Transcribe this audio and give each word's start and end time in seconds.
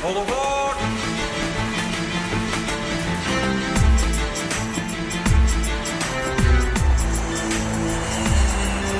Hollerbak! 0.00 0.76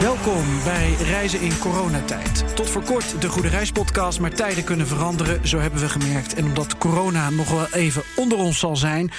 Welkom 0.00 0.62
bij 0.64 0.92
Reizen 0.92 1.40
in 1.40 1.58
coronatijd. 1.58 2.44
Tot 2.54 2.70
voor 2.70 2.82
kort 2.82 3.20
de 3.20 3.28
Goede 3.28 3.48
Reispodcast, 3.48 4.20
maar 4.20 4.30
tijden 4.30 4.64
kunnen 4.64 4.86
veranderen, 4.86 5.48
zo 5.48 5.58
hebben 5.58 5.80
we 5.80 5.88
gemerkt. 5.88 6.34
En 6.34 6.44
omdat 6.44 6.78
corona 6.78 7.30
nog 7.30 7.50
wel 7.50 7.66
even 7.72 8.02
onder 8.16 8.38
ons 8.38 8.58
zal 8.58 8.76
zijn, 8.76 9.10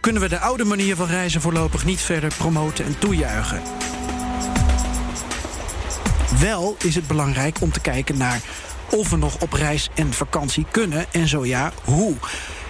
kunnen 0.00 0.22
we 0.22 0.28
de 0.28 0.38
oude 0.38 0.64
manier 0.64 0.96
van 0.96 1.06
reizen 1.06 1.40
voorlopig 1.40 1.84
niet 1.84 2.00
verder 2.00 2.34
promoten 2.36 2.84
en 2.84 2.98
toejuichen. 2.98 3.62
Wel 6.40 6.76
is 6.84 6.94
het 6.94 7.06
belangrijk 7.06 7.60
om 7.60 7.72
te 7.72 7.80
kijken 7.80 8.16
naar 8.16 8.40
of 8.90 9.10
we 9.10 9.16
nog 9.16 9.40
op 9.40 9.52
reis 9.52 9.88
en 9.94 10.12
vakantie 10.12 10.66
kunnen 10.70 11.06
en 11.12 11.28
zo 11.28 11.44
ja, 11.44 11.72
hoe. 11.84 12.14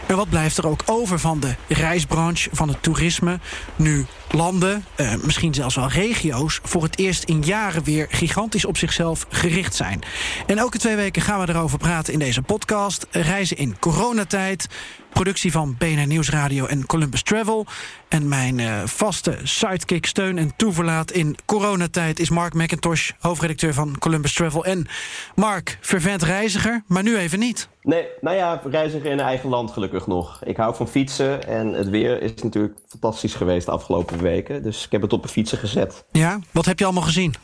En 0.07 0.17
wat 0.17 0.29
blijft 0.29 0.59
er 0.59 0.67
ook 0.67 0.83
over 0.87 1.19
van 1.19 1.41
de 1.41 1.55
reisbranche, 1.69 2.49
van 2.53 2.69
het 2.69 2.83
toerisme? 2.83 3.39
Nu 3.77 4.07
landen, 4.33 4.85
eh, 4.95 5.15
misschien 5.23 5.55
zelfs 5.55 5.75
wel 5.75 5.89
regio's, 5.89 6.61
voor 6.63 6.83
het 6.83 6.99
eerst 6.99 7.25
in 7.25 7.43
jaren 7.43 7.85
weer 7.85 8.07
gigantisch 8.11 8.65
op 8.65 8.77
zichzelf 8.77 9.27
gericht 9.29 9.75
zijn. 9.75 10.01
En 10.47 10.59
elke 10.59 10.79
twee 10.79 10.97
weken 10.97 11.23
gaan 11.23 11.41
we 11.41 11.49
erover 11.49 11.79
praten 11.79 12.13
in 12.13 12.19
deze 12.19 12.43
podcast. 12.43 13.07
Reizen 13.11 13.57
in 13.57 13.79
coronatijd, 13.79 14.69
productie 15.13 15.53
van 15.53 15.77
BNR 15.79 16.07
Nieuwsradio 16.07 16.67
en 16.67 16.87
Columbus 16.87 17.23
Travel. 17.23 17.67
En 18.09 18.29
mijn 18.29 18.61
eh, 18.61 18.83
vaste 18.85 19.39
sidekick, 19.43 20.07
steun 20.07 20.39
en 20.39 20.57
toeverlaat 20.57 21.11
in 21.11 21.37
coronatijd 21.45 22.21
is 22.21 22.31
Mark 22.31 22.55
McIntosh, 22.55 23.11
hoofdredacteur 23.19 23.75
van 23.75 23.99
Columbus 23.99 24.35
Travel. 24.35 24.65
En 24.65 24.87
Mark, 25.35 25.79
vervent 25.81 26.23
reiziger, 26.23 26.83
maar 26.87 27.03
nu 27.03 27.17
even 27.17 27.39
niet. 27.39 27.69
Nee, 27.83 28.07
nou 28.21 28.37
ja, 28.37 28.63
reiziger 28.65 29.11
in 29.11 29.21
eigen 29.21 29.49
land 29.49 29.71
gelukkig 29.71 30.07
nog. 30.07 30.41
Ik 30.45 30.57
hou 30.57 30.75
van 30.75 30.89
fietsen 30.89 31.49
en 31.49 31.73
het 31.73 31.89
weer 31.89 32.23
is 32.23 32.35
natuurlijk 32.43 32.75
fantastisch 32.89 33.35
geweest 33.35 33.67
de 33.67 33.73
afgelopen 33.73 34.19
weken. 34.21 34.63
Dus 34.63 34.85
ik 34.85 34.93
heb 34.93 35.03
het 35.03 35.13
op 35.13 35.23
een 35.23 35.29
fietsen 35.29 35.59
gezet. 35.59 36.05
Ja, 36.13 36.39
wat 36.51 36.65
heb 36.65 36.79
je 36.79 36.85
allemaal 36.85 37.03
gezien? 37.03 37.35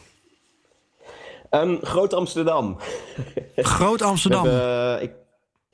Um, 1.50 1.78
Groot 1.82 2.14
Amsterdam. 2.14 2.76
Groot 3.56 4.02
Amsterdam. 4.12 4.42
We 4.42 4.48
hebben, 4.48 5.02
ik, 5.02 5.10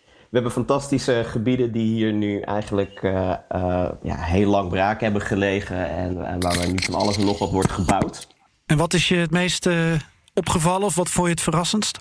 we 0.09 0.39
hebben 0.39 0.53
fantastische 0.53 1.23
gebieden 1.27 1.73
die 1.73 1.95
hier 1.95 2.13
nu 2.13 2.41
eigenlijk 2.41 3.03
uh, 3.03 3.35
uh, 3.55 3.89
ja, 4.03 4.17
heel 4.17 4.51
lang 4.51 4.69
braak 4.69 5.01
hebben 5.01 5.23
gelegen. 5.23 5.89
En, 5.89 6.27
en 6.27 6.41
waar 6.41 6.71
niet 6.71 6.85
van 6.85 6.95
alles 6.95 7.17
en 7.17 7.25
nog 7.25 7.39
wat 7.39 7.51
wordt 7.51 7.73
gebouwd. 7.73 8.27
En 8.67 8.77
wat 8.77 8.95
is 8.95 9.09
je 9.09 9.17
het 9.17 9.31
meest 9.31 9.67
uh, 9.67 9.93
opgevallen 10.35 10.87
of 10.87 10.95
wat 10.95 11.11
vond 11.11 11.27
je 11.27 11.33
het 11.33 11.43
verrassendst? 11.43 11.99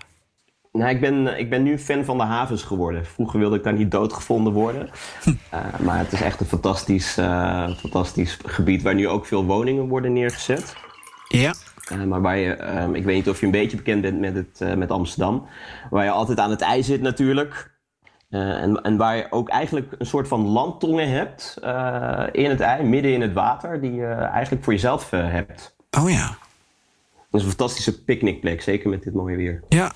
Nou, 0.72 0.90
ik 0.90 1.00
ben, 1.00 1.40
ik 1.40 1.50
ben 1.50 1.64
nu 1.64 1.78
fan 1.78 2.06
van 2.06 2.18
de 2.18 2.24
havens 2.24 2.64
geworden. 2.64 3.06
Vroeger 3.06 3.40
wilde 3.40 3.56
ik 3.56 3.64
daar 3.64 3.74
niet 3.74 3.92
doodgevonden 3.92 4.54
worden. 4.54 4.90
Uh, 5.26 5.80
maar 5.80 5.98
het 5.98 6.12
is 6.12 6.22
echt 6.22 6.40
een 6.40 6.46
fantastisch, 6.46 7.18
uh, 7.18 7.76
fantastisch 7.76 8.38
gebied 8.46 8.82
waar 8.82 8.96
nu 8.96 9.08
ook 9.08 9.26
veel 9.26 9.46
woningen 9.46 9.88
worden 9.88 10.14
neergezet. 10.14 10.76
Ja. 11.28 11.54
Uh, 11.92 12.04
maar 12.04 12.22
waar 12.22 12.38
je, 12.38 12.80
um, 12.80 12.96
ik 12.96 13.04
weet 13.04 13.16
niet 13.16 13.30
of 13.30 13.40
je 13.40 13.46
een 13.46 13.52
beetje 13.52 13.78
bekend 13.78 14.02
bent 14.02 14.20
met, 14.20 14.36
het, 14.36 14.78
met 14.78 14.92
Amsterdam. 14.92 15.48
Waar 15.90 16.04
je 16.04 16.10
altijd 16.10 16.40
aan 16.40 16.50
het 16.50 16.62
ij 16.62 16.82
zit 16.82 17.02
natuurlijk. 17.02 17.80
en, 18.30 18.82
en 18.82 18.98
waar 18.98 19.16
je 19.16 19.28
ook 19.30 19.50
eigenlijk 19.50 19.96
een 19.98 20.06
soort 20.06 20.28
van 20.28 20.48
landtongen 20.48 21.10
hebt 21.10 21.58
in 22.32 22.50
het 22.50 22.60
ei, 22.60 22.84
midden 22.84 23.14
in 23.14 23.22
het 23.22 23.34
water, 23.34 23.82
die 23.82 23.94
je 23.94 24.08
eigenlijk 24.14 24.64
voor 24.64 24.74
jezelf 24.74 25.10
hebt. 25.10 25.76
Oh 26.00 26.10
ja. 26.10 26.28
Dat 27.30 27.42
is 27.42 27.44
een 27.44 27.54
fantastische 27.56 28.04
picknickplek, 28.04 28.62
zeker 28.62 28.90
met 28.90 29.04
dit 29.04 29.14
mooie 29.14 29.36
weer. 29.36 29.64
Ja, 29.70 29.92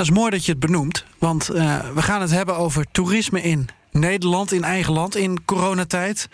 dat 0.00 0.08
is 0.08 0.14
mooi 0.14 0.30
dat 0.30 0.44
je 0.44 0.50
het 0.50 0.60
benoemt, 0.60 1.04
want 1.18 1.50
uh, 1.50 1.78
we 1.94 2.02
gaan 2.02 2.20
het 2.20 2.30
hebben 2.30 2.56
over 2.56 2.84
toerisme 2.92 3.42
in 3.42 3.68
Nederland, 3.90 4.52
in 4.52 4.64
eigen 4.64 4.92
land, 4.92 5.16
in 5.16 5.44
coronatijd. 5.44 6.28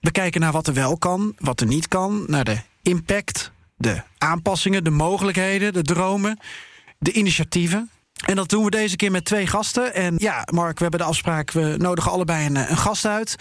We 0.00 0.10
kijken 0.10 0.40
naar 0.40 0.52
wat 0.52 0.66
er 0.66 0.74
wel 0.74 0.96
kan, 0.96 1.34
wat 1.38 1.60
er 1.60 1.66
niet 1.66 1.88
kan, 1.88 2.24
naar 2.26 2.44
de 2.44 2.58
impact, 2.82 3.50
de 3.76 4.02
aanpassingen, 4.18 4.84
de 4.84 4.90
mogelijkheden, 4.90 5.72
de 5.72 5.82
dromen, 5.82 6.38
de 6.98 7.12
initiatieven. 7.12 7.90
En 8.26 8.36
dat 8.36 8.48
doen 8.48 8.64
we 8.64 8.70
deze 8.70 8.96
keer 8.96 9.10
met 9.10 9.24
twee 9.24 9.46
gasten. 9.46 9.94
En 9.94 10.14
ja, 10.18 10.46
Mark, 10.52 10.76
we 10.76 10.82
hebben 10.82 11.00
de 11.00 11.06
afspraak, 11.06 11.50
we 11.50 11.74
nodigen 11.78 12.10
allebei 12.10 12.46
een, 12.46 12.56
een 12.56 12.76
gast 12.76 13.06
uit. 13.06 13.36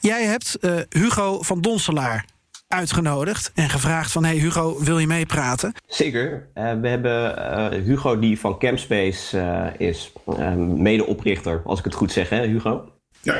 Jij 0.00 0.24
hebt 0.24 0.56
uh, 0.60 0.80
Hugo 0.88 1.42
van 1.42 1.60
Donselaar 1.60 2.24
uitgenodigd 2.68 3.52
en 3.54 3.68
gevraagd 3.68 4.12
van... 4.12 4.24
hey 4.24 4.36
Hugo, 4.36 4.82
wil 4.82 4.98
je 4.98 5.06
meepraten? 5.06 5.72
Zeker. 5.86 6.48
Uh, 6.54 6.72
we 6.80 6.88
hebben 6.88 7.38
uh, 7.38 7.84
Hugo 7.84 8.18
die 8.18 8.40
van 8.40 8.58
Campspace 8.58 9.36
uh, 9.38 9.88
is. 9.88 10.12
medeoprichter, 10.56 11.62
als 11.64 11.78
ik 11.78 11.84
het 11.84 11.94
goed 11.94 12.12
zeg, 12.12 12.28
hè 12.28 12.46
Hugo? 12.46 12.92
Ja. 13.22 13.36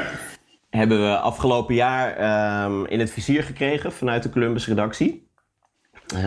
Hebben 0.71 1.03
we 1.11 1.19
afgelopen 1.19 1.75
jaar 1.75 2.65
um, 2.65 2.87
in 2.87 3.01
het 3.01 3.11
vizier 3.11 3.43
gekregen 3.43 3.93
vanuit 3.93 4.23
de 4.23 4.31
Columbus-redactie. 4.31 5.29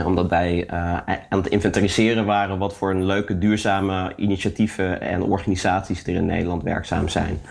omdat 0.05 0.29
wij 0.29 0.69
aan 1.29 1.39
het 1.39 1.47
inventariseren 1.47 2.25
waren... 2.25 2.57
wat 2.57 2.75
voor 2.75 2.91
een 2.91 3.05
leuke, 3.05 3.37
duurzame 3.37 4.13
initiatieven 4.15 5.01
en 5.01 5.23
organisaties... 5.23 6.03
er 6.03 6.13
in 6.13 6.25
Nederland 6.25 6.63
werkzaam 6.63 7.07
zijn. 7.07 7.41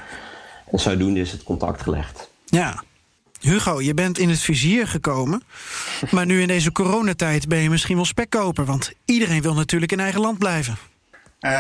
En 0.71 0.79
zodoende 0.79 1.21
is 1.21 1.33
het 1.33 1.43
contact 1.43 1.83
gelegd. 1.83 2.31
Ja, 2.45 2.83
Hugo, 3.41 3.81
je 3.81 3.95
bent 3.95 4.19
in 4.19 4.29
het 4.29 4.41
vizier 4.41 4.89
gekomen. 4.89 5.43
Maar 6.11 6.27
nu 6.27 6.41
in 6.41 6.49
deze 6.49 6.73
coronatijd 6.73 7.49
ben 7.49 7.59
je 7.59 7.71
misschien 7.71 7.97
wel 7.97 8.05
spekkoper. 8.05 8.65
Want 8.65 8.93
iedereen 9.05 9.43
wil 9.43 9.55
natuurlijk 9.55 9.93
in 9.93 10.01
eigen 10.01 10.21
land 10.21 10.39
blijven. 10.39 10.77
Uh, 11.41 11.51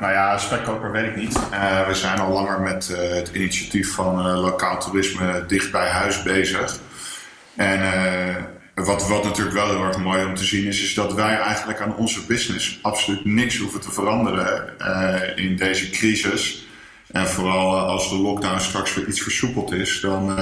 nou 0.00 0.12
ja, 0.12 0.38
spekkoper 0.38 0.92
weet 0.92 1.06
ik 1.06 1.16
niet. 1.16 1.38
Uh, 1.52 1.86
we 1.86 1.94
zijn 1.94 2.18
al 2.18 2.32
langer 2.32 2.60
met 2.60 2.88
uh, 2.92 3.14
het 3.14 3.30
initiatief 3.34 3.94
van 3.94 4.30
lokaal 4.30 4.80
toerisme 4.80 5.44
dicht 5.46 5.72
bij 5.72 5.88
huis 5.88 6.22
bezig. 6.22 6.78
En 7.56 7.80
wat, 8.74 9.08
wat 9.08 9.24
natuurlijk 9.24 9.56
wel 9.56 9.68
heel 9.68 9.84
erg 9.84 9.98
mooi 9.98 10.24
om 10.24 10.34
te 10.34 10.44
zien 10.44 10.66
is, 10.66 10.82
is 10.82 10.94
dat 10.94 11.14
wij 11.14 11.38
eigenlijk 11.38 11.80
aan 11.80 11.96
onze 11.96 12.26
business 12.26 12.78
absoluut 12.82 13.24
niks 13.24 13.58
hoeven 13.58 13.80
te 13.80 13.90
veranderen 13.90 14.74
in 15.36 15.56
deze 15.56 15.90
crisis. 15.90 16.66
En 17.10 17.26
vooral 17.26 17.78
als 17.78 18.08
de 18.08 18.16
lockdown 18.16 18.60
straks 18.60 18.94
weer 18.94 19.08
iets 19.08 19.20
versoepeld 19.20 19.72
is, 19.72 20.00
dan 20.00 20.38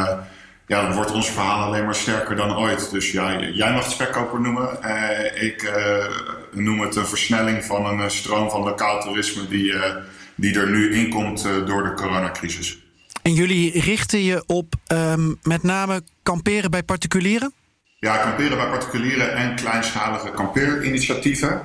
ja, 0.67 0.83
dan 0.83 0.95
wordt 0.95 1.13
ons 1.13 1.31
verhaal 1.31 1.67
alleen 1.67 1.85
maar 1.85 1.95
sterker 1.95 2.37
dan 2.37 2.57
ooit. 2.57 2.91
Dus 2.91 3.13
ja, 3.13 3.41
jij 3.41 3.73
mag 3.73 3.83
het 3.83 3.93
spekkoper 3.93 4.41
noemen. 4.41 4.79
Uh, 4.83 5.43
ik 5.43 5.63
uh, 5.63 6.07
noem 6.53 6.81
het 6.81 6.97
een 6.97 7.07
versnelling 7.07 7.65
van 7.65 8.01
een 8.01 8.11
stroom 8.11 8.51
van 8.51 8.61
lokaal 8.61 9.01
toerisme 9.01 9.49
die, 9.49 9.73
uh, 9.73 9.97
die 10.35 10.59
er 10.59 10.71
nu 10.71 10.95
inkomt 10.95 11.43
door 11.67 11.83
de 11.83 11.95
coronacrisis. 11.95 12.79
En 13.23 13.33
jullie 13.35 13.81
richten 13.81 14.23
je 14.23 14.45
op 14.47 14.75
um, 14.93 15.39
met 15.43 15.63
name 15.63 16.03
kamperen 16.23 16.71
bij 16.71 16.83
particulieren? 16.83 17.53
Ja, 17.99 18.17
kamperen 18.17 18.57
bij 18.57 18.69
particulieren 18.69 19.35
en 19.35 19.55
kleinschalige 19.55 20.31
kampeerinitiatieven. 20.31 21.63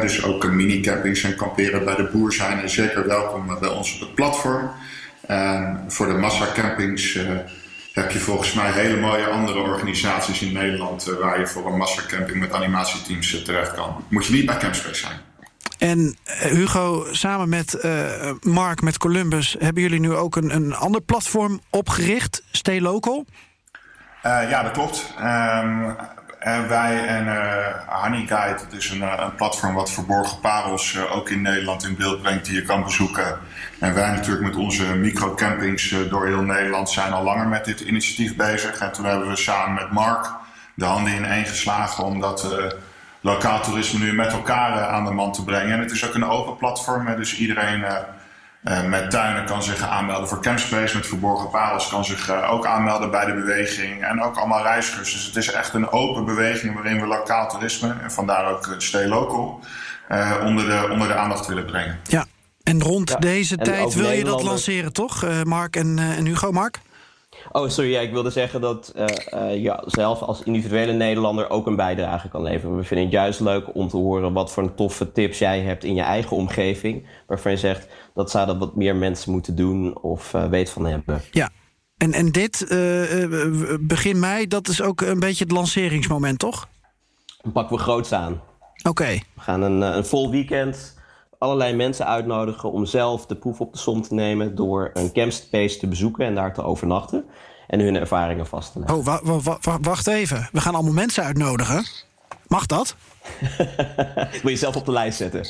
dus 0.00 0.24
ook 0.24 0.46
mini-campings 0.46 1.22
en 1.22 1.36
kamperen 1.36 1.84
bij 1.84 1.94
de 1.94 2.08
boer 2.12 2.32
zijn 2.32 2.68
zeker 2.68 3.06
welkom 3.06 3.58
bij 3.60 3.68
ons 3.68 3.94
op 3.94 4.00
het 4.00 4.14
platform. 4.14 4.70
voor 5.88 6.06
de 6.06 6.14
massacampings 6.18 7.18
heb 7.92 8.10
je 8.10 8.18
volgens 8.18 8.52
mij 8.52 8.72
hele 8.72 8.96
mooie 8.96 9.26
andere 9.26 9.58
organisaties 9.58 10.42
in 10.42 10.52
Nederland 10.52 11.08
uh, 11.08 11.16
waar 11.18 11.38
je 11.38 11.46
voor 11.46 11.66
een 11.66 11.76
massacamping 11.76 12.38
met 12.38 12.52
animatieteams 12.52 13.34
uh, 13.34 13.42
terecht 13.42 13.74
kan. 13.74 14.04
Moet 14.08 14.26
je 14.26 14.32
niet 14.32 14.46
bij 14.46 14.56
Campspace 14.56 15.00
zijn. 15.00 15.20
En 15.78 15.98
uh, 15.98 16.34
Hugo, 16.34 17.06
samen 17.10 17.48
met 17.48 17.84
Mark, 18.40 18.82
met 18.82 18.98
Columbus, 18.98 19.56
hebben 19.58 19.82
jullie 19.82 20.00
nu 20.00 20.14
ook 20.14 20.36
een, 20.36 20.54
een 20.54 20.74
ander 20.74 21.00
platform 21.00 21.60
opgericht, 21.70 22.42
Stay 22.50 22.80
Local? 22.80 23.26
ja, 24.22 24.62
dat 24.62 24.72
klopt. 24.72 25.14
Um, 25.20 25.96
en 26.44 26.68
wij 26.68 27.06
en 27.06 27.24
uh, 27.26 28.02
Honey 28.02 28.26
Guide, 28.26 28.60
dus 28.68 28.90
een, 28.90 29.22
een, 29.22 29.34
platform 29.34 29.74
wat 29.74 29.90
verborgen 29.90 30.40
parels 30.40 30.94
uh, 30.94 31.16
ook 31.16 31.28
in 31.28 31.42
Nederland 31.42 31.84
in 31.84 31.96
beeld 31.96 32.22
brengt 32.22 32.44
die 32.44 32.54
je 32.54 32.62
kan 32.62 32.84
bezoeken. 32.84 33.38
En 33.78 33.94
wij 33.94 34.10
natuurlijk 34.10 34.46
met 34.46 34.56
onze 34.56 34.84
microcampings 34.84 35.94
door 36.10 36.26
heel 36.26 36.42
Nederland 36.42 36.90
zijn 36.90 37.12
al 37.12 37.24
langer 37.24 37.48
met 37.48 37.64
dit 37.64 37.80
initiatief 37.80 38.36
bezig. 38.36 38.78
En 38.78 38.92
toen 38.92 39.04
hebben 39.04 39.28
we 39.28 39.36
samen 39.36 39.74
met 39.74 39.92
Mark 39.92 40.30
de 40.74 40.84
handen 40.84 41.12
in 41.12 41.24
één 41.24 41.46
geslagen 41.46 42.04
om 42.04 42.20
dat 42.20 42.54
lokaal 43.20 43.60
toerisme 43.60 43.98
nu 43.98 44.12
met 44.12 44.32
elkaar 44.32 44.86
aan 44.88 45.04
de 45.04 45.10
man 45.10 45.32
te 45.32 45.44
brengen. 45.44 45.72
En 45.72 45.80
het 45.80 45.90
is 45.90 46.06
ook 46.06 46.14
een 46.14 46.28
open 46.28 46.56
platform, 46.56 47.16
dus 47.16 47.36
iedereen 47.36 47.84
uh, 48.64 48.84
met 48.84 49.10
tuinen 49.10 49.44
kan 49.44 49.62
zich 49.62 49.82
aanmelden 49.82 50.28
voor 50.28 50.42
Campspace. 50.42 50.96
Met 50.96 51.06
Verborgen 51.06 51.50
Parels 51.50 51.88
kan 51.88 52.04
zich 52.04 52.30
uh, 52.30 52.52
ook 52.52 52.66
aanmelden 52.66 53.10
bij 53.10 53.24
de 53.24 53.34
beweging. 53.34 54.04
En 54.04 54.22
ook 54.22 54.36
allemaal 54.36 54.62
reizigers. 54.62 55.12
Dus 55.12 55.26
het 55.26 55.36
is 55.36 55.52
echt 55.52 55.74
een 55.74 55.90
open 55.90 56.24
beweging 56.24 56.74
waarin 56.74 57.00
we 57.00 57.06
lokaal 57.06 57.48
toerisme... 57.48 57.94
en 58.02 58.12
vandaar 58.12 58.50
ook 58.50 58.74
Stay 58.78 59.06
Local... 59.06 59.60
Uh, 60.08 60.32
onder, 60.44 60.66
de, 60.66 60.88
onder 60.90 61.08
de 61.08 61.14
aandacht 61.14 61.46
willen 61.46 61.64
brengen. 61.64 62.00
Ja, 62.08 62.26
en 62.62 62.82
rond 62.82 63.08
ja, 63.08 63.16
deze 63.16 63.56
en 63.56 63.64
tijd 63.64 63.94
wil 63.94 64.10
je 64.10 64.24
dat 64.24 64.42
lanceren, 64.42 64.92
toch? 64.92 65.44
Mark 65.44 65.76
en, 65.76 65.98
en 65.98 66.26
Hugo, 66.26 66.52
Mark? 66.52 66.80
Oh, 67.52 67.68
sorry. 67.68 67.90
Ja, 67.90 68.00
ik 68.00 68.12
wilde 68.12 68.30
zeggen 68.30 68.60
dat 68.60 68.92
uh, 69.34 69.62
ja, 69.62 69.82
zelf 69.86 70.20
als 70.20 70.42
individuele 70.42 70.92
Nederlander 70.92 71.50
ook 71.50 71.66
een 71.66 71.76
bijdrage 71.76 72.28
kan 72.28 72.42
leveren. 72.42 72.76
We 72.76 72.84
vinden 72.84 73.06
het 73.06 73.14
juist 73.14 73.40
leuk 73.40 73.74
om 73.74 73.88
te 73.88 73.96
horen 73.96 74.32
wat 74.32 74.52
voor 74.52 74.74
toffe 74.74 75.12
tips 75.12 75.38
jij 75.38 75.60
hebt 75.60 75.84
in 75.84 75.94
je 75.94 76.02
eigen 76.02 76.36
omgeving. 76.36 77.06
Waarvan 77.26 77.52
je 77.52 77.58
zegt 77.58 77.88
dat 78.14 78.30
zouden 78.30 78.58
wat 78.58 78.76
meer 78.76 78.96
mensen 78.96 79.32
moeten 79.32 79.56
doen 79.56 80.00
of 80.00 80.34
uh, 80.34 80.44
weet 80.44 80.70
van 80.70 80.86
hebben. 80.86 81.22
Ja, 81.30 81.50
en, 81.96 82.12
en 82.12 82.30
dit, 82.30 82.66
begin 83.80 84.18
mei, 84.18 84.46
dat 84.46 84.68
is 84.68 84.82
ook 84.82 85.00
een 85.00 85.20
beetje 85.20 85.44
het 85.44 85.52
lanceringsmoment, 85.52 86.38
toch? 86.38 86.68
Dan 87.42 87.52
pakken 87.52 87.76
we 87.76 87.82
groots 87.82 88.12
aan. 88.12 88.40
Oké. 88.88 89.18
We 89.34 89.40
gaan 89.40 89.62
een, 89.62 89.80
een 89.80 90.04
vol 90.04 90.30
weekend 90.30 91.00
allerlei 91.42 91.74
mensen 91.74 92.06
uitnodigen 92.06 92.72
om 92.72 92.86
zelf 92.86 93.26
de 93.26 93.36
proef 93.36 93.60
op 93.60 93.72
de 93.72 93.78
som 93.78 94.02
te 94.02 94.14
nemen 94.14 94.54
door 94.54 94.90
een 94.94 95.12
campspace 95.12 95.78
te 95.78 95.86
bezoeken 95.86 96.26
en 96.26 96.34
daar 96.34 96.54
te 96.54 96.62
overnachten 96.62 97.24
en 97.66 97.80
hun 97.80 97.96
ervaringen 97.96 98.46
vast 98.46 98.72
te 98.72 98.78
leggen. 98.78 98.98
Oh, 98.98 99.04
wa 99.04 99.58
wa 99.60 99.78
wacht 99.80 100.06
even. 100.06 100.48
We 100.52 100.60
gaan 100.60 100.74
allemaal 100.74 100.92
mensen 100.92 101.24
uitnodigen. 101.24 101.84
Mag 102.46 102.66
dat? 102.66 102.96
Wil 104.42 104.50
je 104.50 104.56
zelf 104.56 104.76
op 104.76 104.84
de 104.84 104.92
lijst 104.92 105.18
zetten? 105.18 105.46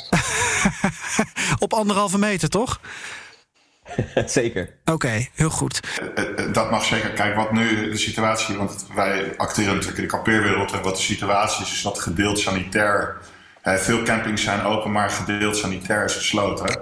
op 1.64 1.72
anderhalve 1.72 2.18
meter, 2.18 2.48
toch? 2.48 2.80
zeker. 4.26 4.76
Oké, 4.84 5.26
heel 5.34 5.50
goed. 5.50 5.80
Eh, 6.14 6.28
eh, 6.28 6.52
dat 6.52 6.70
mag 6.70 6.84
zeker. 6.84 7.10
Kijk, 7.10 7.34
wat 7.36 7.52
nu 7.52 7.90
de 7.90 7.96
situatie, 7.96 8.56
want 8.56 8.86
wij 8.94 9.36
acteren 9.36 9.72
natuurlijk 9.72 9.98
in 9.98 10.04
de 10.04 10.10
kampeerwereld 10.10 10.72
en 10.72 10.82
wat 10.82 10.96
de 10.96 11.02
situatie 11.02 11.64
is, 11.64 11.72
is 11.72 11.82
dat 11.82 12.00
gedeeld 12.00 12.38
sanitair 12.38 13.16
veel 13.62 14.02
campings 14.02 14.42
zijn 14.42 14.62
open, 14.62 14.92
maar 14.92 15.10
gedeeld 15.10 15.56
sanitair 15.56 16.04
is 16.04 16.14
gesloten. 16.14 16.78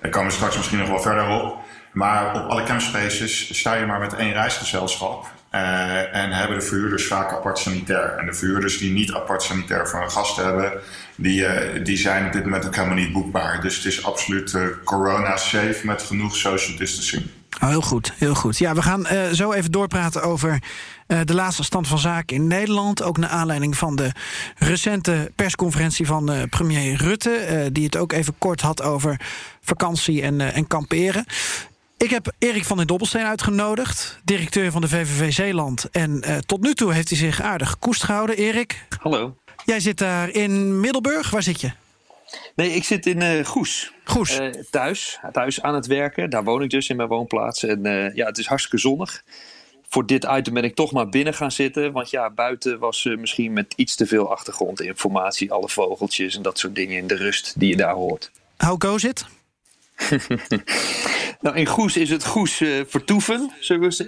Daar 0.00 0.10
komen 0.10 0.28
we 0.28 0.34
straks 0.34 0.56
misschien 0.56 0.78
nog 0.78 0.88
wel 0.88 1.00
verder 1.00 1.28
op. 1.28 1.56
Maar 1.92 2.34
op 2.34 2.50
alle 2.50 2.62
campspaces 2.62 3.58
sta 3.58 3.74
je 3.74 3.86
maar 3.86 4.00
met 4.00 4.14
één 4.14 4.32
reisgezelschap. 4.32 5.26
Uh, 5.54 6.14
en 6.16 6.32
hebben 6.32 6.58
de 6.58 6.64
verhuurders 6.64 7.06
vaak 7.06 7.32
apart 7.32 7.58
sanitair. 7.58 8.16
En 8.18 8.26
de 8.26 8.34
verhuurders 8.34 8.78
die 8.78 8.92
niet 8.92 9.12
apart 9.12 9.42
sanitair 9.42 9.88
voor 9.88 10.00
hun 10.00 10.10
gasten 10.10 10.44
hebben, 10.44 10.72
die, 11.16 11.40
uh, 11.40 11.84
die 11.84 11.96
zijn 11.96 12.26
op 12.26 12.32
dit 12.32 12.44
moment 12.44 12.66
ook 12.66 12.74
helemaal 12.74 12.96
niet 12.96 13.12
boekbaar. 13.12 13.60
Dus 13.60 13.76
het 13.76 13.84
is 13.84 14.04
absoluut 14.04 14.56
corona-safe 14.84 15.80
met 15.82 16.02
genoeg 16.02 16.36
social 16.36 16.76
distancing. 16.76 17.26
Oh, 17.62 17.68
heel 17.68 17.80
goed, 17.80 18.12
heel 18.18 18.34
goed. 18.34 18.58
Ja, 18.58 18.74
we 18.74 18.82
gaan 18.82 19.06
zo 19.32 19.52
even 19.52 19.70
doorpraten 19.70 20.22
over 20.22 20.58
de 21.08 21.34
laatste 21.34 21.62
stand 21.62 21.88
van 21.88 21.98
zaken 21.98 22.36
in 22.36 22.46
Nederland. 22.46 23.02
Ook 23.02 23.18
naar 23.18 23.30
aanleiding 23.30 23.76
van 23.76 23.96
de 23.96 24.12
recente 24.56 25.32
persconferentie 25.34 26.06
van 26.06 26.32
uh, 26.32 26.42
premier 26.50 26.96
Rutte. 26.96 27.46
Uh, 27.50 27.66
die 27.72 27.84
het 27.84 27.96
ook 27.96 28.12
even 28.12 28.34
kort 28.38 28.60
had 28.60 28.82
over 28.82 29.20
vakantie 29.60 30.22
en, 30.22 30.40
en 30.40 30.66
kamperen. 30.66 31.24
Ik 31.96 32.10
heb 32.10 32.32
Erik 32.38 32.64
van 32.64 32.76
den 32.76 32.86
Dobbelsteen 32.86 33.24
uitgenodigd, 33.24 34.20
directeur 34.24 34.70
van 34.70 34.80
de 34.80 34.88
VVV 34.88 35.32
Zeeland. 35.32 35.90
En 35.90 36.24
tot 36.46 36.60
nu 36.60 36.74
toe 36.74 36.92
heeft 36.92 37.08
hij 37.08 37.18
zich 37.18 37.40
aardig 37.42 37.70
gekoest 37.70 38.04
gehouden. 38.04 38.36
Erik. 38.36 38.86
Hallo. 39.00 39.36
Jij 39.64 39.80
zit 39.80 39.98
daar 39.98 40.30
in 40.30 40.80
Middelburg. 40.80 41.30
Waar 41.30 41.42
zit 41.42 41.60
je? 41.60 41.70
Nee, 42.54 42.74
ik 42.74 42.84
zit 42.84 43.06
in 43.06 43.20
uh, 43.20 43.44
Goes. 43.44 43.92
Goes. 44.04 44.40
Uh, 44.40 44.50
thuis, 44.70 45.18
thuis 45.32 45.62
aan 45.62 45.74
het 45.74 45.86
werken. 45.86 46.30
Daar 46.30 46.44
woon 46.44 46.62
ik 46.62 46.70
dus 46.70 46.88
in 46.88 46.96
mijn 46.96 47.08
woonplaats. 47.08 47.64
En 47.64 48.12
ja, 48.14 48.26
het 48.26 48.38
is 48.38 48.46
hartstikke 48.46 48.78
zonnig 48.78 49.22
voor 49.88 50.06
dit 50.06 50.26
item 50.30 50.54
ben 50.54 50.64
ik 50.64 50.74
toch 50.74 50.92
maar 50.92 51.08
binnen 51.08 51.34
gaan 51.34 51.52
zitten. 51.52 51.92
Want 51.92 52.10
ja, 52.10 52.30
buiten 52.30 52.78
was 52.78 53.04
uh, 53.04 53.18
misschien 53.18 53.52
met 53.52 53.72
iets 53.76 53.94
te 53.94 54.06
veel 54.06 54.30
achtergrondinformatie. 54.30 55.52
Alle 55.52 55.68
vogeltjes 55.68 56.36
en 56.36 56.42
dat 56.42 56.58
soort 56.58 56.74
dingen 56.74 56.96
in 56.96 57.06
de 57.06 57.16
rust 57.16 57.60
die 57.60 57.68
je 57.68 57.76
daar 57.76 57.94
hoort. 57.94 58.30
How 58.56 58.82
goes 58.82 59.04
it? 59.04 59.24
nou, 61.40 61.56
in 61.56 61.66
Goes 61.66 61.96
is 61.96 62.10
het 62.10 62.24
Goes 62.24 62.60
uh, 62.60 62.80
vertoeven, 62.86 63.50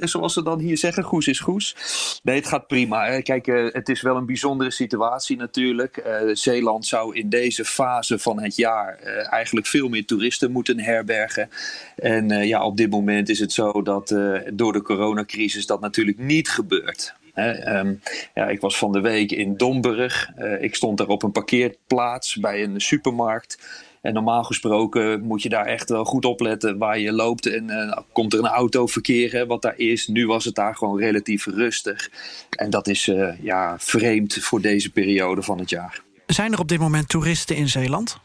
zoals 0.01 0.33
ze 0.33 0.43
dan 0.43 0.59
hier 0.59 0.79
zeggen. 0.79 1.03
Goes 1.03 1.27
is 1.27 1.41
Goes. 1.41 1.77
Nee, 2.23 2.37
het 2.37 2.47
gaat 2.47 2.67
prima. 2.67 3.21
Kijk, 3.21 3.47
uh, 3.47 3.73
het 3.73 3.89
is 3.89 4.03
wel 4.03 4.17
een 4.17 4.27
bijzondere 4.27 4.71
situatie 4.71 5.37
natuurlijk. 5.37 6.03
Uh, 6.07 6.35
Zeeland 6.35 6.87
zou 6.87 7.17
in 7.17 7.29
deze 7.29 7.65
fase 7.65 8.19
van 8.19 8.43
het 8.43 8.57
jaar 8.57 8.99
eigenlijk 9.31 9.67
veel 9.67 9.89
meer 9.89 10.07
toeristen 10.07 10.53
moeten 10.53 10.81
herbergen. 10.81 11.51
En 11.97 12.29
ja, 12.47 12.65
op 12.65 12.77
dit 12.77 12.91
moment 12.91 13.29
is 13.29 13.39
het 13.39 13.53
zo 13.53 13.83
dat 13.83 14.09
door 14.53 14.73
de 14.73 14.83
coronacrisis 14.83 15.67
dat 15.67 15.81
natuurlijk 15.81 16.19
niet 16.19 16.49
gebeurt. 16.49 17.15
um, 17.35 18.01
ja, 18.35 18.49
ik 18.49 18.61
was 18.61 18.79
van 18.79 18.93
de 18.93 19.01
week 19.01 19.33
in 19.33 19.57
Domburg. 19.57 20.31
ik 20.61 20.75
stond 20.75 20.99
daar 20.99 21.07
op 21.07 21.23
een 21.23 21.33
parkeerplaats 21.33 22.37
bij 22.37 22.63
een 22.63 22.81
supermarkt. 22.81 23.59
En 24.01 24.13
normaal 24.13 24.45
gesproken 24.45 25.23
moet 25.23 25.43
je 25.43 25.49
daar 25.49 25.67
echt 25.67 25.89
wel 25.89 26.05
goed 26.05 26.25
opletten 26.25 26.79
waar 26.79 26.99
je 26.99 27.13
loopt. 27.13 27.47
En 27.47 27.71
uh, 27.71 27.99
komt 28.13 28.33
er 28.33 28.39
een 28.39 28.47
auto 28.47 28.87
verkeer, 28.87 29.47
wat 29.47 29.63
daar 29.63 29.79
is. 29.79 30.07
Nu 30.07 30.27
was 30.27 30.45
het 30.45 30.55
daar 30.55 30.77
gewoon 30.77 30.99
relatief 30.99 31.47
rustig. 31.47 32.11
En 32.51 32.71
dat 32.71 32.89
is 32.89 33.07
uh, 33.07 33.43
ja, 33.43 33.77
vreemd 33.79 34.35
voor 34.35 34.61
deze 34.61 34.91
periode 34.91 35.43
van 35.43 35.59
het 35.59 35.71
jaar. 35.71 36.03
Zijn 36.27 36.53
er 36.53 36.59
op 36.59 36.69
dit 36.69 36.79
moment 36.79 37.09
toeristen 37.09 37.57
in 37.57 37.69
Zeeland? 37.69 38.19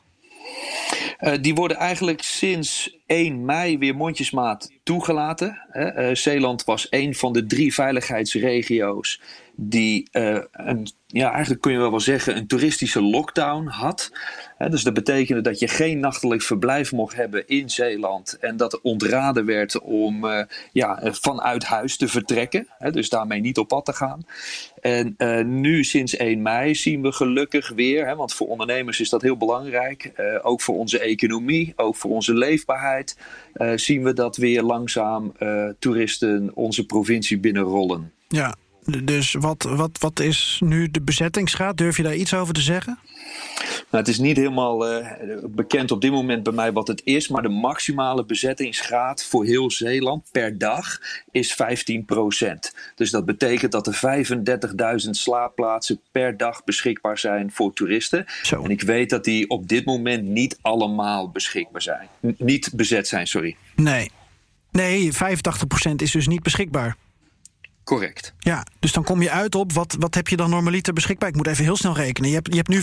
Uh, 1.19 1.33
die 1.41 1.55
worden 1.55 1.77
eigenlijk 1.77 2.21
sinds 2.21 2.97
1 3.05 3.45
mei 3.45 3.77
weer 3.77 3.95
mondjesmaat 3.95 4.71
toegelaten. 4.83 5.61
Hè. 5.69 6.15
Zeeland 6.15 6.63
was 6.63 6.87
een 6.89 7.15
van 7.15 7.33
de 7.33 7.45
drie 7.45 7.73
veiligheidsregio's 7.73 9.21
die 9.55 10.07
een 10.11 10.87
ja, 11.17 11.31
eigenlijk 11.31 11.61
kun 11.61 11.71
je 11.71 11.77
wel 11.77 11.89
wel 11.89 11.99
zeggen, 11.99 12.37
een 12.37 12.47
toeristische 12.47 13.01
lockdown 13.01 13.67
had. 13.67 14.11
dus 14.69 14.83
dat 14.83 14.93
betekende 14.93 15.41
dat 15.41 15.59
je 15.59 15.67
geen 15.67 15.99
nachtelijk 15.99 16.41
verblijf 16.41 16.91
mocht 16.91 17.15
hebben 17.15 17.47
in 17.47 17.69
Zeeland. 17.69 18.37
En 18.39 18.57
dat 18.57 18.73
er 18.73 18.79
ontraden 18.81 19.45
werd 19.45 19.79
om 19.79 20.25
uh, 20.25 20.43
ja, 20.71 20.99
vanuit 21.01 21.63
huis 21.63 21.97
te 21.97 22.07
vertrekken. 22.07 22.67
dus 22.91 23.09
daarmee 23.09 23.39
niet 23.39 23.57
op 23.57 23.67
pad 23.67 23.85
te 23.85 23.93
gaan. 23.93 24.25
En 24.81 25.15
nu 25.61 25.83
sinds 25.83 26.15
1 26.15 26.41
mei 26.41 26.75
zien 26.75 27.01
we 27.01 27.11
gelukkig 27.11 27.69
weer, 27.69 28.15
want 28.15 28.33
voor 28.33 28.47
ondernemers 28.47 28.99
is 28.99 29.09
dat 29.09 29.21
heel 29.21 29.37
belangrijk. 29.37 30.11
Ook 30.41 30.61
voor 30.61 30.77
onze 30.77 30.99
economie, 30.99 31.73
ook 31.75 31.95
voor 31.95 32.11
onze 32.11 32.33
leefbaarheid. 32.33 33.17
zien 33.75 34.03
we 34.03 34.13
dat 34.13 34.37
weer 34.37 34.63
langzaam 34.63 35.33
toeristen 35.79 36.51
onze 36.53 36.85
provincie 36.85 37.39
binnenrollen. 37.39 38.11
Ja, 38.27 38.55
dus 39.03 39.33
wat, 39.33 39.63
wat, 39.63 39.97
wat 39.99 40.19
is 40.19 40.61
nu 40.63 40.91
de 40.91 41.01
bezettingsgraad? 41.01 41.77
Durf 41.77 41.97
je 41.97 42.03
daar 42.03 42.15
iets 42.15 42.33
over 42.33 42.53
te 42.53 42.61
zeggen? 42.61 42.99
Nou, 43.91 44.03
het 44.03 44.07
is 44.07 44.19
niet 44.19 44.37
helemaal 44.37 44.91
uh, 44.91 45.07
bekend 45.43 45.91
op 45.91 46.01
dit 46.01 46.11
moment 46.11 46.43
bij 46.43 46.53
mij 46.53 46.71
wat 46.71 46.87
het 46.87 47.01
is, 47.03 47.27
maar 47.27 47.41
de 47.41 47.49
maximale 47.49 48.25
bezettingsgraad 48.25 49.23
voor 49.23 49.45
heel 49.45 49.71
Zeeland 49.71 50.23
per 50.31 50.57
dag 50.57 50.99
is 51.31 51.57
15% 51.63 51.65
Dus 52.95 53.11
dat 53.11 53.25
betekent 53.25 53.71
dat 53.71 53.87
er 53.87 54.25
35.000 55.03 55.09
slaapplaatsen 55.09 55.99
per 56.11 56.37
dag 56.37 56.63
beschikbaar 56.63 57.17
zijn 57.17 57.51
voor 57.51 57.73
toeristen. 57.73 58.25
Zo. 58.43 58.63
En 58.63 58.69
ik 58.69 58.81
weet 58.81 59.09
dat 59.09 59.23
die 59.23 59.49
op 59.49 59.67
dit 59.67 59.85
moment 59.85 60.23
niet 60.23 60.57
allemaal 60.61 61.29
beschikbaar 61.29 61.81
zijn. 61.81 62.07
N 62.21 62.35
niet 62.37 62.71
bezet 62.73 63.07
zijn, 63.07 63.27
sorry. 63.27 63.55
Nee. 63.75 64.11
Nee, 64.71 65.13
85% 65.13 65.17
is 65.95 66.11
dus 66.11 66.27
niet 66.27 66.43
beschikbaar. 66.43 66.95
Correct. 67.85 68.33
Ja, 68.39 68.65
dus 68.79 68.91
dan 68.91 69.03
kom 69.03 69.21
je 69.21 69.31
uit 69.31 69.55
op, 69.55 69.73
wat, 69.73 69.95
wat 69.99 70.15
heb 70.15 70.27
je 70.27 70.37
dan 70.37 70.49
normaliter 70.49 70.93
beschikbaar? 70.93 71.29
Ik 71.29 71.35
moet 71.35 71.47
even 71.47 71.63
heel 71.63 71.75
snel 71.75 71.95
rekenen. 71.95 72.29
Je 72.29 72.35
hebt, 72.35 72.47
je 72.47 72.63
hebt 72.63 72.67
nu 72.67 72.81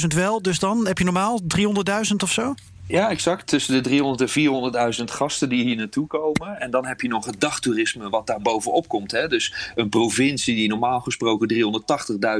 35.000 0.00 0.06
wel, 0.06 0.42
dus 0.42 0.58
dan 0.58 0.86
heb 0.86 0.98
je 0.98 1.04
normaal 1.04 1.40
300.000 1.56 2.16
of 2.16 2.32
zo? 2.32 2.54
Ja, 2.90 3.10
exact. 3.10 3.46
Tussen 3.46 3.82
de 3.82 3.90
300.000 3.90 3.94
en 3.94 4.98
400.000 4.98 5.04
gasten 5.04 5.48
die 5.48 5.64
hier 5.64 5.76
naartoe 5.76 6.06
komen. 6.06 6.60
En 6.60 6.70
dan 6.70 6.86
heb 6.86 7.00
je 7.00 7.08
nog 7.08 7.26
het 7.26 7.40
dagtoerisme 7.40 8.08
wat 8.08 8.26
daar 8.26 8.40
bovenop 8.40 8.88
komt. 8.88 9.10
Hè. 9.10 9.28
Dus 9.28 9.72
een 9.74 9.88
provincie 9.88 10.54
die 10.54 10.68
normaal 10.68 11.00
gesproken 11.00 11.54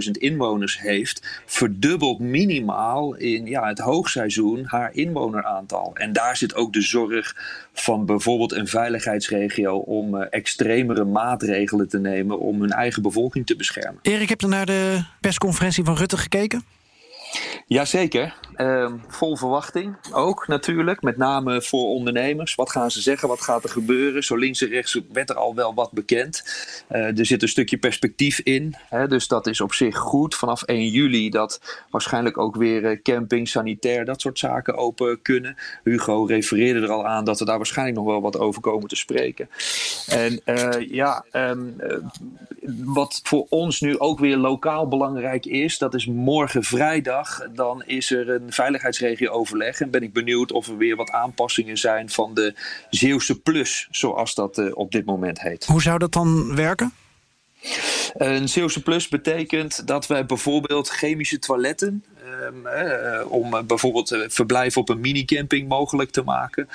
380.000 0.04 0.10
inwoners 0.10 0.80
heeft, 0.80 1.42
verdubbelt 1.46 2.18
minimaal 2.18 3.14
in 3.14 3.46
ja, 3.46 3.68
het 3.68 3.78
hoogseizoen 3.78 4.64
haar 4.66 4.94
inwoneraantal. 4.94 5.90
En 5.94 6.12
daar 6.12 6.36
zit 6.36 6.54
ook 6.54 6.72
de 6.72 6.82
zorg 6.82 7.36
van 7.72 8.06
bijvoorbeeld 8.06 8.52
een 8.52 8.66
veiligheidsregio 8.66 9.76
om 9.76 10.14
uh, 10.14 10.26
extremere 10.30 11.04
maatregelen 11.04 11.88
te 11.88 11.98
nemen 11.98 12.38
om 12.38 12.60
hun 12.60 12.70
eigen 12.70 13.02
bevolking 13.02 13.46
te 13.46 13.56
beschermen. 13.56 13.98
Erik, 14.02 14.28
heb 14.28 14.40
je 14.40 14.46
naar 14.46 14.66
de 14.66 15.04
persconferentie 15.20 15.84
van 15.84 15.96
Rutte 15.96 16.16
gekeken? 16.16 16.64
Jazeker, 17.66 18.34
uh, 18.56 18.92
vol 19.08 19.36
verwachting 19.36 19.96
ook 20.12 20.48
natuurlijk. 20.48 21.02
Met 21.02 21.16
name 21.16 21.62
voor 21.62 21.88
ondernemers. 21.88 22.54
Wat 22.54 22.70
gaan 22.70 22.90
ze 22.90 23.00
zeggen? 23.00 23.28
Wat 23.28 23.40
gaat 23.40 23.64
er 23.64 23.70
gebeuren? 23.70 24.24
Zo 24.24 24.36
links 24.36 24.62
en 24.62 24.68
rechts 24.68 25.00
werd 25.12 25.30
er 25.30 25.36
al 25.36 25.54
wel 25.54 25.74
wat 25.74 25.92
bekend. 25.92 26.42
Uh, 26.90 27.18
er 27.18 27.26
zit 27.26 27.42
een 27.42 27.48
stukje 27.48 27.78
perspectief 27.78 28.38
in. 28.38 28.76
Hè, 28.88 29.08
dus 29.08 29.28
dat 29.28 29.46
is 29.46 29.60
op 29.60 29.74
zich 29.74 29.96
goed. 29.96 30.34
Vanaf 30.34 30.62
1 30.62 30.88
juli 30.88 31.30
dat 31.30 31.84
waarschijnlijk 31.90 32.38
ook 32.38 32.56
weer 32.56 32.82
uh, 32.82 33.02
camping, 33.02 33.48
sanitair, 33.48 34.04
dat 34.04 34.20
soort 34.20 34.38
zaken 34.38 34.76
open 34.76 35.22
kunnen. 35.22 35.56
Hugo 35.84 36.24
refereerde 36.24 36.80
er 36.80 36.92
al 36.92 37.06
aan 37.06 37.24
dat 37.24 37.38
we 37.38 37.44
daar 37.44 37.56
waarschijnlijk 37.56 37.96
nog 37.96 38.06
wel 38.06 38.20
wat 38.20 38.38
over 38.38 38.60
komen 38.60 38.88
te 38.88 38.96
spreken. 38.96 39.48
En 40.06 40.40
uh, 40.44 40.90
ja, 40.90 41.24
um, 41.32 41.76
wat 42.84 43.20
voor 43.22 43.46
ons 43.48 43.80
nu 43.80 43.98
ook 43.98 44.18
weer 44.18 44.36
lokaal 44.36 44.88
belangrijk 44.88 45.46
is, 45.46 45.78
dat 45.78 45.94
is 45.94 46.06
morgen 46.06 46.62
vrijdag 46.62 47.19
dan 47.54 47.82
is 47.86 48.10
er 48.10 48.30
een 48.30 48.52
veiligheidsregio-overleg. 48.52 49.80
En 49.80 49.90
ben 49.90 50.02
ik 50.02 50.12
benieuwd 50.12 50.52
of 50.52 50.68
er 50.68 50.76
weer 50.76 50.96
wat 50.96 51.10
aanpassingen 51.10 51.76
zijn 51.76 52.10
van 52.10 52.34
de 52.34 52.54
Zeeuwse 52.90 53.40
Plus, 53.40 53.88
zoals 53.90 54.34
dat 54.34 54.74
op 54.74 54.90
dit 54.90 55.04
moment 55.04 55.40
heet. 55.40 55.66
Hoe 55.66 55.82
zou 55.82 55.98
dat 55.98 56.12
dan 56.12 56.54
werken? 56.54 56.92
Een 58.14 58.48
Zeeuwse 58.48 58.82
Plus 58.82 59.08
betekent 59.08 59.86
dat 59.86 60.06
wij 60.06 60.26
bijvoorbeeld 60.26 60.88
chemische 60.88 61.38
toiletten 61.38 62.04
Ehm, 62.30 62.66
eh, 62.66 63.32
om 63.32 63.54
eh, 63.54 63.62
bijvoorbeeld 63.62 64.12
uh, 64.12 64.20
verblijf 64.28 64.76
op 64.76 64.88
een 64.88 65.00
minicamping 65.00 65.68
mogelijk 65.68 66.10
te 66.10 66.22
maken, 66.22 66.68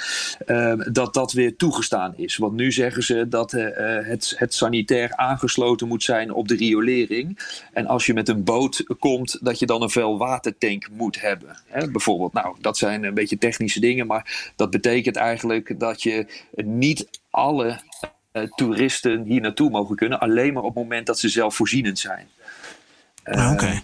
ehm, 0.46 0.92
dat 0.92 1.14
dat 1.14 1.32
weer 1.32 1.56
toegestaan 1.56 2.14
is. 2.16 2.38
Want 2.38 2.54
nu 2.54 2.72
zeggen 2.72 3.04
ze 3.04 3.28
dat 3.28 3.52
het, 3.52 4.34
het 4.38 4.54
sanitair 4.54 5.16
aangesloten 5.16 5.88
moet 5.88 6.04
zijn 6.04 6.34
op 6.34 6.48
de 6.48 6.56
riolering. 6.56 7.40
En 7.74 7.88
als 7.88 8.06
je 8.06 8.14
met 8.14 8.30
een 8.30 8.44
boot 8.44 8.84
komt, 9.00 9.38
dat 9.42 9.60
je 9.60 9.66
dan 9.66 9.82
een 9.82 9.90
vuil 9.90 10.18
watertank 10.18 10.88
moet 10.92 11.22
hebben. 11.22 11.58
Hè, 11.66 11.92
bijvoorbeeld, 11.92 12.34
nou, 12.34 12.56
dat 12.62 12.78
zijn 12.78 13.04
een 13.04 13.14
beetje 13.14 13.38
technische 13.38 13.80
dingen, 13.80 14.08
maar 14.08 14.52
dat 14.56 14.70
betekent 14.70 15.16
eigenlijk 15.16 15.80
dat 15.80 16.04
je 16.04 16.26
niet 16.56 17.08
alle 17.30 17.80
toeristen 18.56 19.24
hier 19.24 19.42
naartoe 19.42 19.70
mogen 19.70 19.96
kunnen, 19.96 20.20
alleen 20.20 20.54
maar 20.54 20.64
op 20.64 20.76
het 20.76 20.84
moment 20.84 21.06
dat 21.06 21.20
ze 21.20 21.30
zelfvoorzienend 21.30 22.00
zijn. 22.00 22.28
Ah, 23.24 23.52
oké 23.52 23.82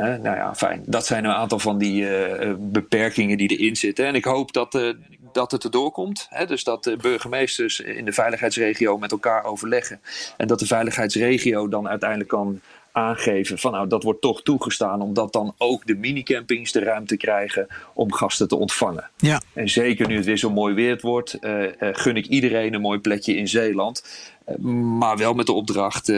nou 0.00 0.36
ja, 0.36 0.54
fijn. 0.54 0.82
Dat 0.86 1.06
zijn 1.06 1.24
een 1.24 1.32
aantal 1.32 1.58
van 1.58 1.78
die 1.78 2.06
eh, 2.06 2.48
eh, 2.48 2.56
beperkingen 2.58 3.38
die 3.38 3.48
erin 3.48 3.76
zitten. 3.76 4.06
En 4.06 4.14
ik 4.14 4.24
hoop 4.24 4.52
dat, 4.52 4.74
uh, 4.74 4.94
dat 5.32 5.50
het 5.50 5.64
erdoor 5.64 5.90
komt. 5.90 6.26
Hè? 6.30 6.46
Dus 6.46 6.64
dat 6.64 6.84
de 6.84 6.96
burgemeesters 6.96 7.80
in 7.80 8.04
de 8.04 8.12
veiligheidsregio 8.12 8.98
met 8.98 9.10
elkaar 9.10 9.44
overleggen. 9.44 10.00
En 10.36 10.46
dat 10.46 10.58
de 10.58 10.66
veiligheidsregio 10.66 11.68
dan 11.68 11.88
uiteindelijk 11.88 12.30
kan 12.30 12.60
aangeven 12.92 13.58
van 13.58 13.72
nou 13.72 13.88
dat 13.88 14.02
wordt 14.02 14.20
toch 14.20 14.42
toegestaan 14.42 15.00
omdat 15.00 15.32
dan 15.32 15.54
ook 15.58 15.86
de 15.86 15.94
minicampings 15.94 16.72
de 16.72 16.80
ruimte 16.80 17.16
krijgen 17.16 17.66
om 17.94 18.12
gasten 18.12 18.48
te 18.48 18.56
ontvangen. 18.56 19.10
Ja. 19.16 19.42
En 19.52 19.68
zeker 19.68 20.08
nu 20.08 20.16
het 20.16 20.24
weer 20.24 20.38
zo 20.38 20.50
mooi 20.50 20.74
weer 20.74 20.98
wordt, 21.00 21.38
gun 21.80 22.16
ik 22.16 22.26
iedereen 22.26 22.74
een 22.74 22.80
mooi 22.80 22.98
plekje 22.98 23.36
in 23.36 23.48
Zeeland. 23.48 24.04
Maar 24.98 25.16
wel 25.16 25.34
met 25.34 25.46
de 25.46 25.52
opdracht: 25.52 26.12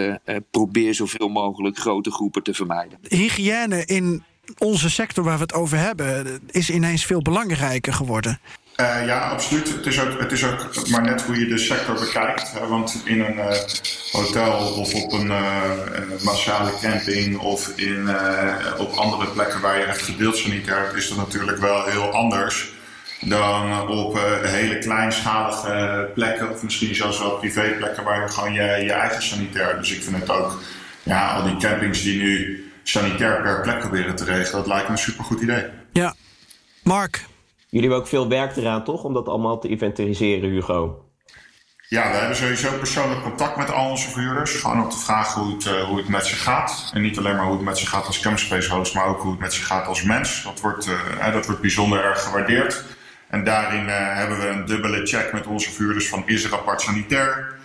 probeer 0.51 0.95
zoveel 0.95 1.29
mogelijk 1.29 1.79
grote 1.79 2.11
groepen 2.11 2.43
te 2.43 2.55
vermijden. 2.55 2.99
Hygiëne 3.09 3.85
in 3.85 4.25
onze 4.59 4.91
sector 4.91 5.25
waar 5.25 5.37
we 5.37 5.43
het 5.43 5.55
over 5.55 5.79
hebben, 5.79 6.41
is 6.51 6.71
ineens 6.71 7.05
veel 7.05 7.23
belangrijker 7.23 7.93
geworden. 7.93 8.41
Uh, 8.77 9.07
ja, 9.07 9.29
absoluut. 9.29 9.69
Het 9.69 9.87
is, 9.87 10.01
ook, 10.01 10.21
het 10.21 10.33
is 10.33 10.45
ook 10.45 10.89
maar 10.89 11.03
net 11.03 11.23
hoe 11.23 11.39
je 11.39 11.47
de 11.47 11.59
sector 11.59 11.95
bekijkt. 11.95 12.53
Want 12.69 13.03
in 13.05 13.21
een 13.21 13.37
uh, 13.37 13.53
hotel 14.13 14.53
of 14.53 14.95
op 14.95 15.13
een 15.13 15.27
uh, 15.27 15.63
massale 16.23 16.71
camping 16.81 17.39
of 17.39 17.69
in, 17.79 18.09
op 18.79 18.93
andere 18.93 19.27
plekken 19.27 19.61
waar 19.61 19.79
je 19.79 19.85
echt 19.85 20.03
gedeeld 20.03 20.37
sanitair 20.37 20.79
hebt, 20.79 20.97
is 20.97 21.09
dat 21.09 21.17
natuurlijk 21.17 21.59
wel 21.59 21.85
heel 21.85 22.13
anders 22.13 22.73
dan 23.21 23.89
op 23.89 24.19
hele 24.43 24.79
kleinschalige 24.79 26.11
plekken, 26.15 26.51
of 26.51 26.63
misschien 26.63 26.95
zelfs 26.95 27.19
wel 27.19 27.31
privéplekken 27.31 28.05
waar 28.05 28.23
je 28.23 28.29
gewoon 28.29 28.53
je, 28.53 28.63
je 28.63 28.93
eigen 28.93 29.23
sanitair. 29.23 29.79
Dus 29.79 29.93
ik 29.93 30.03
vind 30.03 30.17
het 30.17 30.31
ook, 30.31 30.61
ja, 31.03 31.35
al 31.35 31.43
die 31.43 31.57
campings 31.57 32.03
die 32.03 32.23
nu 32.23 32.65
sanitair 32.83 33.43
per 33.43 33.61
plek 33.61 33.79
proberen 33.79 34.17
te 34.17 34.25
regelen, 34.25 34.53
dat 34.53 34.67
lijkt 34.67 34.87
me 34.87 34.93
een 34.93 34.99
supergoed 34.99 35.41
idee. 35.41 35.65
Ja, 35.93 36.15
Mark. 36.83 37.31
Jullie 37.73 37.89
hebben 37.89 38.07
ook 38.07 38.13
veel 38.13 38.29
werk 38.29 38.57
eraan, 38.57 38.85
toch? 38.85 39.05
Om 39.05 39.13
dat 39.13 39.29
allemaal 39.29 39.59
te 39.59 39.69
inventariseren, 39.69 40.51
Hugo. 40.51 41.05
Ja, 41.89 42.11
we 42.11 42.17
hebben 42.17 42.37
sowieso 42.37 42.79
persoonlijk 42.79 43.23
contact 43.23 43.57
met 43.57 43.73
al 43.73 43.91
onze 43.91 44.11
verhuurders. 44.11 44.55
Gewoon 44.55 44.83
om 44.83 44.89
te 44.89 44.99
vragen 44.99 45.43
hoe 45.43 45.53
het, 45.53 45.65
uh, 45.65 45.83
hoe 45.83 45.97
het 45.97 46.09
met 46.09 46.27
ze 46.27 46.35
gaat. 46.35 46.91
En 46.95 47.03
niet 47.03 47.19
alleen 47.19 47.37
maar 47.37 47.45
hoe 47.45 47.55
het 47.55 47.65
met 47.65 47.79
ze 47.79 47.87
gaat 47.87 48.07
als 48.07 48.21
campspace 48.21 48.75
host, 48.75 48.95
maar 48.95 49.07
ook 49.07 49.21
hoe 49.21 49.31
het 49.31 49.41
met 49.41 49.53
ze 49.53 49.63
gaat 49.63 49.87
als 49.87 50.03
mens. 50.03 50.43
Dat 50.43 50.61
wordt, 50.61 50.87
uh, 50.87 51.33
dat 51.33 51.47
wordt 51.47 51.61
bijzonder 51.61 52.05
erg 52.05 52.23
gewaardeerd. 52.23 52.85
En 53.29 53.45
daarin 53.45 53.89
hebben 53.89 54.39
we 54.39 54.47
een 54.47 54.65
dubbele 54.65 55.07
check 55.07 55.33
met 55.33 55.47
onze 55.47 55.71
vuurders 55.71 56.09
van 56.09 56.23
is 56.27 56.45
er 56.45 56.55
apart 56.55 56.81
sanitair? 56.81 57.61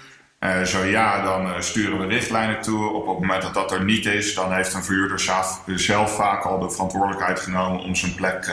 Zo 0.66 0.84
ja, 0.84 1.22
dan 1.24 1.64
sturen 1.64 2.00
we 2.00 2.06
richtlijnen 2.06 2.62
toe. 2.62 2.90
Op 2.90 3.08
het 3.08 3.20
moment 3.20 3.42
dat 3.42 3.54
dat 3.54 3.72
er 3.72 3.84
niet 3.84 4.06
is, 4.06 4.36
dan 4.36 4.54
heeft 4.54 4.74
een 4.74 4.84
vuurder 4.84 5.20
zelf, 5.20 5.62
zelf 5.66 6.16
vaak 6.16 6.44
al 6.44 6.60
de 6.60 6.72
verantwoordelijkheid 6.72 7.40
genomen 7.40 7.82
om 7.82 7.96
zijn 7.96 8.16
plek 8.16 8.52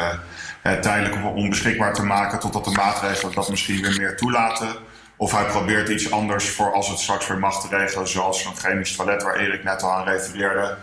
tijdelijk 0.73 1.37
onbeschikbaar 1.37 1.95
te 1.95 2.03
maken, 2.03 2.39
totdat 2.39 2.65
de 2.65 2.71
maatregelen 2.71 3.35
dat 3.35 3.51
misschien 3.51 3.83
weer 3.83 3.97
meer 3.99 4.17
toelaten. 4.17 4.69
Of 5.17 5.33
hij 5.33 5.45
probeert 5.45 5.89
iets 5.89 6.11
anders 6.11 6.49
voor 6.49 6.73
als 6.73 6.89
het 6.89 6.99
straks 6.99 7.27
weer 7.27 7.39
mag 7.39 7.61
te 7.61 7.77
regelen, 7.77 8.09
zoals 8.09 8.45
een 8.45 8.57
chemisch 8.57 8.97
toilet 8.97 9.23
waar 9.23 9.37
Erik 9.37 9.65
net 9.65 9.83
al 9.83 9.93
aan 9.93 10.05
refereerde. 10.05 10.77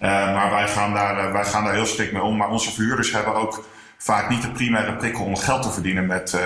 maar 0.00 0.50
wij 0.50 0.68
gaan, 0.68 0.94
daar, 0.94 1.32
wij 1.32 1.44
gaan 1.44 1.64
daar 1.64 1.74
heel 1.74 1.86
strikt 1.86 2.12
mee 2.12 2.22
om. 2.22 2.36
Maar 2.36 2.48
onze 2.50 2.72
vuurders 2.72 3.12
hebben 3.12 3.34
ook 3.34 3.66
vaak 3.98 4.28
niet 4.28 4.42
de 4.42 4.50
primaire 4.50 4.96
prikkel 4.96 5.24
om 5.24 5.36
geld 5.36 5.62
te 5.62 5.70
verdienen 5.70 6.06
met, 6.06 6.38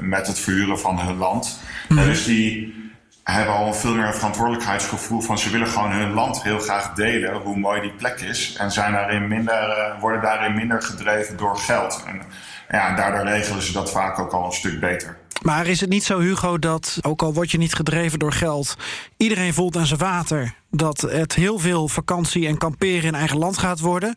met 0.00 0.26
het 0.26 0.38
verhuren 0.38 0.78
van 0.78 1.00
hun 1.00 1.16
land. 1.16 1.60
Mm. 1.88 1.96
Dus 1.96 2.24
die 2.24 2.81
hebben 3.22 3.54
al 3.54 3.74
veel 3.74 3.94
meer 3.94 4.06
een 4.06 4.14
verantwoordelijkheidsgevoel 4.14 5.20
van 5.20 5.38
ze 5.38 5.50
willen 5.50 5.68
gewoon 5.68 5.92
hun 5.92 6.12
land 6.12 6.42
heel 6.42 6.58
graag 6.58 6.92
delen, 6.92 7.34
hoe 7.34 7.58
mooi 7.58 7.80
die 7.80 7.92
plek 7.92 8.20
is. 8.20 8.56
En 8.58 8.72
zijn 8.72 8.92
daarin 8.92 9.28
minder, 9.28 9.68
uh, 9.68 10.00
worden 10.00 10.22
daarin 10.22 10.54
minder 10.54 10.82
gedreven 10.82 11.36
door 11.36 11.56
geld. 11.56 12.02
En 12.06 12.22
ja, 12.70 12.94
daardoor 12.94 13.24
regelen 13.24 13.62
ze 13.62 13.72
dat 13.72 13.90
vaak 13.90 14.18
ook 14.18 14.32
al 14.32 14.44
een 14.44 14.52
stuk 14.52 14.80
beter. 14.80 15.16
Maar 15.42 15.66
is 15.66 15.80
het 15.80 15.90
niet 15.90 16.04
zo, 16.04 16.20
Hugo, 16.20 16.58
dat 16.58 16.98
ook 17.02 17.22
al 17.22 17.34
word 17.34 17.50
je 17.50 17.58
niet 17.58 17.74
gedreven 17.74 18.18
door 18.18 18.32
geld, 18.32 18.76
iedereen 19.16 19.54
voelt 19.54 19.76
aan 19.76 19.86
zijn 19.86 20.00
water 20.00 20.54
dat 20.70 21.00
het 21.00 21.34
heel 21.34 21.58
veel 21.58 21.88
vakantie 21.88 22.46
en 22.46 22.58
kamperen 22.58 23.04
in 23.04 23.14
eigen 23.14 23.38
land 23.38 23.58
gaat 23.58 23.80
worden? 23.80 24.16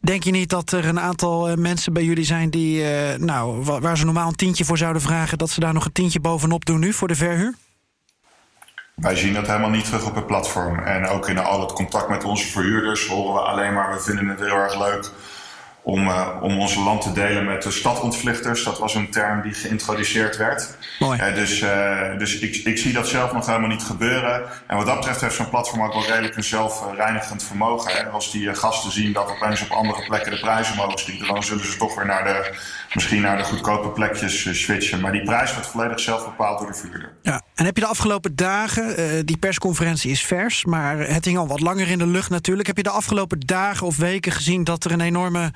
Denk 0.00 0.22
je 0.22 0.30
niet 0.30 0.50
dat 0.50 0.72
er 0.72 0.84
een 0.84 1.00
aantal 1.00 1.48
eh, 1.48 1.56
mensen 1.56 1.92
bij 1.92 2.04
jullie 2.04 2.24
zijn 2.24 2.50
die, 2.50 2.82
uh, 2.82 3.14
nou, 3.14 3.62
waar 3.62 3.98
ze 3.98 4.04
normaal 4.04 4.28
een 4.28 4.34
tientje 4.34 4.64
voor 4.64 4.78
zouden 4.78 5.02
vragen, 5.02 5.38
dat 5.38 5.50
ze 5.50 5.60
daar 5.60 5.72
nog 5.72 5.84
een 5.84 5.92
tientje 5.92 6.20
bovenop 6.20 6.64
doen 6.64 6.80
nu 6.80 6.92
voor 6.92 7.08
de 7.08 7.14
verhuur? 7.14 7.54
Wij 9.00 9.16
zien 9.16 9.34
dat 9.34 9.46
helemaal 9.46 9.70
niet 9.70 9.84
terug 9.84 10.06
op 10.06 10.14
het 10.14 10.26
platform. 10.26 10.78
En 10.78 11.06
ook 11.06 11.28
in 11.28 11.38
al 11.38 11.60
het 11.60 11.72
contact 11.72 12.08
met 12.08 12.24
onze 12.24 12.46
verhuurders 12.46 13.06
horen 13.06 13.34
we 13.34 13.40
alleen 13.40 13.72
maar, 13.72 13.92
we 13.92 14.00
vinden 14.00 14.28
het 14.28 14.38
heel 14.38 14.56
erg 14.56 14.78
leuk 14.78 15.10
om, 15.88 16.08
uh, 16.08 16.28
om 16.40 16.58
ons 16.58 16.74
land 16.74 17.02
te 17.02 17.12
delen 17.12 17.44
met 17.44 17.62
de 17.62 17.70
stadontvluchters. 17.70 18.64
Dat 18.64 18.78
was 18.78 18.94
een 18.94 19.10
term 19.10 19.42
die 19.42 19.54
geïntroduceerd 19.54 20.36
werd. 20.36 20.76
Mooi. 20.98 21.20
Uh, 21.20 21.34
dus 21.34 21.60
uh, 21.60 22.18
dus 22.18 22.38
ik, 22.38 22.56
ik 22.56 22.78
zie 22.78 22.92
dat 22.92 23.08
zelf 23.08 23.32
nog 23.32 23.46
helemaal 23.46 23.68
niet 23.68 23.82
gebeuren. 23.82 24.42
En 24.66 24.76
wat 24.76 24.86
dat 24.86 24.96
betreft 24.96 25.20
heeft 25.20 25.34
zo'n 25.34 25.48
platform 25.48 25.82
ook 25.82 25.92
wel 25.92 26.06
redelijk 26.06 26.36
een 26.36 26.44
zelfreinigend 26.44 27.42
vermogen. 27.42 27.92
Hè? 27.92 28.06
Als 28.08 28.30
die 28.32 28.54
gasten 28.54 28.92
zien 28.92 29.12
dat 29.12 29.30
opeens 29.30 29.62
op 29.62 29.70
andere 29.70 30.04
plekken 30.06 30.30
de 30.30 30.40
prijzen 30.40 30.76
mogen 30.76 30.98
schieten, 30.98 31.26
dan 31.26 31.42
zullen 31.42 31.64
ze 31.64 31.76
toch 31.76 31.94
weer 31.94 32.06
naar 32.06 32.24
de, 32.24 32.58
misschien 32.94 33.20
naar 33.20 33.36
de 33.36 33.44
goedkope 33.44 33.88
plekjes 33.88 34.62
switchen. 34.62 35.00
Maar 35.00 35.12
die 35.12 35.22
prijs 35.22 35.52
wordt 35.52 35.68
volledig 35.68 36.00
zelf 36.00 36.24
bepaald 36.24 36.58
door 36.58 36.66
de 36.66 36.78
vuurder. 36.78 37.12
Ja. 37.22 37.42
En 37.54 37.64
heb 37.64 37.76
je 37.76 37.82
de 37.82 37.88
afgelopen 37.88 38.36
dagen, 38.36 39.26
die 39.26 39.36
persconferentie 39.36 40.10
is 40.10 40.24
vers, 40.24 40.64
maar 40.64 40.98
het 40.98 41.24
hing 41.24 41.38
al 41.38 41.48
wat 41.48 41.60
langer 41.60 41.88
in 41.88 41.98
de 41.98 42.06
lucht 42.06 42.30
natuurlijk. 42.30 42.66
Heb 42.66 42.76
je 42.76 42.82
de 42.82 42.90
afgelopen 42.90 43.40
dagen 43.40 43.86
of 43.86 43.96
weken 43.96 44.32
gezien 44.32 44.64
dat 44.64 44.84
er 44.84 44.92
een 44.92 45.00
enorme 45.00 45.50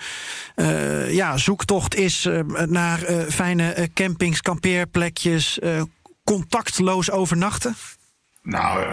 ja, 1.09 1.37
zoektocht 1.37 1.95
is 1.95 2.27
uh, 2.27 2.41
naar 2.49 3.11
uh, 3.11 3.21
fijne 3.21 3.89
campings, 3.95 4.43
kampeerplekjes, 4.43 5.59
contactloos 6.25 7.11
overnachten? 7.11 7.77
Nou, 8.43 8.85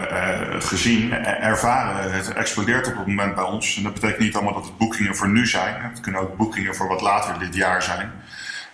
gezien, 0.60 1.12
ervaren, 1.24 2.12
het 2.12 2.32
explodeert 2.32 2.86
op 2.86 2.96
het 2.96 3.06
moment 3.06 3.34
bij 3.34 3.44
ons. 3.44 3.76
En 3.76 3.82
dat 3.82 3.94
betekent 3.94 4.18
niet 4.18 4.34
allemaal 4.34 4.54
dat 4.54 4.64
het 4.64 4.78
boekingen 4.78 5.16
voor 5.16 5.28
nu 5.28 5.46
zijn. 5.46 5.82
Het 5.82 6.00
kunnen 6.00 6.20
ook 6.20 6.36
boekingen 6.36 6.74
voor 6.74 6.88
wat 6.88 7.00
later 7.00 7.38
dit 7.38 7.54
jaar 7.54 7.82
zijn. 7.82 8.12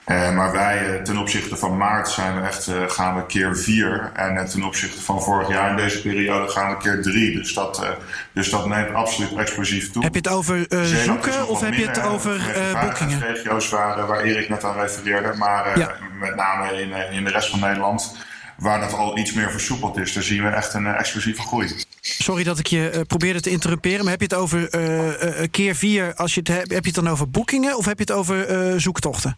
Uh, 0.06 0.34
maar 0.34 0.52
wij 0.52 0.96
uh, 0.96 1.02
ten 1.02 1.18
opzichte 1.18 1.56
van 1.56 1.76
maart 1.76 2.08
zijn 2.08 2.40
we 2.40 2.46
echt, 2.46 2.68
uh, 2.68 2.74
gaan 2.86 3.16
we 3.16 3.26
keer 3.26 3.56
vier. 3.56 4.10
En 4.14 4.48
ten 4.48 4.62
opzichte 4.62 5.02
van 5.02 5.22
vorig 5.22 5.48
jaar 5.48 5.70
in 5.70 5.76
deze 5.76 6.02
periode 6.02 6.48
gaan 6.48 6.70
we 6.70 6.76
keer 6.76 7.02
drie. 7.02 7.34
Dus 7.34 7.54
dat, 7.54 7.86
dus 8.32 8.50
dat 8.50 8.66
neemt 8.66 8.94
absoluut 8.94 9.32
explosief 9.36 9.90
toe. 9.90 10.02
Heb 10.02 10.12
je 10.12 10.18
het 10.18 10.28
over 10.28 10.66
zoeken 11.04 11.48
of 11.48 11.60
heb 11.60 11.74
je 11.74 11.86
het 11.86 12.02
over 12.02 12.40
boekingen? 12.80 13.20
regio's 13.20 13.68
waar, 13.68 14.06
waar 14.06 14.20
Erik 14.20 14.48
net 14.48 14.64
aan 14.64 14.78
refereerde. 14.80 15.32
Maar 15.36 15.78
ja. 15.78 15.94
met 16.20 16.34
name 16.34 16.80
in, 16.80 17.12
in 17.12 17.24
de 17.24 17.30
rest 17.30 17.50
van 17.50 17.60
Nederland 17.60 18.16
waar 18.56 18.80
dat 18.80 18.92
al 18.92 19.18
iets 19.18 19.32
meer 19.32 19.50
versoepeld 19.50 19.96
is. 19.96 20.12
Daar 20.12 20.22
zien 20.22 20.42
we 20.42 20.48
echt 20.48 20.74
een 20.74 20.86
explosieve 20.86 21.42
groei. 21.42 21.72
Sorry 22.00 22.44
dat 22.44 22.58
ik 22.58 22.66
je 22.66 22.90
uh, 22.94 23.00
probeerde 23.06 23.40
te 23.40 23.50
interrumperen, 23.50 24.00
maar 24.00 24.10
heb 24.10 24.20
je 24.20 24.26
het 24.26 24.36
over 24.36 24.74
uh, 24.74 25.06
uh, 25.06 25.46
keer 25.50 25.74
vier? 25.74 26.14
Als 26.14 26.34
je 26.34 26.40
het 26.40 26.48
hebt, 26.48 26.70
heb 26.72 26.84
je 26.84 26.90
het 26.90 27.04
dan 27.04 27.12
over 27.12 27.30
boekingen 27.30 27.76
of 27.76 27.84
heb 27.84 27.98
je 27.98 28.04
het 28.04 28.12
over 28.12 28.80
zoektochten? 28.80 29.36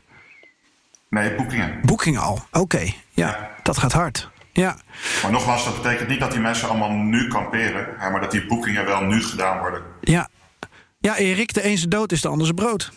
Nee, 1.11 1.35
boekingen. 1.35 1.81
Boekingen 1.83 2.21
al, 2.21 2.35
oké. 2.35 2.59
Okay. 2.59 2.95
Ja, 3.11 3.29
ja, 3.29 3.51
dat 3.63 3.79
gaat 3.79 3.93
hard. 3.93 4.31
Ja. 4.53 4.77
Maar 5.23 5.31
nogmaals, 5.31 5.65
dat 5.65 5.83
betekent 5.83 6.09
niet 6.09 6.21
dat 6.21 6.31
die 6.31 6.41
mensen 6.41 6.69
allemaal 6.69 6.91
nu 6.91 7.29
kamperen, 7.29 7.97
maar 7.99 8.21
dat 8.21 8.31
die 8.31 8.47
boekingen 8.47 8.85
wel 8.85 9.01
nu 9.01 9.23
gedaan 9.23 9.59
worden. 9.59 9.83
Ja, 10.01 10.29
ja 10.99 11.17
Erik, 11.17 11.55
de 11.55 11.63
ene 11.63 11.89
dood 11.89 12.13
is 12.13 12.21
de 12.21 12.29
andere 12.29 12.55
brood. 12.55 12.93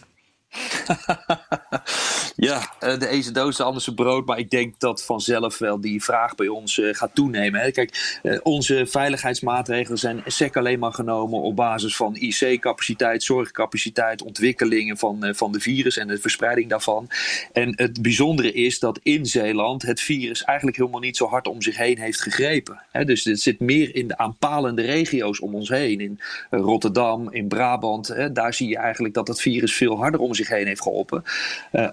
ja, 2.36 2.74
eh, 2.80 3.00
de 3.00 3.08
ene 3.08 3.32
doos, 3.32 3.58
de 3.58 3.63
andere 3.63 3.94
brood. 3.94 4.25
Maar 4.25 4.40
ik 4.40 4.50
denk 4.50 4.80
dat 4.80 5.04
vanzelf 5.04 5.58
wel 5.58 5.82
die 5.82 6.04
vraag 6.04 6.36
bij 6.36 6.48
ons 6.48 6.78
uh, 6.78 6.94
gaat 6.94 7.16
toenemen. 7.16 7.72
Kijk, 7.72 8.20
uh, 8.24 8.40
onze 8.44 8.86
veiligheidsmaatregelen 8.88 10.00
zijn 10.00 10.24
sec 10.25 10.58
alleen 10.58 10.80
maar 10.80 10.94
genomen 10.94 11.42
op 11.42 11.56
basis 11.56 11.96
van 11.96 12.16
IC-capaciteit, 12.16 13.24
zorgcapaciteit, 13.24 14.22
ontwikkelingen 14.22 14.98
van, 14.98 15.34
van 15.36 15.51
de 15.51 15.60
virus 15.60 15.98
en 15.98 16.08
de 16.08 16.18
verspreiding 16.18 16.70
daarvan. 16.70 17.10
En 17.51 17.74
het 17.75 18.01
bijzondere 18.01 18.51
is 18.51 18.80
dat 18.80 19.00
in 19.04 19.25
Zeeland 19.25 19.82
het 19.82 20.01
virus 20.01 20.44
eigenlijk 20.44 20.78
helemaal 20.78 21.00
niet 21.00 21.18
zo 21.18 21.28
hard 21.28 21.48
om 21.48 21.62
zich 21.62 21.78
heen 21.78 21.98
heeft 21.98 22.22
gegrepen. 22.22 22.82
Dus 23.06 23.24
het 23.24 23.42
zit 23.42 23.60
meer 23.60 23.96
in 23.96 24.08
de 24.08 24.18
aanpalende 24.18 24.82
regio's 24.82 25.42
om 25.42 25.56
ons 25.56 25.70
heen. 25.70 26.00
In 26.00 26.20
Rotterdam, 26.50 27.32
in 27.32 27.48
Brabant. 27.48 28.16
Daar 28.34 28.54
zie 28.54 28.68
je 28.68 28.78
eigenlijk 28.78 29.13
dat 29.13 29.28
het 29.28 29.42
virus 29.42 29.75
veel 29.75 29.98
harder 29.98 30.20
om 30.20 30.34
zich 30.34 30.48
heen 30.48 30.68
heeft 30.68 30.82
geholpen. 30.82 31.24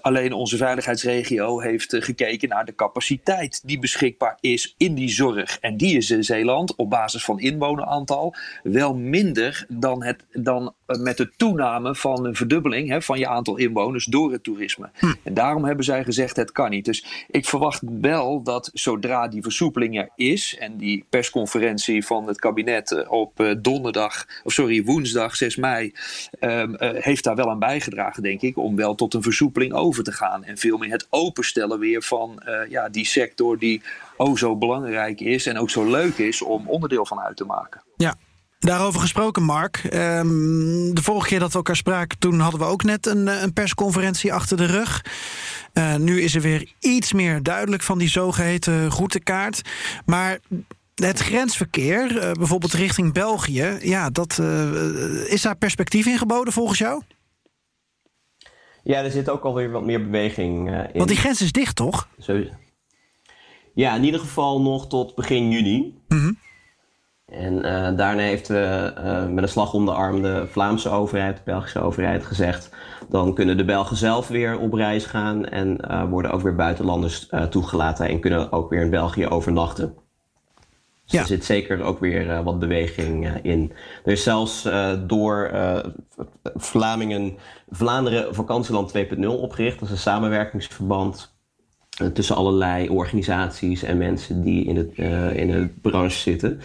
Alleen 0.01 0.33
onze 0.33 0.57
veiligheidsregio 0.57 1.59
heeft 1.59 1.93
uh, 1.93 2.01
gekeken 2.01 2.49
naar 2.49 2.65
de 2.65 2.75
capaciteit 2.75 3.61
die 3.65 3.79
beschikbaar 3.79 4.37
is 4.39 4.73
in 4.77 4.95
die 4.95 5.09
zorg. 5.09 5.59
En 5.59 5.77
die 5.77 5.97
is 5.97 6.11
in 6.11 6.23
Zeeland 6.23 6.75
op 6.75 6.89
basis 6.89 7.23
van 7.23 7.39
inwoneraantal 7.39 8.35
wel 8.63 8.95
minder 8.95 9.65
dan, 9.67 10.03
het, 10.03 10.25
dan 10.31 10.73
uh, 10.87 10.99
met 10.99 11.17
de 11.17 11.31
toename 11.37 11.95
van 11.95 12.25
een 12.25 12.35
verdubbeling 12.35 12.89
hè, 12.89 13.01
van 13.01 13.19
je 13.19 13.27
aantal 13.27 13.57
inwoners 13.57 14.05
door 14.05 14.31
het 14.31 14.43
toerisme. 14.43 14.89
Hm. 14.93 15.13
En 15.23 15.33
daarom 15.33 15.65
hebben 15.65 15.85
zij 15.85 16.03
gezegd 16.03 16.35
het 16.35 16.51
kan 16.51 16.69
niet. 16.69 16.85
Dus 16.85 17.25
ik 17.27 17.45
verwacht 17.45 17.81
wel 18.01 18.43
dat 18.43 18.69
zodra 18.73 19.27
die 19.27 19.41
versoepeling 19.41 19.97
er 19.97 20.09
is 20.15 20.57
en 20.59 20.77
die 20.77 21.05
persconferentie 21.09 22.05
van 22.05 22.27
het 22.27 22.39
kabinet 22.39 23.07
op 23.07 23.55
donderdag, 23.61 24.25
of 24.43 24.53
sorry, 24.53 24.83
woensdag 24.83 25.35
6 25.35 25.55
mei, 25.55 25.93
um, 26.39 26.75
heeft 26.79 27.23
daar 27.23 27.35
wel 27.35 27.49
aan 27.49 27.59
bijgedragen, 27.59 28.23
denk 28.23 28.41
ik, 28.41 28.57
om 28.57 28.75
wel 28.75 28.95
tot 28.95 29.13
een 29.13 29.21
versoepeling 29.21 29.58
over 29.67 30.03
te 30.03 30.11
gaan. 30.11 30.43
En 30.43 30.57
veel 30.57 30.77
meer 30.77 30.91
het 30.91 31.07
openstellen 31.09 31.79
weer 31.79 32.01
van 32.01 32.41
uh, 32.45 32.69
ja, 32.69 32.89
die 32.89 33.05
sector 33.05 33.57
die 33.57 33.81
oh 34.17 34.37
zo 34.37 34.55
belangrijk 34.55 35.19
is 35.19 35.45
en 35.45 35.57
ook 35.57 35.69
zo 35.69 35.89
leuk 35.89 36.17
is 36.17 36.41
om 36.41 36.67
onderdeel 36.67 37.05
van 37.05 37.19
uit 37.19 37.37
te 37.37 37.45
maken. 37.45 37.81
Ja, 37.97 38.15
Daarover 38.59 38.99
gesproken, 38.99 39.43
Mark. 39.43 39.83
Um, 39.83 40.93
de 40.93 41.03
vorige 41.03 41.27
keer 41.27 41.39
dat 41.39 41.51
we 41.51 41.57
elkaar 41.57 41.75
spraken, 41.75 42.17
toen 42.17 42.39
hadden 42.39 42.59
we 42.59 42.65
ook 42.65 42.83
net 42.83 43.05
een, 43.05 43.27
een 43.27 43.53
persconferentie 43.53 44.33
achter 44.33 44.57
de 44.57 44.65
rug. 44.65 45.05
Uh, 45.73 45.95
nu 45.95 46.21
is 46.21 46.35
er 46.35 46.41
weer 46.41 46.71
iets 46.79 47.13
meer 47.13 47.43
duidelijk 47.43 47.83
van 47.83 47.97
die 47.97 48.09
zogeheten 48.09 48.89
routekaart. 48.89 49.61
Maar 50.05 50.39
het 50.95 51.19
grensverkeer, 51.19 52.33
bijvoorbeeld 52.37 52.73
richting 52.73 53.13
België, 53.13 53.77
ja, 53.81 54.09
dat, 54.09 54.39
is 55.27 55.41
daar 55.41 55.55
perspectief 55.55 56.05
in 56.05 56.17
geboden 56.17 56.53
volgens 56.53 56.79
jou? 56.79 57.01
Ja, 58.83 59.03
er 59.03 59.11
zit 59.11 59.29
ook 59.29 59.43
alweer 59.43 59.71
wat 59.71 59.85
meer 59.85 60.03
beweging 60.03 60.69
uh, 60.69 60.77
in. 60.77 60.89
Want 60.93 61.07
die 61.07 61.17
grens 61.17 61.41
is 61.41 61.51
dicht, 61.51 61.75
toch? 61.75 62.07
Zo... 62.19 62.43
Ja, 63.73 63.95
in 63.95 64.03
ieder 64.03 64.19
geval 64.19 64.61
nog 64.61 64.87
tot 64.87 65.15
begin 65.15 65.51
juni. 65.51 66.01
Mm 66.07 66.19
-hmm. 66.19 66.37
En 67.25 67.53
uh, 67.53 67.97
daarna 67.97 68.21
heeft 68.21 68.49
uh, 68.49 69.27
met 69.27 69.43
een 69.43 69.49
slag 69.49 69.73
om 69.73 69.85
de 69.85 69.91
arm 69.91 70.21
de 70.21 70.47
Vlaamse 70.51 70.89
overheid, 70.89 71.37
de 71.37 71.43
Belgische 71.45 71.79
overheid 71.79 72.25
gezegd... 72.25 72.69
dan 73.09 73.33
kunnen 73.33 73.57
de 73.57 73.65
Belgen 73.65 73.97
zelf 73.97 74.27
weer 74.27 74.59
op 74.59 74.73
reis 74.73 75.05
gaan... 75.05 75.45
en 75.45 75.77
worden 76.09 76.31
ook 76.31 76.41
weer 76.41 76.55
buitenlanders 76.55 77.29
toegelaten... 77.49 78.07
en 78.07 78.19
kunnen 78.19 78.51
ook 78.51 78.69
weer 78.69 78.81
in 78.81 78.89
België 78.89 79.27
overnachten. 79.27 79.95
Dus 81.09 81.19
er 81.19 81.25
zit 81.25 81.45
zeker 81.45 81.81
ook 81.81 81.99
weer 81.99 82.25
uh, 82.25 82.43
wat 82.43 82.59
beweging 82.59 83.27
uh, 83.27 83.33
in. 83.41 83.71
Er 84.05 84.11
is 84.11 84.23
zelfs 84.23 84.65
uh, 84.65 84.91
door 85.07 85.51
Vlamingen 86.55 87.37
Vlaanderen 87.69 88.35
Vakantieland 88.35 88.97
2.0 88.97 89.25
opgericht. 89.25 89.79
Dat 89.79 89.87
is 89.87 89.93
een 89.93 90.01
samenwerkingsverband 90.01 91.37
tussen 92.13 92.35
allerlei 92.35 92.89
organisaties 92.89 93.83
en 93.83 93.97
mensen 93.97 94.41
die 94.43 94.65
in, 94.65 94.75
het, 94.75 94.97
in 95.37 95.51
de 95.51 95.69
branche 95.81 96.17
zitten. 96.17 96.59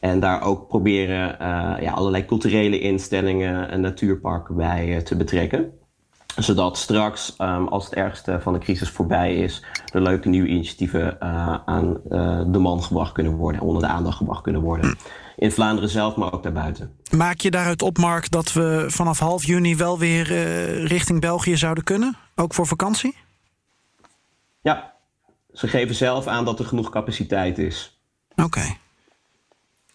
En 0.00 0.20
daar 0.20 0.42
ook 0.42 0.68
proberen 0.68 1.36
ja, 1.82 1.92
allerlei 1.92 2.24
culturele 2.24 2.80
instellingen 2.80 3.70
en 3.70 3.80
natuurparken 3.80 4.56
bij 4.56 5.02
te 5.02 5.16
betrekken 5.16 5.72
zodat 6.36 6.78
straks, 6.78 7.34
um, 7.38 7.68
als 7.68 7.84
het 7.84 7.94
ergste 7.94 8.40
van 8.40 8.52
de 8.52 8.58
crisis 8.58 8.90
voorbij 8.90 9.36
is, 9.36 9.64
er 9.92 10.02
leuke 10.02 10.28
nieuwe 10.28 10.48
initiatieven 10.48 11.16
uh, 11.22 11.54
aan 11.64 12.00
uh, 12.10 12.42
de 12.46 12.58
man 12.58 12.82
gebracht 12.82 13.12
kunnen 13.12 13.32
worden, 13.32 13.60
onder 13.60 13.82
de 13.82 13.88
aandacht 13.88 14.16
gebracht 14.16 14.42
kunnen 14.42 14.62
worden. 14.62 14.96
In 15.36 15.52
Vlaanderen 15.52 15.90
zelf, 15.90 16.16
maar 16.16 16.32
ook 16.32 16.42
daarbuiten. 16.42 16.96
Maak 17.10 17.40
je 17.40 17.50
daaruit 17.50 17.82
op, 17.82 17.98
Mark, 17.98 18.30
dat 18.30 18.52
we 18.52 18.84
vanaf 18.88 19.18
half 19.18 19.44
juni 19.44 19.76
wel 19.76 19.98
weer 19.98 20.30
uh, 20.30 20.86
richting 20.86 21.20
België 21.20 21.56
zouden 21.56 21.84
kunnen? 21.84 22.16
Ook 22.34 22.54
voor 22.54 22.66
vakantie? 22.66 23.16
Ja, 24.60 24.94
ze 25.52 25.68
geven 25.68 25.94
zelf 25.94 26.26
aan 26.26 26.44
dat 26.44 26.58
er 26.58 26.64
genoeg 26.64 26.90
capaciteit 26.90 27.58
is. 27.58 28.00
Oké. 28.30 28.42
Okay. 28.42 28.78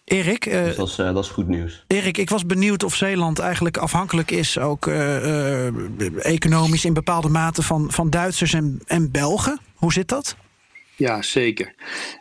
Erik, 0.04 0.46
uh, 0.46 0.64
dus 0.64 0.76
dat, 0.76 0.88
is, 0.88 0.98
uh, 0.98 1.14
dat 1.14 1.24
is 1.24 1.30
goed 1.30 1.48
nieuws. 1.48 1.84
Erik, 1.86 2.18
ik 2.18 2.30
was 2.30 2.46
benieuwd 2.46 2.82
of 2.82 2.94
Zeeland 2.94 3.38
eigenlijk 3.38 3.76
afhankelijk 3.76 4.30
is, 4.30 4.58
ook 4.58 4.86
uh, 4.86 6.24
economisch 6.24 6.84
in 6.84 6.92
bepaalde 6.92 7.28
mate, 7.28 7.62
van, 7.62 7.92
van 7.92 8.10
Duitsers 8.10 8.52
en, 8.52 8.80
en 8.86 9.10
Belgen. 9.10 9.60
Hoe 9.74 9.92
zit 9.92 10.08
dat? 10.08 10.36
Ja, 10.96 11.22
zeker. 11.22 11.74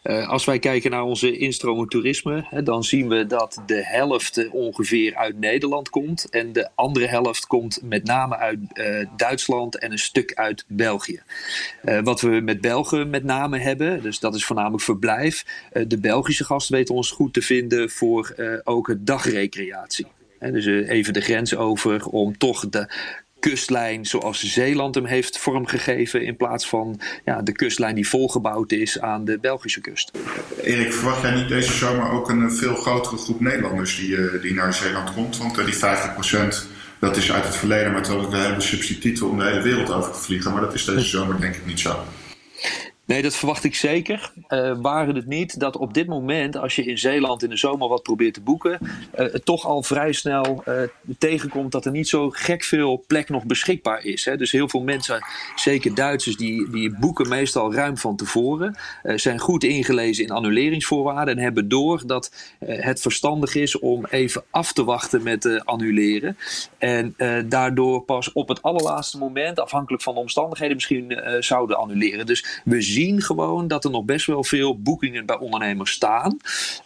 Uh, 0.03 0.29
als 0.29 0.45
wij 0.45 0.59
kijken 0.59 0.91
naar 0.91 1.03
onze 1.03 1.38
instromend 1.38 1.89
toerisme, 1.89 2.45
hè, 2.49 2.63
dan 2.63 2.83
zien 2.83 3.07
we 3.07 3.25
dat 3.25 3.62
de 3.65 3.86
helft 3.86 4.49
ongeveer 4.49 5.15
uit 5.15 5.39
Nederland 5.39 5.89
komt. 5.89 6.29
En 6.29 6.51
de 6.53 6.69
andere 6.75 7.07
helft 7.07 7.47
komt 7.47 7.79
met 7.83 8.03
name 8.03 8.38
uit 8.38 8.59
uh, 8.73 9.05
Duitsland 9.15 9.77
en 9.77 9.91
een 9.91 9.99
stuk 9.99 10.33
uit 10.33 10.65
België. 10.67 11.21
Wat 12.03 12.21
we 12.21 12.29
met 12.29 12.62
Belgen 12.62 13.09
met 13.09 13.23
name 13.23 13.59
hebben, 13.59 14.01
dus 14.01 14.19
dat 14.19 14.36
is 14.36 14.45
voornamelijk 14.45 14.83
verblijf. 14.83 15.45
de 15.88 15.97
Belgische 15.97 16.43
gasten 16.43 16.75
weten 16.75 16.95
ons 16.95 17.12
goed 17.12 17.33
te 17.33 17.41
vinden 17.41 17.89
voor 17.89 18.36
ook 18.63 18.95
dagrecreatie. 18.99 20.07
dus 20.39 20.65
even 20.65 21.13
de 21.13 21.21
grens 21.21 21.55
over 21.55 22.05
om 22.05 22.38
toch 22.38 22.69
de 22.69 22.88
kustlijn 23.49 24.06
zoals 24.06 24.43
Zeeland 24.43 24.95
hem 24.95 25.06
heeft 25.06 25.38
vormgegeven. 25.38 26.25
In 26.25 26.36
plaats 26.36 26.67
van 26.67 26.99
ja, 27.25 27.41
de 27.41 27.51
kustlijn 27.51 27.95
die 27.95 28.08
volgebouwd 28.08 28.71
is 28.71 28.99
aan 28.99 29.25
de 29.25 29.39
Belgische 29.39 29.82
kust. 29.82 30.12
Erik, 30.62 30.93
verwacht 30.93 31.21
jij 31.21 31.36
niet 31.36 31.47
deze 31.47 31.73
zomer 31.73 32.10
ook 32.10 32.29
een 32.29 32.51
veel 32.51 32.75
grotere 32.75 33.17
groep 33.17 33.39
Nederlanders 33.39 33.95
die, 33.95 34.39
die 34.39 34.53
naar 34.53 34.73
Zeeland 34.73 35.13
komt? 35.13 35.38
Want 35.38 35.56
die 35.56 35.75
50% 35.75 35.79
dat 36.99 37.17
is 37.17 37.32
uit 37.32 37.45
het 37.45 37.56
verleden, 37.56 37.91
maar 37.91 38.03
toen 38.03 38.29
we 38.29 38.38
hebben 38.38 38.62
substituten 38.62 39.29
om 39.29 39.38
de 39.38 39.45
hele 39.45 39.62
wereld 39.62 39.91
over 39.91 40.12
te 40.12 40.19
vliegen. 40.19 40.51
Maar 40.51 40.62
dat 40.62 40.73
is 40.73 40.86
deze 40.86 41.08
zomer 41.08 41.41
denk 41.41 41.56
ik 41.56 41.65
niet 41.65 41.79
zo. 41.79 42.03
Nee, 43.05 43.21
dat 43.21 43.35
verwacht 43.35 43.63
ik 43.63 43.75
zeker. 43.75 44.31
Uh, 44.49 44.77
waren 44.81 45.15
het 45.15 45.27
niet 45.27 45.59
dat 45.59 45.77
op 45.77 45.93
dit 45.93 46.07
moment, 46.07 46.57
als 46.57 46.75
je 46.75 46.83
in 46.83 46.97
Zeeland 46.97 47.43
in 47.43 47.49
de 47.49 47.57
zomer 47.57 47.87
wat 47.87 48.03
probeert 48.03 48.33
te 48.33 48.41
boeken, 48.41 48.77
uh, 48.81 48.87
het 49.13 49.45
toch 49.45 49.65
al 49.65 49.83
vrij 49.83 50.11
snel 50.11 50.63
uh, 50.67 50.81
tegenkomt 51.17 51.71
dat 51.71 51.85
er 51.85 51.91
niet 51.91 52.07
zo 52.07 52.29
gek 52.29 52.63
veel 52.63 53.03
plek 53.07 53.29
nog 53.29 53.45
beschikbaar 53.45 54.05
is. 54.05 54.25
Hè? 54.25 54.37
Dus 54.37 54.51
heel 54.51 54.69
veel 54.69 54.81
mensen, 54.81 55.25
zeker 55.55 55.95
Duitsers, 55.95 56.35
die, 56.35 56.69
die 56.69 56.97
boeken 56.99 57.29
meestal 57.29 57.73
ruim 57.73 57.97
van 57.97 58.15
tevoren, 58.15 58.77
zijn 59.03 59.39
goed 59.39 59.63
ingelezen 59.63 60.23
in 60.23 60.31
annuleringsvoorwaarden 60.31 61.37
en 61.37 61.43
hebben 61.43 61.67
door 61.69 62.03
dat 62.05 62.53
het 62.59 63.01
verstandig 63.01 63.55
is 63.55 63.79
om 63.79 64.05
even 64.05 64.43
af 64.49 64.73
te 64.73 64.83
wachten 64.83 65.23
met 65.23 65.65
annuleren. 65.65 66.37
En 66.77 67.15
daardoor 67.49 68.01
pas 68.01 68.31
op 68.31 68.47
het 68.47 68.61
allerlaatste 68.61 69.17
moment, 69.17 69.59
afhankelijk 69.59 70.03
van 70.03 70.13
de 70.13 70.19
omstandigheden, 70.19 70.75
misschien 70.75 71.21
zouden 71.39 71.77
annuleren. 71.77 72.25
Dus 72.25 72.61
we 72.65 72.81
zien 72.93 73.21
gewoon 73.21 73.67
dat 73.67 73.84
er 73.84 73.91
nog 73.91 74.06
best 74.06 74.25
wel 74.25 74.43
veel 74.43 74.82
boekingen 74.82 75.25
bij 75.25 75.38
ondernemers 75.38 75.91
staan. 75.91 76.38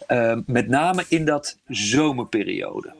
Uh, 0.08 0.38
met 0.46 0.68
name 0.68 1.04
in 1.08 1.24
dat 1.24 1.58
zomerperiode. 1.66 2.92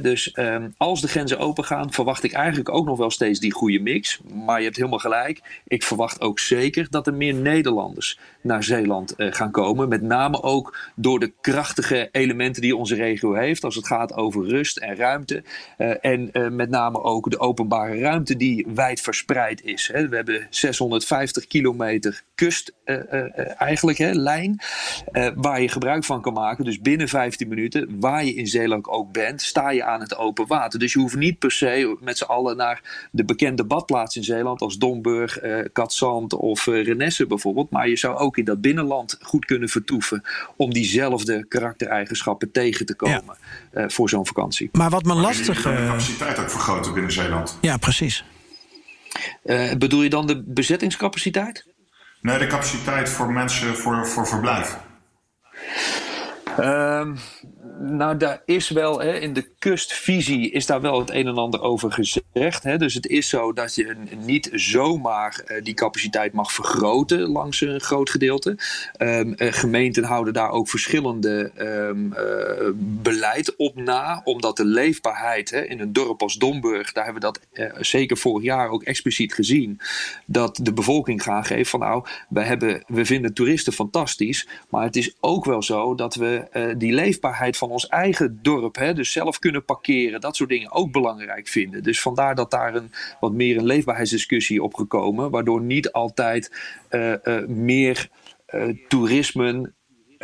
Dus 0.00 0.36
um, 0.38 0.74
als 0.76 1.00
de 1.00 1.08
grenzen 1.08 1.38
open 1.38 1.64
gaan, 1.64 1.92
verwacht 1.92 2.22
ik 2.22 2.32
eigenlijk 2.32 2.68
ook 2.68 2.86
nog 2.86 2.98
wel 2.98 3.10
steeds 3.10 3.40
die 3.40 3.52
goede 3.52 3.78
mix. 3.78 4.20
Maar 4.44 4.58
je 4.58 4.64
hebt 4.64 4.76
helemaal 4.76 4.98
gelijk. 4.98 5.60
Ik 5.66 5.82
verwacht 5.82 6.20
ook 6.20 6.38
zeker 6.38 6.86
dat 6.90 7.06
er 7.06 7.14
meer 7.14 7.34
Nederlanders 7.34 8.18
naar 8.40 8.64
Zeeland 8.64 9.14
uh, 9.16 9.32
gaan 9.32 9.50
komen. 9.50 9.88
Met 9.88 10.02
name 10.02 10.42
ook 10.42 10.78
door 10.94 11.20
de 11.20 11.32
krachtige 11.40 12.08
elementen 12.12 12.62
die 12.62 12.76
onze 12.76 12.94
regio 12.94 13.32
heeft. 13.32 13.64
Als 13.64 13.74
het 13.74 13.86
gaat 13.86 14.14
over 14.14 14.48
rust 14.48 14.76
en 14.76 14.96
ruimte. 14.96 15.42
Uh, 15.78 16.04
en 16.04 16.30
uh, 16.32 16.48
met 16.48 16.70
name 16.70 17.02
ook 17.02 17.30
de 17.30 17.38
openbare 17.38 17.98
ruimte 17.98 18.36
die 18.36 18.66
wijd 18.74 19.00
verspreid 19.00 19.62
is. 19.62 19.86
We 19.86 20.16
hebben 20.16 20.46
650 20.50 21.46
kilometer 21.46 22.22
kust 22.34 22.72
eigenlijk, 23.58 23.98
he, 23.98 24.12
lijn. 24.12 24.60
waar 25.34 25.60
je 25.60 25.68
gebruik 25.68 26.04
van 26.04 26.22
kan 26.22 26.32
maken. 26.32 26.64
Dus 26.64 26.80
binnen 26.80 27.08
15 27.08 27.48
minuten, 27.48 28.00
waar 28.00 28.24
je 28.24 28.34
in 28.34 28.46
Zeeland 28.46 28.88
ook 28.88 29.12
bent, 29.12 29.42
sta 29.42 29.70
je 29.70 29.84
aan 29.84 30.00
het 30.00 30.16
open 30.16 30.46
water. 30.46 30.78
Dus 30.78 30.92
je 30.92 30.98
hoeft 30.98 31.16
niet 31.16 31.38
per 31.38 31.50
se 31.50 31.96
met 32.00 32.18
z'n 32.18 32.24
allen 32.24 32.56
naar 32.56 33.08
de 33.10 33.24
bekende 33.24 33.64
badplaats 33.64 34.16
in 34.16 34.24
Zeeland, 34.24 34.60
als 34.60 34.78
Domburg, 34.78 35.38
eh, 35.38 35.58
Katzand 35.72 36.34
of 36.34 36.66
eh, 36.66 36.84
Renesse 36.84 37.26
bijvoorbeeld. 37.26 37.70
Maar 37.70 37.88
je 37.88 37.96
zou 37.96 38.16
ook 38.16 38.36
in 38.36 38.44
dat 38.44 38.60
binnenland 38.60 39.18
goed 39.20 39.44
kunnen 39.44 39.68
vertoeven 39.68 40.22
om 40.56 40.72
diezelfde 40.72 41.46
karaktereigenschappen 41.48 42.50
tegen 42.50 42.86
te 42.86 42.94
komen 42.94 43.36
ja. 43.72 43.80
uh, 43.80 43.88
voor 43.88 44.08
zo'n 44.08 44.26
vakantie. 44.26 44.68
Maar 44.72 44.90
wat 44.90 45.04
me 45.04 45.14
lastig. 45.14 45.62
de 45.62 45.86
capaciteit 45.86 46.38
ook 46.38 46.50
vergroten 46.50 46.92
binnen 46.92 47.12
Zeeland. 47.12 47.58
Ja, 47.60 47.76
precies. 47.76 48.24
bedoel 49.78 50.02
je 50.02 50.10
dan 50.10 50.26
de 50.26 50.42
bezettingscapaciteit? 50.46 51.66
Nee, 52.24 52.38
de 52.38 52.46
capaciteit 52.46 53.08
voor 53.08 53.32
mensen 53.32 53.76
voor, 53.76 54.06
voor 54.06 54.26
verblijf. 54.26 54.78
Um, 56.60 57.16
nou, 57.78 58.16
daar 58.16 58.42
is 58.44 58.68
wel 58.68 59.00
hè, 59.00 59.18
in 59.18 59.32
de 59.32 59.48
kustvisie 59.58 60.50
is 60.50 60.66
daar 60.66 60.80
wel 60.80 60.98
het 60.98 61.10
een 61.10 61.26
en 61.26 61.38
ander 61.38 61.62
over 61.62 61.92
gezegd. 61.92 62.62
Hè. 62.62 62.78
Dus 62.78 62.94
het 62.94 63.06
is 63.06 63.28
zo 63.28 63.52
dat 63.52 63.74
je 63.74 63.96
niet 64.24 64.48
zomaar 64.52 65.44
uh, 65.46 65.62
die 65.62 65.74
capaciteit 65.74 66.32
mag 66.32 66.52
vergroten 66.52 67.20
langs 67.20 67.60
een 67.60 67.80
groot 67.80 68.10
gedeelte. 68.10 68.58
Um, 68.98 69.34
uh, 69.36 69.52
gemeenten 69.52 70.04
houden 70.04 70.32
daar 70.32 70.50
ook 70.50 70.68
verschillende 70.68 71.50
um, 71.58 72.12
uh, 72.12 72.70
beleid 72.76 73.56
op 73.56 73.76
na, 73.76 74.20
omdat 74.24 74.56
de 74.56 74.64
leefbaarheid 74.64 75.50
hè, 75.50 75.60
in 75.64 75.80
een 75.80 75.92
dorp 75.92 76.22
als 76.22 76.34
Domburg, 76.34 76.92
daar 76.92 77.04
hebben 77.04 77.22
we 77.22 77.38
dat 77.52 77.86
zeker 77.86 78.16
vorig 78.16 78.42
jaar 78.42 78.68
ook 78.68 78.82
expliciet 78.82 79.34
gezien, 79.34 79.80
dat 80.26 80.58
de 80.62 80.72
bevolking 80.72 81.22
gaan 81.22 81.44
geven 81.44 81.66
van 81.66 81.80
nou, 81.80 82.04
we, 82.28 82.40
hebben, 82.40 82.84
we 82.86 83.04
vinden 83.04 83.34
toeristen 83.34 83.72
fantastisch, 83.72 84.48
maar 84.68 84.82
het 84.82 84.96
is 84.96 85.14
ook 85.20 85.44
wel 85.44 85.62
zo 85.62 85.94
dat 85.94 86.14
we 86.14 86.74
die 86.78 86.92
leefbaarheid 86.92 87.53
van 87.56 87.70
ons 87.70 87.86
eigen 87.86 88.38
dorp, 88.42 88.76
hè, 88.76 88.94
dus 88.94 89.12
zelf 89.12 89.38
kunnen 89.38 89.64
parkeren, 89.64 90.20
dat 90.20 90.36
soort 90.36 90.50
dingen 90.50 90.72
ook 90.72 90.92
belangrijk 90.92 91.48
vinden. 91.48 91.82
Dus 91.82 92.00
vandaar 92.00 92.34
dat 92.34 92.50
daar 92.50 92.74
een, 92.74 92.90
wat 93.20 93.32
meer 93.32 93.56
een 93.56 93.66
leefbaarheidsdiscussie 93.66 94.62
op 94.62 94.74
gekomen, 94.74 95.30
waardoor 95.30 95.60
niet 95.60 95.92
altijd 95.92 96.52
uh, 96.90 97.14
uh, 97.24 97.46
meer 97.46 98.08
uh, 98.54 98.76
toerisme 98.88 99.72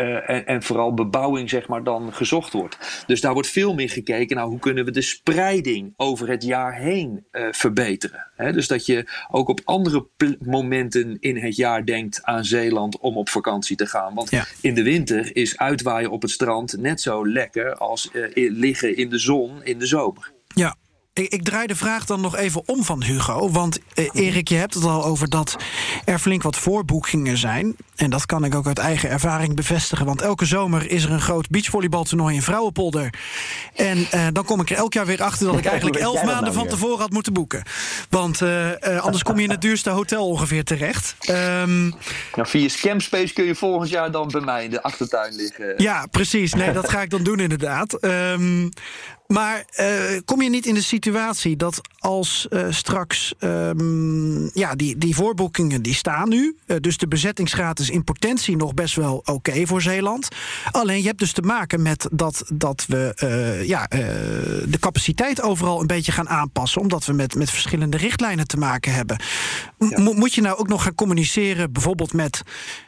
uh, 0.01 0.31
en, 0.31 0.47
en, 0.47 0.63
vooral 0.63 0.95
bebouwing 0.95 1.51
zeg 1.51 1.69
maar, 1.69 1.85
dan 1.85 2.15
gezocht 2.15 2.53
wordt. 2.53 3.05
Dus 3.07 3.21
daar 3.21 3.33
wordt 3.33 3.49
veel 3.49 3.75
meer 3.75 3.91
gekeken 3.91 4.37
naar 4.37 4.45
hoe 4.45 4.59
kunnen 4.59 4.85
we 4.85 4.91
de 4.91 5.01
spreiding 5.01 5.95
over 5.97 6.29
het 6.29 6.43
jaar 6.43 6.75
heen 6.75 7.27
uh, 7.33 7.47
verbeteren. 7.51 8.27
He, 8.37 8.53
dus 8.53 8.69
dat 8.69 8.87
je 8.87 9.07
ook 9.31 9.49
op 9.49 9.61
andere 9.65 10.07
momenten 10.41 11.17
in 11.21 11.37
het 11.37 11.57
jaar 11.57 11.85
denkt 11.85 12.23
aan 12.23 12.45
Zeeland 12.45 12.99
om 12.99 13.17
op 13.17 13.29
vakantie 13.29 13.77
te 13.77 13.87
gaan. 13.87 14.15
Want 14.15 14.31
ja. 14.31 14.47
in 14.61 14.75
de 14.75 14.83
winter 14.83 15.37
is 15.37 15.59
uitwaaien 15.59 16.11
op 16.11 16.23
het 16.23 16.31
strand 16.31 16.77
net 16.77 17.01
zo 17.01 17.29
lekker 17.29 17.75
als 17.75 18.11
uh, 18.13 18.51
liggen 18.51 18.97
in 18.97 19.09
de 19.09 19.19
zon 19.19 19.65
in 19.65 19.79
de 19.79 19.87
zomer. 19.87 20.33
Ja, 20.55 20.77
ik, 21.21 21.33
ik, 21.33 21.45
draai 21.45 21.67
de 21.67 21.77
vraag 21.77 22.05
dan 22.05 22.21
nog 22.21 22.37
even 22.37 22.63
om 22.67 22.85
van 22.85 23.03
Hugo. 23.03 23.51
Want 23.51 23.79
eh, 23.95 24.09
Erik, 24.13 24.49
je 24.49 24.55
hebt 24.55 24.75
het 24.75 24.85
al 24.85 25.05
over 25.05 25.29
dat 25.29 25.57
er 26.05 26.19
flink 26.19 26.43
wat 26.43 26.57
voorboekingen 26.57 27.37
zijn. 27.37 27.77
En 27.97 28.11
dat 28.11 28.27
kan 28.27 28.45
ik 28.45 28.55
ook 28.55 28.67
uit 28.67 28.79
eigen 28.79 29.11
ervaring 29.11 29.57
bevestigen. 29.57 30.07
Want 30.07 30.23
elke 30.23 30.45
zomer 30.45 30.91
is 30.91 31.05
er 31.05 31.11
een 31.11 31.21
groot 31.21 31.49
beachvolleybaltoernooi 31.49 32.35
in 32.35 32.43
Vrouwenpolder. 32.43 33.15
En 33.75 34.07
eh, 34.11 34.27
dan 34.33 34.45
kom 34.45 34.61
ik 34.61 34.71
er 34.71 34.77
elk 34.77 34.93
jaar 34.93 35.07
weer 35.07 35.23
achter 35.23 35.47
dat 35.47 35.59
ik 35.59 35.65
eigenlijk 35.75 35.97
elf 35.97 36.25
maanden 36.25 36.43
nou 36.43 36.55
van 36.55 36.69
tevoren 36.69 36.99
had 36.99 37.11
moeten 37.11 37.33
boeken. 37.33 37.63
Want 38.11 38.41
uh, 38.41 38.71
anders 38.99 39.23
kom 39.23 39.37
je 39.37 39.43
in 39.43 39.51
het 39.51 39.61
duurste 39.61 39.91
hotel 39.91 40.29
ongeveer 40.29 40.65
terecht. 40.65 41.17
Um, 41.31 41.95
nou, 42.35 42.49
via 42.49 42.69
Scamspace 42.69 43.33
kun 43.33 43.45
je 43.45 43.55
volgend 43.55 43.91
jaar 43.91 44.11
dan 44.11 44.29
bij 44.29 44.41
mij 44.41 44.65
in 44.65 44.71
de 44.71 44.83
achtertuin 44.83 45.35
liggen. 45.35 45.75
Ja, 45.77 46.07
precies. 46.07 46.55
Nee, 46.55 46.73
dat 46.73 46.89
ga 46.89 47.03
ik 47.03 47.11
dan 47.11 47.23
doen 47.23 47.41
inderdaad. 47.41 48.05
Um, 48.05 48.71
maar 49.33 49.65
uh, 49.81 49.87
kom 50.25 50.43
je 50.43 50.51
niet 50.51 50.67
in 50.67 50.75
de 50.75 50.83
situatie 50.83 51.57
dat 51.57 51.81
als 51.99 52.47
uh, 52.51 52.67
straks 52.71 53.35
um, 53.39 54.51
ja, 54.55 54.75
die, 54.75 54.99
die 54.99 55.15
voorboekingen 55.15 55.83
die 55.83 55.95
staan 55.95 56.29
nu, 56.29 56.57
uh, 56.67 56.77
dus 56.81 56.97
de 56.97 57.09
bezettingsgraad 57.09 57.79
is 57.79 57.91
in 57.91 58.05
potentie 58.05 58.57
nog 58.57 58.75
best 58.75 58.95
wel 58.95 59.17
oké 59.17 59.31
okay 59.31 59.67
voor 59.67 59.83
Zeeland. 59.83 60.29
Alleen 60.71 61.01
je 61.01 61.07
hebt 61.07 61.19
dus 61.19 61.33
te 61.33 61.43
maken 61.43 61.83
met 61.83 62.09
dat, 62.13 62.45
dat 62.53 62.85
we 62.89 63.15
ja, 63.67 63.87
de 64.69 64.79
capaciteit 64.81 65.43
overal 65.43 65.81
een 65.81 65.87
beetje 65.87 66.13
gaan 66.13 66.29
aanpassen, 66.29 66.81
omdat 66.81 67.05
we 67.05 67.13
met, 67.13 67.35
met 67.35 67.51
verschillende 67.51 67.97
richtlijnen 67.97 68.47
te 68.47 68.57
maken 68.57 68.93
hebben. 68.93 69.21
Ja. 69.79 70.01
Moet 70.01 70.35
je 70.35 70.41
nou 70.41 70.57
ook 70.57 70.69
nog 70.69 70.83
gaan 70.83 70.95
communiceren, 70.95 71.73
bijvoorbeeld 71.73 72.13
met, 72.13 72.43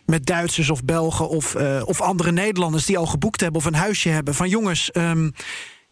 met 0.06 0.26
Duitsers 0.26 0.70
of 0.70 0.84
Belgen 0.84 1.28
of, 1.28 1.56
of 1.84 2.00
andere 2.00 2.32
Nederlanders 2.32 2.86
die 2.86 2.98
al 2.98 3.06
geboekt 3.06 3.40
hebben 3.40 3.60
of 3.60 3.66
een 3.66 3.74
huisje 3.74 4.08
hebben, 4.08 4.34
van 4.34 4.48
jongens. 4.48 4.90
Um, 4.92 5.32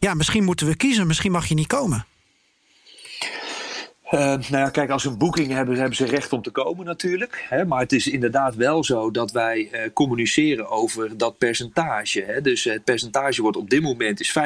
ja, 0.00 0.14
misschien 0.14 0.44
moeten 0.44 0.66
we 0.66 0.76
kiezen, 0.76 1.06
misschien 1.06 1.32
mag 1.32 1.46
je 1.46 1.54
niet 1.54 1.66
komen. 1.66 2.04
Uh, 4.10 4.20
nou 4.20 4.44
ja, 4.50 4.70
kijk, 4.70 4.90
als 4.90 5.02
ze 5.02 5.08
een 5.08 5.18
boeking 5.18 5.52
hebben, 5.52 5.76
hebben 5.76 5.96
ze 5.96 6.04
recht 6.04 6.32
om 6.32 6.42
te 6.42 6.50
komen 6.50 6.86
natuurlijk. 6.86 7.44
Hè? 7.48 7.64
Maar 7.64 7.80
het 7.80 7.92
is 7.92 8.06
inderdaad 8.06 8.54
wel 8.54 8.84
zo 8.84 9.10
dat 9.10 9.30
wij 9.30 9.68
uh, 9.72 9.80
communiceren 9.92 10.68
over 10.68 11.16
dat 11.16 11.38
percentage. 11.38 12.22
Hè? 12.22 12.40
Dus 12.40 12.64
het 12.64 12.84
percentage 12.84 13.42
wordt 13.42 13.56
op 13.56 13.70
dit 13.70 13.82
moment 13.82 14.20
is 14.20 14.38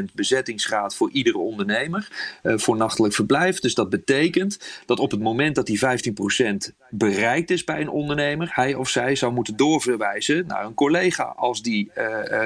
15% 0.00 0.04
bezettingsgraad 0.12 0.94
voor 0.94 1.10
iedere 1.10 1.38
ondernemer 1.38 2.08
uh, 2.42 2.52
voor 2.56 2.76
nachtelijk 2.76 3.14
verblijf. 3.14 3.60
Dus 3.60 3.74
dat 3.74 3.90
betekent 3.90 4.58
dat 4.86 4.98
op 4.98 5.10
het 5.10 5.20
moment 5.20 5.54
dat 5.54 5.66
die 5.66 5.80
15% 6.70 6.72
bereikt 6.90 7.50
is 7.50 7.64
bij 7.64 7.80
een 7.80 7.90
ondernemer, 7.90 8.50
hij 8.52 8.74
of 8.74 8.88
zij 8.88 9.14
zou 9.14 9.32
moeten 9.32 9.56
doorverwijzen 9.56 10.46
naar 10.46 10.64
een 10.64 10.74
collega 10.74 11.24
als 11.36 11.62
die 11.62 11.90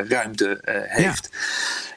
ruimte 0.08 0.58
heeft. 0.88 1.28
Ja. 1.32 1.38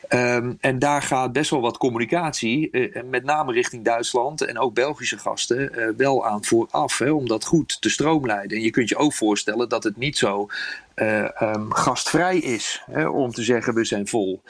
Um, 0.10 0.58
en 0.60 0.80
daar 0.80 1.02
gaat 1.02 1.32
best 1.32 1.50
wel 1.50 1.62
wat 1.62 1.78
communicatie, 1.78 2.70
uh, 2.72 3.04
met 3.04 3.24
name 3.24 3.52
richting 3.52 3.84
Duitsland 3.84 4.42
en 4.42 4.60
ook 4.60 4.74
Belgische 4.74 5.18
gasten, 5.18 5.80
uh, 5.80 5.88
wel 5.98 6.26
aan 6.26 6.46
vooraf. 6.46 6.98
Hè, 6.98 7.12
om 7.12 7.28
dat 7.28 7.46
goed 7.46 7.82
te 7.82 7.90
stroomleiden. 7.90 8.58
En 8.58 8.64
je 8.64 8.70
kunt 8.70 8.90
je 8.90 8.96
ook 8.96 9.14
voorstellen 9.14 9.70
dat 9.70 9.84
het 9.84 9.98
niet 9.98 10.18
zo 10.18 10.48
uh, 10.96 11.30
um, 11.42 11.74
gastvrij 11.74 12.38
is 12.38 12.84
hè, 12.92 13.08
om 13.08 13.32
te 13.32 13.44
zeggen 13.44 13.74
we 13.74 13.86
zijn 13.86 14.08
vol. 14.08 14.42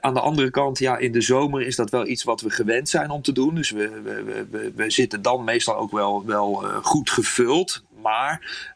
aan 0.00 0.14
de 0.14 0.20
andere 0.20 0.50
kant, 0.50 0.78
ja, 0.78 0.96
in 0.96 1.12
de 1.12 1.20
zomer 1.20 1.62
is 1.62 1.76
dat 1.76 1.90
wel 1.90 2.06
iets 2.06 2.24
wat 2.24 2.40
we 2.40 2.50
gewend 2.50 2.88
zijn 2.88 3.10
om 3.10 3.22
te 3.22 3.32
doen. 3.32 3.54
Dus 3.54 3.70
we, 3.70 4.00
we, 4.02 4.46
we, 4.50 4.72
we 4.76 4.90
zitten 4.90 5.22
dan 5.22 5.44
meestal 5.44 5.76
ook 5.76 5.90
wel, 5.90 6.26
wel 6.26 6.64
goed 6.82 7.10
gevuld. 7.10 7.82
Maar 8.02 8.66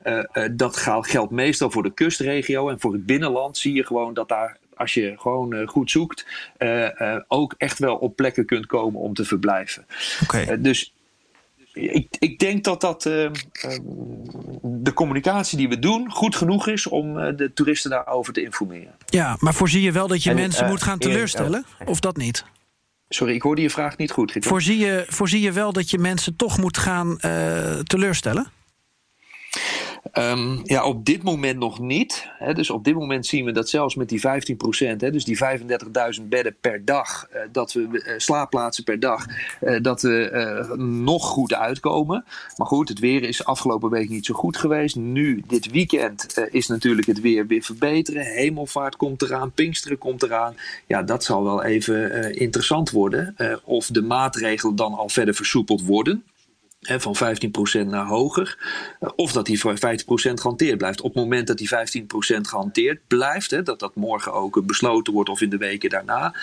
dat 0.52 0.76
geldt 1.00 1.30
meestal 1.30 1.70
voor 1.70 1.82
de 1.82 1.94
kustregio 1.94 2.68
en 2.68 2.80
voor 2.80 2.92
het 2.92 3.06
binnenland 3.06 3.58
zie 3.58 3.74
je 3.74 3.86
gewoon 3.86 4.14
dat 4.14 4.28
daar 4.28 4.60
als 4.82 4.94
je 4.94 5.14
gewoon 5.16 5.54
uh, 5.54 5.68
goed 5.68 5.90
zoekt, 5.90 6.26
uh, 6.58 6.88
uh, 6.98 7.16
ook 7.28 7.54
echt 7.58 7.78
wel 7.78 7.96
op 7.96 8.16
plekken 8.16 8.46
kunt 8.46 8.66
komen 8.66 9.00
om 9.00 9.14
te 9.14 9.24
verblijven. 9.24 9.86
Okay. 10.22 10.60
dus 10.60 10.92
ik, 11.72 12.16
ik, 12.18 12.38
denk 12.38 12.64
dat 12.64 12.80
dat 12.80 13.02
de 14.62 14.92
communicatie 14.94 15.58
die 15.58 15.68
we 15.68 15.78
doen 15.78 16.10
goed 16.10 16.36
genoeg 16.36 16.68
is 16.68 16.86
om 16.86 17.36
de 17.36 17.50
toeristen 17.54 17.90
daarover 17.90 18.32
te 18.32 18.42
informeren. 18.42 18.94
Ja, 19.06 19.36
maar 19.38 19.54
voorzie 19.54 19.82
je 19.82 19.92
wel 19.92 20.06
dat 20.06 20.22
je 20.22 20.30
en, 20.30 20.36
mensen 20.36 20.68
moet 20.68 20.82
gaan 20.82 20.98
teleurstellen? 20.98 21.64
Of 21.84 22.00
dat 22.00 22.16
niet? 22.16 22.44
Sorry, 23.08 23.34
ik 23.34 23.42
hoorde 23.42 23.62
je 23.62 23.70
vraag 23.70 23.96
niet 23.96 24.10
goed. 24.10 24.36
Voorzie 24.40 24.78
je, 24.78 25.04
voorzie 25.08 25.40
je 25.40 25.52
wel 25.52 25.72
dat 25.72 25.90
je 25.90 25.98
mensen 25.98 26.36
toch 26.36 26.58
moet 26.58 26.78
gaan 26.78 27.16
teleurstellen? 27.84 28.46
Um, 30.18 30.60
ja, 30.64 30.84
op 30.84 31.04
dit 31.04 31.22
moment 31.22 31.58
nog 31.58 31.78
niet. 31.78 32.26
Hè, 32.38 32.54
dus 32.54 32.70
op 32.70 32.84
dit 32.84 32.94
moment 32.94 33.26
zien 33.26 33.44
we 33.44 33.52
dat 33.52 33.68
zelfs 33.68 33.94
met 33.94 34.08
die 34.08 34.20
15 34.20 34.56
procent, 34.56 35.00
dus 35.00 35.24
die 35.24 35.38
35.000 36.18 36.28
bedden 36.28 36.56
per 36.60 36.84
dag, 36.84 37.26
uh, 37.34 37.40
dat 37.52 37.72
we 37.72 37.80
uh, 37.80 38.12
slaapplaatsen 38.16 38.84
per 38.84 39.00
dag, 39.00 39.26
uh, 39.60 39.82
dat 39.82 40.02
we 40.02 40.74
nog 40.78 41.26
goed 41.26 41.54
uitkomen. 41.54 42.24
Maar 42.56 42.66
goed, 42.66 42.88
het 42.88 42.98
weer 42.98 43.22
is 43.22 43.44
afgelopen 43.44 43.90
week 43.90 44.08
niet 44.08 44.26
zo 44.26 44.34
goed 44.34 44.56
geweest. 44.56 44.96
Nu, 44.96 45.42
dit 45.46 45.70
weekend, 45.70 46.48
is 46.50 46.66
natuurlijk 46.66 47.06
het 47.06 47.20
weer 47.20 47.46
weer 47.46 47.62
verbeteren. 47.62 48.24
Hemelvaart 48.24 48.96
komt 48.96 49.22
eraan, 49.22 49.52
Pinksteren 49.52 49.98
komt 49.98 50.22
eraan. 50.22 50.54
Ja, 50.86 51.02
dat 51.02 51.24
zal 51.24 51.44
wel 51.44 51.62
even 51.62 52.34
interessant 52.34 52.90
worden. 52.90 53.36
of 53.64 53.86
de 53.86 54.02
maatregelen 54.02 54.76
dan 54.76 54.94
al 54.94 55.08
verder 55.08 55.34
versoepeld 55.34 55.82
worden 55.82 56.24
van 56.82 57.16
15% 57.16 57.86
naar 57.86 58.06
hoger. 58.06 58.58
Eh, 59.00 59.08
of 59.16 59.32
dat 59.32 59.46
die 59.46 59.60
voor 59.60 59.78
15% 59.78 60.40
gehanteerd 60.40 60.78
blijft. 60.78 61.00
Op 61.00 61.14
het 61.14 61.22
moment 61.22 61.46
dat 61.46 61.58
die 61.58 61.68
15% 61.68 62.48
gehanteerd 62.48 63.00
blijft, 63.06 63.64
dat 63.64 63.80
dat 63.80 63.94
morgen 63.94 64.32
ook 64.32 64.66
besloten 64.66 65.12
wordt 65.12 65.28
of 65.28 65.40
in 65.40 65.50
de 65.50 65.56
weken 65.56 65.90
daarna, 65.90 66.34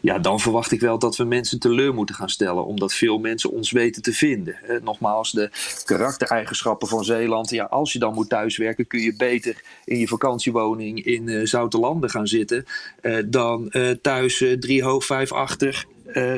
ja, 0.00 0.18
dan 0.18 0.40
verwacht 0.40 0.72
ik 0.72 0.80
wel 0.80 0.98
dat 0.98 1.16
we 1.16 1.24
mensen 1.24 1.58
teleur 1.58 1.94
moeten 1.94 2.14
gaan 2.14 2.28
stellen, 2.28 2.66
omdat 2.66 2.94
veel 2.94 3.18
mensen 3.18 3.50
ons 3.50 3.70
weten 3.70 4.02
te 4.02 4.12
vinden. 4.12 4.56
Nogmaals, 4.82 5.30
de 5.32 5.50
karaktereigenschappen 5.84 6.88
van 6.88 7.04
Zeeland. 7.04 7.50
Ja, 7.50 7.64
als 7.64 7.92
je 7.92 7.98
dan 7.98 8.14
moet 8.14 8.28
thuiswerken, 8.28 8.86
kun 8.86 9.00
je 9.00 9.16
beter 9.16 9.62
in 9.84 9.98
je 9.98 10.08
vakantiewoning 10.08 11.04
in 11.04 11.28
uh, 11.28 11.46
Zoutelanden 11.46 12.10
gaan 12.10 12.26
zitten 12.26 12.64
uh, 13.02 13.22
dan 13.26 13.66
uh, 13.70 13.90
thuis 13.90 14.44
drie 14.60 14.82
hoog, 14.82 15.04
vijf 15.04 15.32
achter. 15.32 15.86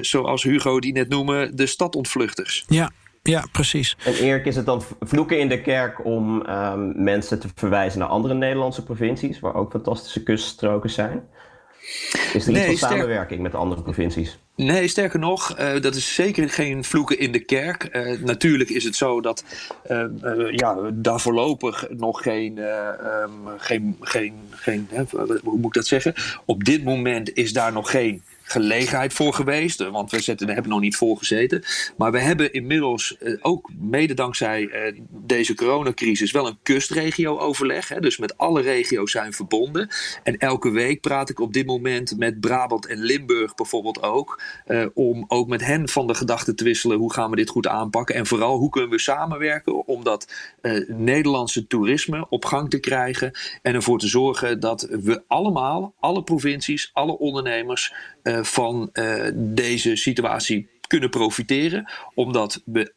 zoals 0.01 0.43
Hugo 0.43 0.81
die 0.81 0.93
net 0.93 1.09
noemde, 1.09 1.51
de 1.55 1.67
stadontvluchters. 1.67 2.65
Ja, 2.69 2.91
ja, 3.23 3.45
precies. 3.53 3.97
En 4.05 4.15
Erik, 4.15 4.47
is 4.47 4.57
het 4.57 4.67
dan 4.67 4.83
vloeken 5.01 5.39
in 5.39 5.49
de 5.49 5.61
kerk 5.61 6.05
om 6.05 6.49
um, 6.49 7.03
mensen 7.03 7.41
te 7.41 7.49
verwijzen 7.55 7.99
naar 7.99 8.09
andere 8.09 8.35
Nederlandse 8.35 8.83
provincies, 8.83 9.41
waar 9.41 9.55
ook 9.55 9.71
fantastische 9.71 10.23
kuststroken 10.23 10.91
zijn? 10.91 11.29
Is 12.33 12.47
er 12.47 12.53
nee, 12.53 12.71
iets 12.71 12.81
van 12.81 12.89
samenwerking 12.89 13.41
met 13.41 13.55
andere 13.55 13.83
provincies? 13.83 14.39
Nee, 14.57 14.89
sterker 14.89 15.19
nog, 15.19 15.59
uh, 15.59 15.81
dat 15.81 15.95
is 15.95 16.15
zeker 16.15 16.51
geen 16.51 16.85
vloeken 16.85 17.19
in 17.19 17.33
de 17.33 17.45
kerk. 17.45 17.89
Uh, 17.93 18.23
natuurlijk 18.23 18.71
is 18.71 18.85
het 18.85 18.97
zo 18.97 19.21
dat 19.21 19.45
uh, 19.91 20.05
ja, 20.51 20.91
daar 20.93 21.21
voorlopig 21.21 21.87
nog 21.91 22.23
geen, 22.23 22.59
um, 22.59 23.59
geen, 23.59 23.97
geen, 24.01 24.35
geen 24.51 24.89
hoe 25.43 25.57
moet 25.57 25.67
ik 25.67 25.73
dat 25.73 25.87
zeggen? 25.87 26.15
Op 26.45 26.65
dit 26.65 26.85
moment 26.85 27.35
is 27.35 27.53
daar 27.53 27.73
nog 27.73 27.91
geen 27.91 28.23
gelegenheid 28.51 29.13
voor 29.13 29.35
geweest. 29.35 29.89
Want 29.91 30.11
we 30.11 30.21
zetten, 30.21 30.49
hebben 30.49 30.71
nog 30.71 30.81
niet 30.81 30.97
voor 30.97 31.17
gezeten. 31.17 31.63
Maar 31.97 32.13
we 32.13 32.19
hebben 32.19 32.53
inmiddels 32.53 33.17
ook 33.41 33.71
mede 33.79 34.15
dankzij 34.15 34.95
deze 35.11 35.55
coronacrisis 35.55 36.31
wel 36.31 36.47
een 36.47 36.59
kustregio-overleg. 36.63 37.89
Dus 37.89 38.19
met 38.19 38.37
alle 38.39 38.61
regio's 38.61 39.11
zijn 39.11 39.33
verbonden. 39.33 39.89
En 40.23 40.39
elke 40.39 40.71
week 40.71 41.01
praat 41.01 41.31
ik 41.31 41.41
op 41.41 41.53
dit 41.53 41.67
moment 41.67 42.19
met 42.19 42.41
Brabant 42.41 42.87
en 42.87 42.99
Limburg 42.99 43.55
bijvoorbeeld 43.55 44.03
ook. 44.03 44.43
om 44.95 45.25
ook 45.29 45.49
met 45.49 45.65
hen 45.65 45.89
van 45.89 46.07
de 46.07 46.15
gedachten 46.15 46.57
te 46.57 46.65
wisselen. 46.65 46.99
Hoe 46.99 47.13
gaan 47.13 47.31
we 47.31 47.37
dit 47.37 47.49
goed 47.49 47.67
aanpakken? 47.67 48.15
En 48.15 48.27
vooral 48.27 48.59
hoe 48.59 48.71
kunnen 48.71 48.91
we 48.91 48.99
samenwerken 48.99 49.87
om 49.87 50.05
dat 50.05 50.33
Nederlandse 50.87 51.67
toerisme 51.67 52.27
op 52.29 52.45
gang 52.45 52.71
te 52.71 52.79
krijgen. 52.79 53.39
En 53.63 53.75
ervoor 53.75 53.99
te 53.99 54.09
zorgen 54.09 54.61
dat 54.61 54.87
we 54.91 55.23
allemaal, 55.27 55.95
alle 56.01 56.23
provincies, 56.23 56.91
alle 56.93 57.19
ondernemers 57.19 57.95
van 58.43 58.91
uh, 58.93 59.29
deze 59.35 59.97
situatie 59.97 60.69
kunnen 60.87 61.11
profiteren. 61.11 61.91
Omdat 62.15 62.63
we 62.65 62.93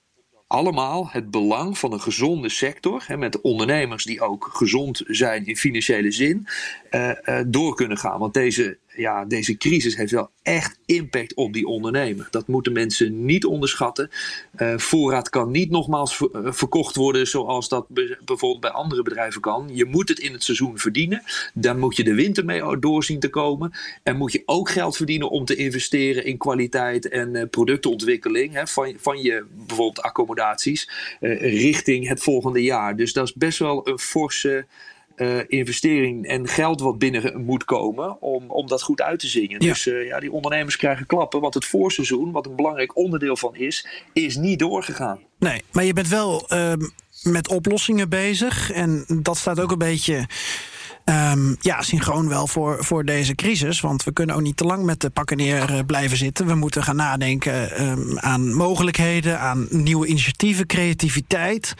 allemaal 0.48 1.10
het 1.12 1.32
belang 1.32 1.78
van 1.78 1.94
een 1.94 2.02
gezonde 2.02 2.50
sector, 2.50 3.04
hè, 3.08 3.18
met 3.18 3.42
ondernemers 3.42 4.04
die 4.04 4.22
ook 4.22 4.50
gezond 4.54 5.02
zijn 5.06 5.46
in 5.46 5.58
financiële 5.58 6.12
zin, 6.12 6.48
uh, 6.92 7.12
door 7.48 7.76
kunnen 7.76 7.98
gaan. 7.98 8.20
Want 8.20 8.34
deze 8.34 8.78
ja, 8.95 9.25
deze 9.25 9.58
crisis 9.58 9.95
heeft 9.95 10.12
wel 10.12 10.29
echt 10.41 10.79
impact 10.86 11.34
op 11.34 11.53
die 11.53 11.65
ondernemer. 11.65 12.27
Dat 12.32 12.47
moeten 12.47 12.73
mensen 12.73 13.25
niet 13.25 13.45
onderschatten. 13.45 14.10
Uh, 14.58 14.77
voorraad 14.77 15.29
kan 15.29 15.51
niet 15.51 15.69
nogmaals 15.69 16.19
uh, 16.19 16.27
verkocht 16.51 16.95
worden 16.95 17.27
zoals 17.27 17.69
dat 17.69 17.86
be, 17.89 18.17
bijvoorbeeld 18.25 18.62
bij 18.62 18.69
andere 18.71 19.01
bedrijven 19.01 19.41
kan. 19.41 19.69
Je 19.73 19.86
moet 19.86 20.10
het 20.10 20.19
in 20.19 20.34
het 20.34 20.43
seizoen 20.43 20.77
verdienen. 20.77 21.23
Dan 21.53 21.79
moet 21.79 21.95
je 21.95 22.03
de 22.03 22.13
winter 22.13 22.45
mee 22.45 22.79
doorzien 22.79 23.19
te 23.19 23.29
komen. 23.29 23.71
En 24.03 24.17
moet 24.17 24.32
je 24.32 24.43
ook 24.45 24.69
geld 24.69 24.97
verdienen 24.97 25.29
om 25.29 25.45
te 25.45 25.56
investeren 25.56 26.25
in 26.25 26.38
kwaliteit 26.38 27.08
en 27.10 27.36
uh, 27.36 27.43
productontwikkeling 27.49 28.53
hè, 28.53 28.67
van, 28.67 28.93
van 28.97 29.21
je 29.21 29.45
bijvoorbeeld 29.67 30.01
accommodaties 30.01 30.89
richting 31.39 32.08
het 32.08 32.23
volgende 32.23 32.62
jaar. 32.62 32.95
Dus 32.95 33.13
dat 33.13 33.27
is 33.27 33.34
best 33.34 33.60
wel 33.60 33.88
een 33.88 33.99
forse 33.99 34.65
uh, 35.15 35.39
investering 35.47 36.28
en 36.28 36.47
geld 36.47 36.82
wat 36.82 36.97
binnen 36.97 37.43
moet 37.45 37.63
komen 37.63 38.21
om, 38.21 38.49
om 38.49 38.67
dat 38.67 38.82
goed 38.82 39.02
uit 39.02 39.19
te 39.19 39.28
zingen. 39.28 39.62
Ja. 39.62 39.67
Dus 39.67 39.88
uh, 39.88 40.08
ja, 40.08 40.19
die 40.19 40.32
ondernemers 40.32 40.76
krijgen 40.76 41.06
klappen, 41.06 41.41
want 41.41 41.54
het 41.54 41.65
voorseizoen, 41.65 42.32
wat 42.32 42.45
een 42.45 42.56
belangrijk 42.56 42.97
onderdeel 42.97 43.38
van 43.38 43.56
is, 43.56 43.88
is 44.13 44.36
niet 44.36 44.60
doorgegaan. 44.60 45.19
Nee, 45.39 45.62
maar 45.71 45.84
je 45.84 45.93
bent 45.93 46.08
wel 46.08 46.45
uh, 46.54 46.73
met 47.23 47.49
oplossingen 47.49 48.10
bezig 48.10 48.71
en 48.71 49.06
dat 49.21 49.38
staat 49.38 49.60
ook 49.60 49.71
een 49.71 49.78
beetje 49.78 50.28
Um, 51.06 51.56
ja, 51.60 51.82
synchroon 51.82 52.28
wel 52.28 52.48
voor, 52.48 52.84
voor 52.84 53.06
deze 53.06 53.36
crisis. 53.36 53.82
Want 53.82 54.04
we 54.04 54.13
kunnen 54.13 54.36
ook 54.36 54.42
niet 54.42 54.58
te 54.58 54.63
lang 54.63 54.84
met 54.84 55.02
de 55.02 55.10
pakken 55.10 55.38
neer 55.38 55.72
uh, 55.72 55.80
blijven 55.86 56.18
zitten. 56.18 56.46
We 56.46 56.56
moeten 56.56 56.84
gaan 56.84 56.96
nadenken 56.96 57.84
um, 57.84 58.20
aan 58.20 58.54
mogelijkheden, 58.54 59.39
aan 59.39 59.68
nieuwe 59.70 60.08
initiatieven, 60.08 60.66
creativiteit. 60.66 61.74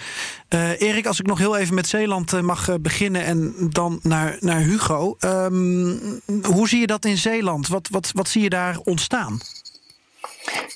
Uh, 0.50 0.82
Erik, 0.82 1.06
als 1.06 1.20
ik 1.20 1.26
nog 1.26 1.38
heel 1.38 1.58
even 1.58 1.76
met 1.76 1.88
Zeeland 1.88 2.34
uh, 2.34 2.42
mag 2.42 2.82
beginnen 2.82 3.24
en 3.24 3.54
dan 3.70 4.00
naar, 4.02 4.38
naar 4.40 4.60
Hugo. 4.60 5.16
Um, 5.20 6.00
hoe 6.44 6.68
zie 6.68 6.80
je 6.80 6.88
dat 6.88 7.06
in 7.06 7.18
Zeeland? 7.18 7.68
Wat, 7.68 7.88
wat, 7.92 8.12
wat 8.14 8.28
zie 8.30 8.42
je 8.42 8.50
daar 8.50 8.78
ontstaan? 8.78 9.40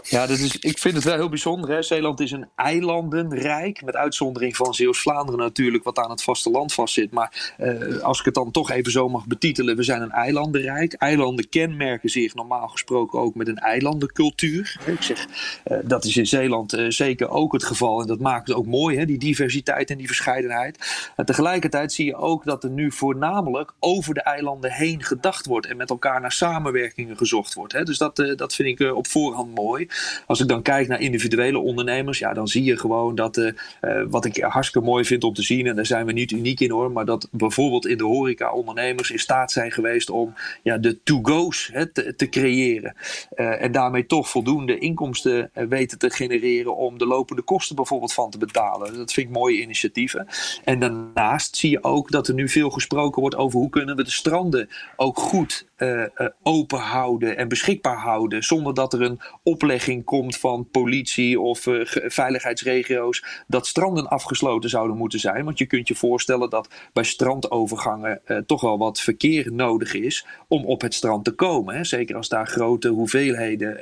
Ja, 0.10 0.28
dat 0.28 0.38
is, 0.38 0.58
ik 0.58 0.78
vind 0.78 0.96
het 0.96 1.04
wel 1.04 1.16
heel 1.16 1.30
bijzonder. 1.30 1.70
Hè? 1.70 1.82
Zeeland 1.82 2.20
is 2.20 2.32
een 2.32 2.48
eilandenrijk. 2.56 3.82
Met 3.84 3.96
uitzondering 3.96 4.56
van 4.56 4.74
Zeeuws-Vlaanderen 4.74 5.40
natuurlijk, 5.40 5.84
wat 5.84 5.98
aan 6.00 6.10
het 6.10 6.24
vasteland 6.24 6.74
vastzit. 6.74 7.12
Maar 7.12 7.56
uh, 7.58 8.02
als 8.02 8.20
ik 8.20 8.26
het 8.26 8.34
dan 8.34 8.52
toch 8.52 8.72
even 8.72 8.92
zo 8.92 9.10
mag 9.10 9.28
betitelen, 9.28 9.76
we 9.76 9.84
zijn 9.84 10.02
een 10.02 10.12
eilandenrijk. 10.12 10.94
Eilanden 10.94 11.50
kenmerken 11.50 12.10
zich 12.10 12.36
normaal 12.36 12.68
gesproken 12.68 13.20
ook 13.20 13.36
met 13.36 13.48
een 13.48 13.58
eilandencultuur. 13.58 14.80
Ik 14.86 15.02
zeg, 15.02 15.28
uh, 15.66 15.78
dat 15.84 16.06
is 16.06 16.18
in 16.18 16.28
Zeeland 16.28 16.74
uh, 16.74 16.90
zeker 16.90 17.30
ook 17.30 17.54
het 17.54 17.64
geval. 17.64 18.02
En 18.02 18.08
dat 18.08 18.20
maakt 18.20 18.48
het 18.48 18.58
ook 18.58 18.66
mooi, 18.66 18.98
hè? 18.98 19.06
die 19.06 19.18
diversiteit 19.18 19.90
en 19.90 19.98
die 19.98 20.08
verscheidenheid. 20.08 21.10
En 21.16 21.26
tegelijkertijd 21.26 21.94
zie 21.94 22.06
je 22.06 22.16
ook 22.16 22.46
dat 22.46 22.64
er 22.64 22.70
nu 22.70 22.92
voornamelijk 22.92 23.74
over 23.80 24.14
de 24.14 24.22
eilanden 24.22 24.72
heen 24.72 25.04
gedacht 25.04 25.46
wordt. 25.46 25.68
En 25.68 25.78
met 25.78 25.90
elkaar 25.90 26.22
naar 26.22 26.32
samenwerkingen 26.32 27.18
gezocht 27.18 27.54
wordt. 27.54 27.74
Hè? 27.74 27.84
Dus 27.84 27.98
dat, 27.98 28.16
dat 28.16 28.56
vind 28.56 28.80
ik 28.80 28.96
op 28.96 29.08
voorhand 29.08 29.56
mooi. 29.58 29.88
Als 30.26 30.39
ik 30.39 30.48
dan 30.48 30.62
kijk 30.62 30.88
naar 30.88 31.02
individuele 31.02 31.60
ondernemers, 31.60 32.20
ja, 32.20 32.34
dan 32.34 32.48
zie 32.48 32.63
je 32.63 32.78
gewoon 32.78 33.15
dat, 33.15 33.38
uh, 33.38 33.52
uh, 33.82 34.04
wat 34.10 34.26
ik 34.26 34.38
hartstikke 34.38 34.88
mooi 34.88 35.06
vind 35.06 35.24
om 35.24 35.34
te 35.34 35.41
zien, 35.41 35.67
en 35.67 35.76
daar 35.76 35.86
zijn 35.86 36.06
we 36.06 36.12
niet 36.12 36.32
uniek 36.32 36.60
in 36.60 36.72
hoor, 36.72 36.91
maar 36.91 37.06
dat 37.06 37.28
bijvoorbeeld 37.32 37.88
in 37.88 37.98
de 37.98 38.04
horeca 38.04 38.52
ondernemers 38.52 39.12
in 39.12 39.20
staat 39.20 39.52
zijn 39.52 39.72
geweest 39.72 40.10
om 40.10 40.34
ja, 40.63 40.78
de 40.78 41.04
to-go's 41.04 41.72
te, 41.93 42.13
te, 42.15 42.30
creëren. 42.30 42.96
Uh, 43.36 43.62
en 43.62 43.72
daarmee 43.72 44.06
toch 44.06 44.30
voldoende 44.30 44.78
inkomsten 44.78 45.50
weten 45.54 45.98
te 45.98 46.10
genereren 46.10 46.76
om 46.76 46.98
de 46.98 47.06
lopende 47.06 47.41
kosten 47.41 47.76
bijvoorbeeld 47.76 48.13
van 48.13 48.30
te 48.30 48.38
betalen. 48.38 48.98
Dat 48.98 49.13
vind 49.13 49.28
ik 49.28 49.34
mooie 49.34 49.62
initiatieven. 49.62 50.28
En 50.63 50.80
daarnaast 50.80 51.56
zie 51.56 51.70
je 51.70 51.84
ook 51.84 52.12
dat 52.12 52.28
er 52.28 52.34
nu 52.34 52.50
veel 52.50 52.70
gesproken 52.70 53.22
wordt 53.22 53.36
over 53.36 53.60
hoe 53.60 53.70
kunnen 53.70 53.96
we 53.96 54.04
de 54.04 54.12
stranden 54.12 54.70
ook 54.96 55.17
goed 55.17 55.67
uh, 55.78 56.04
open 56.43 56.80
houden 56.80 57.38
en 57.38 57.48
beschikbaar 57.48 57.98
houden. 57.98 58.43
Zonder 58.43 58.74
dat 58.74 58.93
er 58.93 59.02
een 59.02 59.20
oplegging 59.48 60.04
komt 60.04 60.38
van 60.38 60.68
politie 60.72 61.40
of 61.40 61.66
uh, 61.66 61.82
veiligheidsregio's. 61.86 63.26
Dat 63.48 63.68
stranden 63.68 64.08
afgesloten 64.08 64.70
zouden 64.70 64.98
moeten 64.98 65.20
zijn. 65.20 65.46
Want 65.46 65.58
je 65.58 65.66
kunt 65.66 65.88
je 65.88 65.96
voorstellen 65.96 66.50
dat 66.50 66.70
bij 66.94 67.04
strandovergangen 67.04 68.22
toch 68.46 68.62
wel 68.62 68.78
wat 68.78 69.00
verkeer 69.00 69.54
nodig 69.54 69.94
is 69.94 70.26
om 70.48 70.66
op 70.66 70.82
het 70.82 70.94
strand 70.94 71.26
te 71.26 71.32
komen. 71.32 71.76
Hè? 71.76 71.84
Zeker 71.84 72.16
als 72.16 72.30
daar 72.30 72.48
grote 72.48 72.88
hoeveelheden 72.88 73.78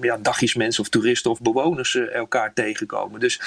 ja, 0.00 0.16
dagjes 0.16 0.54
mensen 0.54 0.82
of 0.82 0.88
toeristen 0.88 1.30
of 1.30 1.40
bewoners 1.40 1.94
elkaar 1.94 2.52
tegenkomen. 2.52 3.20
Dus, 3.20 3.40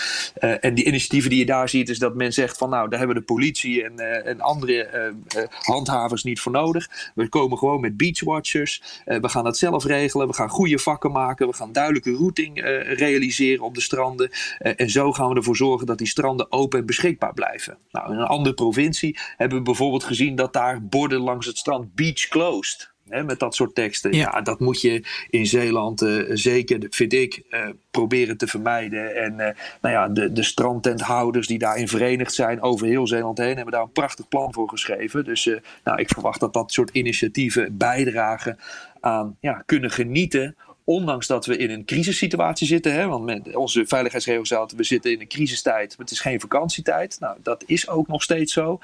en 0.60 0.74
die 0.74 0.86
initiatieven 0.86 1.30
die 1.30 1.39
je 1.39 1.46
daar 1.46 1.70
ziet, 1.70 1.89
is 1.89 2.00
dat 2.00 2.16
men 2.16 2.34
zegt 2.34 2.58
van 2.58 2.70
nou, 2.70 2.89
daar 2.89 3.00
hebben 3.00 3.18
de 3.18 3.24
politie 3.24 3.84
en, 3.84 4.26
en 4.26 4.42
andere 4.42 5.13
handhavers 5.50 6.24
niet 6.24 6.39
voor 6.39 6.52
nodig. 6.52 7.12
We 7.16 7.30
komen 7.30 7.58
gewoon 7.58 7.82
met 7.82 7.98
beachwatchers. 7.98 9.02
We 9.06 9.30
gaan 9.30 9.44
dat 9.44 9.58
zelf 9.58 9.86
regelen. 9.86 10.28
We 10.28 10.34
gaan 10.34 10.50
goede 10.50 10.80
maken. 11.01 11.47
We 11.47 11.53
gaan 11.53 11.71
duidelijke 11.71 12.12
routing 12.12 12.58
uh, 12.58 12.93
realiseren 12.93 13.65
op 13.65 13.75
de 13.75 13.82
stranden. 13.82 14.29
Uh, 14.32 14.71
en 14.75 14.89
zo 14.89 15.12
gaan 15.12 15.29
we 15.29 15.36
ervoor 15.36 15.56
zorgen 15.56 15.88
dat 15.88 15.97
die 15.97 16.08
stranden 16.08 16.51
open 16.51 16.79
en 16.79 16.86
beschikbaar 16.86 17.34
blijven. 17.34 17.77
Nou, 17.91 18.12
in 18.13 18.19
een 18.19 18.25
andere 18.25 18.56
provincie 18.56 19.19
hebben 19.38 19.58
we 19.58 19.63
bijvoorbeeld 19.63 20.03
gezien 20.03 20.36
dat 20.36 20.53
daar 20.53 20.86
borden 20.86 21.19
langs 21.19 21.45
het 21.45 21.58
strand 21.58 21.95
beach 21.95 22.27
closed. 22.27 22.91
Hè, 23.10 23.23
met 23.23 23.39
dat 23.39 23.56
soort 23.56 23.75
teksten. 23.75 24.13
Ja. 24.13 24.32
ja. 24.34 24.41
dat 24.41 24.60
moet 24.60 24.82
je 24.82 25.03
in 25.29 25.45
Zeeland 25.45 26.01
uh, 26.01 26.29
zeker, 26.34 26.79
vind 26.89 27.13
ik, 27.13 27.43
uh, 27.49 27.69
proberen 27.91 28.38
te 28.38 28.47
vermijden. 28.47 29.15
En 29.15 29.32
uh, 29.32 29.47
nou 29.82 29.93
ja, 29.93 30.08
de, 30.08 30.32
de 30.32 30.43
strandtenthouders 30.43 31.47
die 31.47 31.58
daarin 31.58 31.88
verenigd 31.88 32.34
zijn 32.34 32.62
over 32.62 32.88
heel 32.88 33.08
Zeeland 33.08 33.38
heen, 33.38 33.56
hebben 33.56 33.73
daar 33.73 33.82
een 33.82 33.91
prachtig 33.91 34.27
plan 34.27 34.53
voor 34.53 34.69
geschreven. 34.69 35.25
Dus 35.25 35.49
nou, 35.84 35.99
ik 35.99 36.10
verwacht 36.10 36.39
dat 36.39 36.53
dat 36.53 36.71
soort 36.71 36.89
initiatieven 36.89 37.77
bijdragen 37.77 38.60
aan 38.99 39.38
ja, 39.39 39.63
kunnen 39.65 39.91
genieten 39.91 40.56
ondanks 40.84 41.28
dat 41.28 41.46
we 41.46 41.58
in 41.58 41.69
een 41.69 41.86
crisissituatie 41.86 42.67
zitten, 42.67 42.93
hè, 42.93 43.08
want 43.08 43.26
met 43.26 43.56
onze 43.56 43.86
veiligheidsregels 43.86 44.48
zaten, 44.48 44.78
we 44.78 44.84
zitten 44.84 45.12
in 45.12 45.22
een 45.22 45.28
crisistijd, 45.28 45.89
maar 45.89 46.06
het 46.06 46.12
is 46.12 46.19
geen 46.19 46.39
vakantietijd. 46.39 47.17
Nou, 47.19 47.38
dat 47.43 47.63
is 47.65 47.89
ook 47.89 48.08
nog 48.08 48.24
steeds 48.24 48.54
zo. 48.54 48.80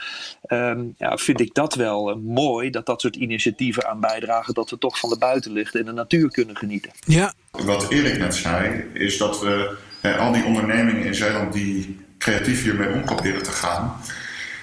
Um, 0.47 0.93
ja, 0.97 1.17
vind 1.17 1.39
ik 1.39 1.53
dat 1.53 1.75
wel 1.75 2.09
uh, 2.09 2.15
mooi, 2.15 2.69
dat 2.69 2.85
dat 2.85 3.01
soort 3.01 3.15
initiatieven 3.15 3.87
aan 3.87 3.99
bijdragen, 3.99 4.53
dat 4.53 4.69
we 4.69 4.77
toch 4.77 4.99
van 4.99 5.09
de 5.09 5.17
buitenlucht 5.17 5.75
en 5.75 5.85
de 5.85 5.91
natuur 5.91 6.31
kunnen 6.31 6.57
genieten. 6.57 6.91
Ja. 7.05 7.33
Wat 7.51 7.91
Erik 7.91 8.17
net 8.17 8.35
zei, 8.35 8.85
is 8.93 9.17
dat 9.17 9.41
we 9.41 9.77
eh, 10.01 10.19
al 10.19 10.31
die 10.31 10.43
ondernemingen 10.43 11.05
in 11.05 11.15
Zeeland 11.15 11.53
die 11.53 11.99
creatief 12.17 12.63
hiermee 12.63 12.93
om 12.93 13.03
proberen 13.05 13.43
te 13.43 13.51
gaan, 13.51 14.01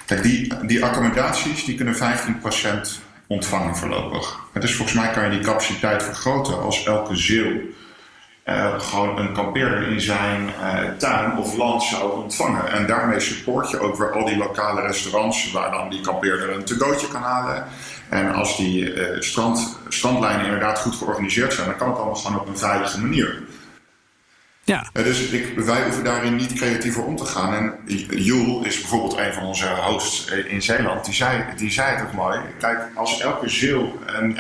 kijk, 0.07 0.23
die, 0.23 0.67
die 0.67 0.85
accommodaties 0.85 1.65
die 1.65 1.75
kunnen 1.75 1.95
15% 1.95 3.06
ontvangen 3.27 3.77
voorlopig. 3.77 4.39
Dus 4.53 4.75
volgens 4.75 4.97
mij 4.97 5.11
kan 5.11 5.25
je 5.25 5.31
die 5.31 5.47
capaciteit 5.47 6.03
vergroten 6.03 6.63
als 6.63 6.85
elke 6.85 7.17
ziel 7.17 7.47
uh, 8.47 8.81
gewoon 8.81 9.19
een 9.19 9.33
kampeerder 9.33 9.89
in 9.89 10.01
zijn 10.01 10.47
uh, 10.47 10.91
tuin 10.99 11.39
of 11.39 11.57
land 11.57 11.83
zou 11.83 12.23
ontvangen. 12.23 12.73
En 12.73 12.87
daarmee 12.87 13.21
support 13.21 13.71
je 13.71 13.79
ook 13.79 13.97
weer 13.97 14.13
al 14.13 14.25
die 14.25 14.37
lokale 14.37 14.81
restaurants 14.81 15.53
waar 15.53 15.71
dan 15.71 15.89
die 15.91 16.01
kampeerder 16.01 16.51
een 16.51 16.65
to 16.65 16.77
kan 17.13 17.23
halen. 17.23 17.65
En 18.09 18.35
als 18.35 18.57
die 18.57 18.95
uh, 18.95 19.21
strand, 19.21 19.79
strandlijnen 19.89 20.45
inderdaad 20.45 20.79
goed 20.79 20.95
georganiseerd 20.95 21.53
zijn, 21.53 21.67
dan 21.67 21.77
kan 21.77 21.89
het 21.89 21.97
allemaal 21.97 22.15
gewoon 22.15 22.41
op 22.41 22.49
een 22.49 22.59
veilige 22.59 23.01
manier. 23.01 23.43
Ja. 24.67 24.91
Dus 24.93 25.21
ik, 25.21 25.59
wij 25.59 25.83
hoeven 25.83 26.05
daarin 26.05 26.37
niet 26.37 26.53
creatiever 26.53 27.05
om 27.05 27.17
te 27.17 27.25
gaan. 27.25 27.55
En 27.55 27.97
Joel 28.09 28.65
is 28.65 28.81
bijvoorbeeld 28.81 29.17
een 29.17 29.33
van 29.33 29.43
onze 29.43 29.69
hosts 29.69 30.25
in 30.49 30.63
Zeeland. 30.63 31.05
Die 31.05 31.15
zei, 31.15 31.45
die 31.57 31.71
zei 31.71 31.97
het 31.97 32.07
ook 32.07 32.13
mooi. 32.13 32.41
Kijk, 32.59 32.91
als 32.95 33.21
elke 33.21 33.49
ziel 33.49 33.99
een, 34.07 34.39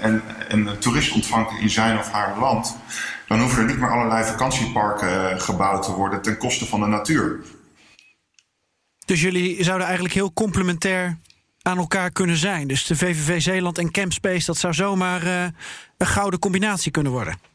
een, 0.00 0.22
een 0.48 0.78
toerist 0.78 1.12
ontvangt 1.12 1.60
in 1.60 1.70
zijn 1.70 1.98
of 1.98 2.10
haar 2.10 2.38
land... 2.38 2.76
dan 3.26 3.40
hoeven 3.40 3.62
er 3.62 3.68
niet 3.68 3.78
meer 3.78 3.90
allerlei 3.90 4.24
vakantieparken 4.24 5.40
gebouwd 5.40 5.82
te 5.82 5.92
worden 5.92 6.22
ten 6.22 6.36
koste 6.36 6.66
van 6.66 6.80
de 6.80 6.86
natuur. 6.86 7.40
Dus 9.04 9.20
jullie 9.20 9.64
zouden 9.64 9.86
eigenlijk 9.86 10.14
heel 10.14 10.32
complementair 10.32 11.18
aan 11.62 11.78
elkaar 11.78 12.10
kunnen 12.10 12.36
zijn. 12.36 12.68
Dus 12.68 12.86
de 12.86 12.96
VVV 12.96 13.40
Zeeland 13.40 13.78
en 13.78 13.90
Campspace, 13.90 14.46
dat 14.46 14.56
zou 14.56 14.74
zomaar 14.74 15.24
uh, 15.24 15.44
een 15.96 16.06
gouden 16.06 16.40
combinatie 16.40 16.90
kunnen 16.90 17.12
worden. 17.12 17.49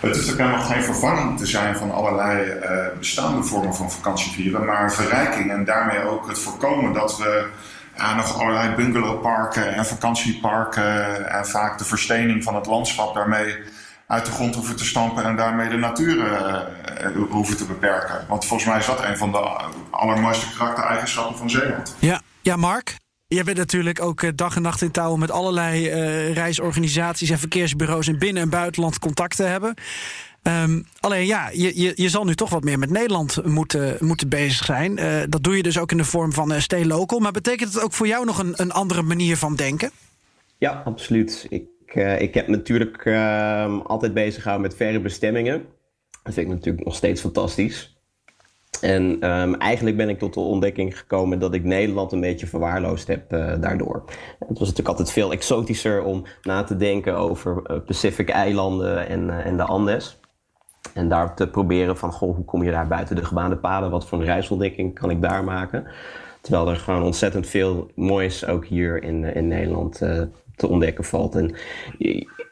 Het 0.00 0.16
is 0.16 0.32
ook 0.32 0.38
helemaal 0.38 0.64
geen 0.64 0.82
vervanging 0.82 1.38
te 1.38 1.46
zijn 1.46 1.76
van 1.76 1.92
allerlei 1.92 2.52
uh, 2.52 2.98
bestaande 2.98 3.42
vormen 3.42 3.74
van 3.74 3.90
vakantievieren, 3.90 4.64
maar 4.64 4.82
een 4.82 4.90
verrijking 4.90 5.50
en 5.50 5.64
daarmee 5.64 6.04
ook 6.04 6.28
het 6.28 6.38
voorkomen 6.38 6.92
dat 6.92 7.18
we 7.18 7.46
ja, 7.96 8.14
nog 8.14 8.40
allerlei 8.40 8.74
bungalowparken 8.74 9.74
en 9.74 9.86
vakantieparken 9.86 11.30
en 11.30 11.46
vaak 11.46 11.78
de 11.78 11.84
verstening 11.84 12.44
van 12.44 12.54
het 12.54 12.66
landschap 12.66 13.14
daarmee 13.14 13.56
uit 14.06 14.24
de 14.24 14.30
grond 14.30 14.54
hoeven 14.54 14.76
te 14.76 14.84
stampen 14.84 15.24
en 15.24 15.36
daarmee 15.36 15.68
de 15.68 15.76
natuur 15.76 16.26
hoeven 17.28 17.56
te 17.56 17.64
beperken. 17.64 18.24
Want 18.28 18.46
volgens 18.46 18.68
mij 18.68 18.78
is 18.78 18.86
dat 18.86 19.04
een 19.04 19.16
van 19.16 19.32
de 19.32 19.60
allermooiste 19.90 20.56
karaktereigenschappen 20.56 21.36
van 21.36 21.50
Zeeland. 21.50 21.96
Ja, 21.98 22.20
ja 22.42 22.56
Mark? 22.56 22.96
Jij 23.26 23.44
bent 23.44 23.56
natuurlijk 23.56 24.02
ook 24.02 24.22
eh, 24.22 24.30
dag 24.34 24.56
en 24.56 24.62
nacht 24.62 24.82
in 24.82 24.90
touw 24.90 25.16
met 25.16 25.30
allerlei 25.30 25.86
uh, 25.86 26.32
reisorganisaties 26.32 27.30
en 27.30 27.38
verkeersbureaus 27.38 28.08
in 28.08 28.18
binnen- 28.18 28.42
en 28.42 28.50
buitenland 28.50 28.98
contact 28.98 29.36
te 29.36 29.42
hebben. 29.42 29.74
Um, 30.42 30.84
alleen 31.00 31.26
ja, 31.26 31.50
je, 31.52 31.80
je, 31.80 31.92
je 31.94 32.08
zal 32.08 32.24
nu 32.24 32.34
toch 32.34 32.50
wat 32.50 32.64
meer 32.64 32.78
met 32.78 32.90
Nederland 32.90 33.44
moeten, 33.44 33.96
moeten 34.00 34.28
bezig 34.28 34.64
zijn. 34.64 34.98
Uh, 34.98 35.22
dat 35.28 35.42
doe 35.42 35.56
je 35.56 35.62
dus 35.62 35.78
ook 35.78 35.90
in 35.90 35.96
de 35.96 36.04
vorm 36.04 36.32
van 36.32 36.52
uh, 36.52 36.58
Stay 36.58 36.84
Local. 36.84 37.18
Maar 37.18 37.32
betekent 37.32 37.74
het 37.74 37.82
ook 37.82 37.92
voor 37.92 38.06
jou 38.06 38.24
nog 38.24 38.38
een, 38.38 38.52
een 38.56 38.72
andere 38.72 39.02
manier 39.02 39.36
van 39.36 39.56
denken? 39.56 39.90
Ja, 40.58 40.82
absoluut. 40.84 41.46
Ik, 41.48 41.94
ik 42.18 42.34
heb 42.34 42.48
natuurlijk 42.48 43.04
ehm, 43.04 43.78
altijd 43.78 44.14
bezig 44.14 44.42
gehouden 44.42 44.68
met 44.68 44.76
verre 44.76 45.00
bestemmingen. 45.00 45.64
Dat 46.22 46.34
vind 46.34 46.46
ik 46.46 46.52
natuurlijk 46.52 46.84
nog 46.84 46.94
steeds 46.94 47.20
fantastisch. 47.20 47.93
En 48.80 49.30
um, 49.30 49.54
eigenlijk 49.54 49.96
ben 49.96 50.08
ik 50.08 50.18
tot 50.18 50.34
de 50.34 50.40
ontdekking 50.40 50.98
gekomen 50.98 51.38
dat 51.38 51.54
ik 51.54 51.64
Nederland 51.64 52.12
een 52.12 52.20
beetje 52.20 52.46
verwaarloosd 52.46 53.08
heb 53.08 53.32
uh, 53.32 53.52
daardoor. 53.60 54.04
Het 54.38 54.58
was 54.58 54.68
natuurlijk 54.68 54.88
altijd 54.88 55.10
veel 55.10 55.32
exotischer 55.32 56.02
om 56.02 56.24
na 56.42 56.62
te 56.62 56.76
denken 56.76 57.16
over 57.16 57.62
uh, 57.70 57.76
Pacific-eilanden 57.86 59.08
en, 59.08 59.24
uh, 59.24 59.46
en 59.46 59.56
de 59.56 59.62
Andes. 59.62 60.20
En 60.94 61.08
daar 61.08 61.34
te 61.34 61.48
proberen 61.48 61.96
van, 61.96 62.12
goh, 62.12 62.34
hoe 62.34 62.44
kom 62.44 62.62
je 62.62 62.70
daar 62.70 62.86
buiten 62.86 63.16
de 63.16 63.24
gebaande 63.24 63.56
paden? 63.56 63.90
Wat 63.90 64.06
voor 64.06 64.18
een 64.18 64.24
reisontdekking 64.24 64.94
kan 64.94 65.10
ik 65.10 65.22
daar 65.22 65.44
maken? 65.44 65.86
Terwijl 66.40 66.68
er 66.68 66.76
gewoon 66.76 67.02
ontzettend 67.02 67.46
veel 67.46 67.90
moois 67.94 68.46
ook 68.46 68.66
hier 68.66 69.02
in, 69.02 69.24
in 69.24 69.48
Nederland 69.48 69.98
te 70.56 70.68
ontdekken 70.68 71.04
valt. 71.04 71.34
En 71.34 71.54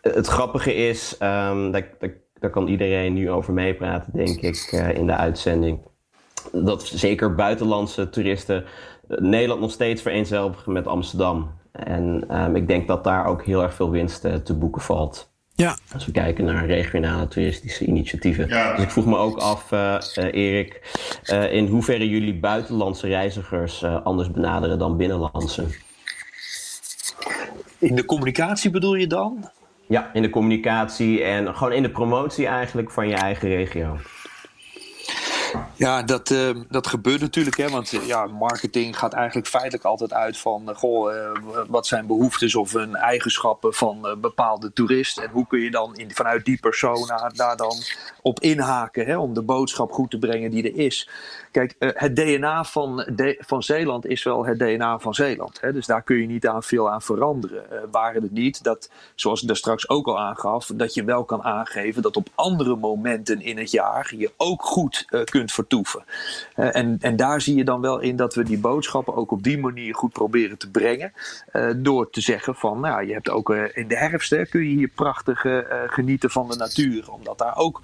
het 0.00 0.26
grappige 0.26 0.74
is, 0.74 1.12
um, 1.12 1.70
daar, 1.70 1.88
daar, 1.98 2.12
daar 2.38 2.50
kan 2.50 2.68
iedereen 2.68 3.12
nu 3.12 3.30
over 3.30 3.52
meepraten, 3.52 4.12
denk 4.12 4.40
ik, 4.40 4.72
in 4.94 5.06
de 5.06 5.16
uitzending 5.16 5.78
dat 6.52 6.86
zeker 6.86 7.34
buitenlandse 7.34 8.10
toeristen 8.10 8.64
Nederland 9.08 9.60
nog 9.60 9.70
steeds 9.70 10.02
vereenzelvigen 10.02 10.72
met 10.72 10.86
Amsterdam. 10.86 11.50
En 11.72 12.24
um, 12.40 12.56
ik 12.56 12.68
denk 12.68 12.88
dat 12.88 13.04
daar 13.04 13.26
ook 13.26 13.44
heel 13.44 13.62
erg 13.62 13.74
veel 13.74 13.90
winst 13.90 14.24
uh, 14.24 14.34
te 14.34 14.54
boeken 14.54 14.82
valt. 14.82 15.30
Ja. 15.54 15.76
Als 15.92 16.06
we 16.06 16.12
kijken 16.12 16.44
naar 16.44 16.66
regionale 16.66 17.28
toeristische 17.28 17.84
initiatieven. 17.84 18.48
Ja. 18.48 18.74
Dus 18.74 18.84
ik 18.84 18.90
vroeg 18.90 19.06
me 19.06 19.16
ook 19.16 19.38
af, 19.38 19.72
uh, 19.72 19.96
uh, 20.18 20.32
Erik, 20.32 20.80
in 21.50 21.66
hoeverre 21.66 22.08
jullie 22.08 22.38
buitenlandse 22.38 23.06
reizigers 23.06 23.84
anders 23.84 24.30
benaderen 24.30 24.78
dan 24.78 24.96
binnenlandse. 24.96 25.64
In 27.78 27.94
de 27.94 28.04
communicatie 28.04 28.70
bedoel 28.70 28.94
je 28.94 29.06
dan? 29.06 29.50
Ja, 29.86 30.10
in 30.12 30.22
de 30.22 30.30
communicatie 30.30 31.22
en 31.22 31.54
gewoon 31.54 31.72
in 31.72 31.82
de 31.82 31.90
promotie 31.90 32.46
eigenlijk 32.46 32.90
van 32.90 33.08
je 33.08 33.14
eigen 33.14 33.48
regio. 33.48 33.98
Ja, 35.74 36.02
dat, 36.02 36.30
uh, 36.30 36.50
dat 36.68 36.86
gebeurt 36.86 37.20
natuurlijk. 37.20 37.56
Hè, 37.56 37.68
want 37.68 37.90
ja, 37.90 38.26
marketing 38.26 38.98
gaat 38.98 39.12
eigenlijk 39.12 39.46
feitelijk 39.48 39.84
altijd 39.84 40.12
uit 40.12 40.38
van... 40.38 40.68
Uh, 40.68 40.76
goh, 40.76 41.34
wat 41.68 41.86
zijn 41.86 42.06
behoeftes 42.06 42.54
of 42.54 42.74
een 42.74 42.94
eigenschappen 42.94 43.74
van 43.74 44.18
bepaalde 44.20 44.72
toerist... 44.72 45.18
en 45.18 45.30
hoe 45.30 45.46
kun 45.46 45.60
je 45.60 45.70
dan 45.70 45.96
in, 45.96 46.14
vanuit 46.14 46.44
die 46.44 46.58
persona 46.60 47.30
daar 47.34 47.56
dan 47.56 47.76
op 48.22 48.40
inhaken... 48.40 49.06
Hè, 49.06 49.18
om 49.18 49.34
de 49.34 49.42
boodschap 49.42 49.92
goed 49.92 50.10
te 50.10 50.18
brengen 50.18 50.50
die 50.50 50.72
er 50.72 50.78
is. 50.78 51.08
Kijk, 51.52 51.74
het 51.78 52.16
DNA 52.16 52.64
van, 52.64 53.06
van 53.38 53.62
Zeeland 53.62 54.06
is 54.06 54.22
wel 54.22 54.46
het 54.46 54.58
DNA 54.58 54.98
van 54.98 55.14
Zeeland. 55.14 55.60
Hè, 55.60 55.72
dus 55.72 55.86
daar 55.86 56.02
kun 56.02 56.16
je 56.16 56.26
niet 56.26 56.46
aan 56.46 56.62
veel 56.62 56.90
aan 56.90 57.02
veranderen. 57.02 57.64
waren 57.90 58.22
het 58.22 58.32
niet 58.32 58.64
dat, 58.64 58.90
zoals 59.14 59.40
ik 59.42 59.46
daar 59.46 59.56
straks 59.56 59.88
ook 59.88 60.06
al 60.06 60.20
aangaf... 60.20 60.70
dat 60.74 60.94
je 60.94 61.04
wel 61.04 61.24
kan 61.24 61.42
aangeven 61.42 62.02
dat 62.02 62.16
op 62.16 62.28
andere 62.34 62.76
momenten 62.76 63.40
in 63.40 63.58
het 63.58 63.70
jaar... 63.70 64.12
je 64.16 64.32
ook 64.36 64.62
goed 64.62 65.06
kunt 65.24 65.52
vertoeven. 65.52 66.04
Uh, 66.56 66.76
en, 66.76 66.96
en 67.00 67.16
daar 67.16 67.40
zie 67.40 67.56
je 67.56 67.64
dan 67.64 67.80
wel 67.80 68.00
in 68.00 68.16
dat 68.16 68.34
we 68.34 68.42
die 68.42 68.58
boodschappen 68.58 69.14
ook 69.14 69.30
op 69.30 69.42
die 69.42 69.58
manier 69.58 69.94
goed 69.94 70.12
proberen 70.12 70.58
te 70.58 70.70
brengen. 70.70 71.12
Uh, 71.52 71.70
door 71.76 72.10
te 72.10 72.20
zeggen 72.20 72.54
van, 72.54 72.80
nou, 72.80 73.06
je 73.06 73.12
hebt 73.12 73.30
ook 73.30 73.50
uh, 73.50 73.62
in 73.72 73.88
de 73.88 73.96
herfst 73.96 74.48
kun 74.48 74.68
je 74.68 74.76
hier 74.76 74.90
prachtig 74.94 75.44
genieten 75.86 76.30
van 76.30 76.48
de 76.48 76.56
natuur. 76.56 77.10
Omdat 77.10 77.38
daar 77.38 77.56
ook, 77.56 77.80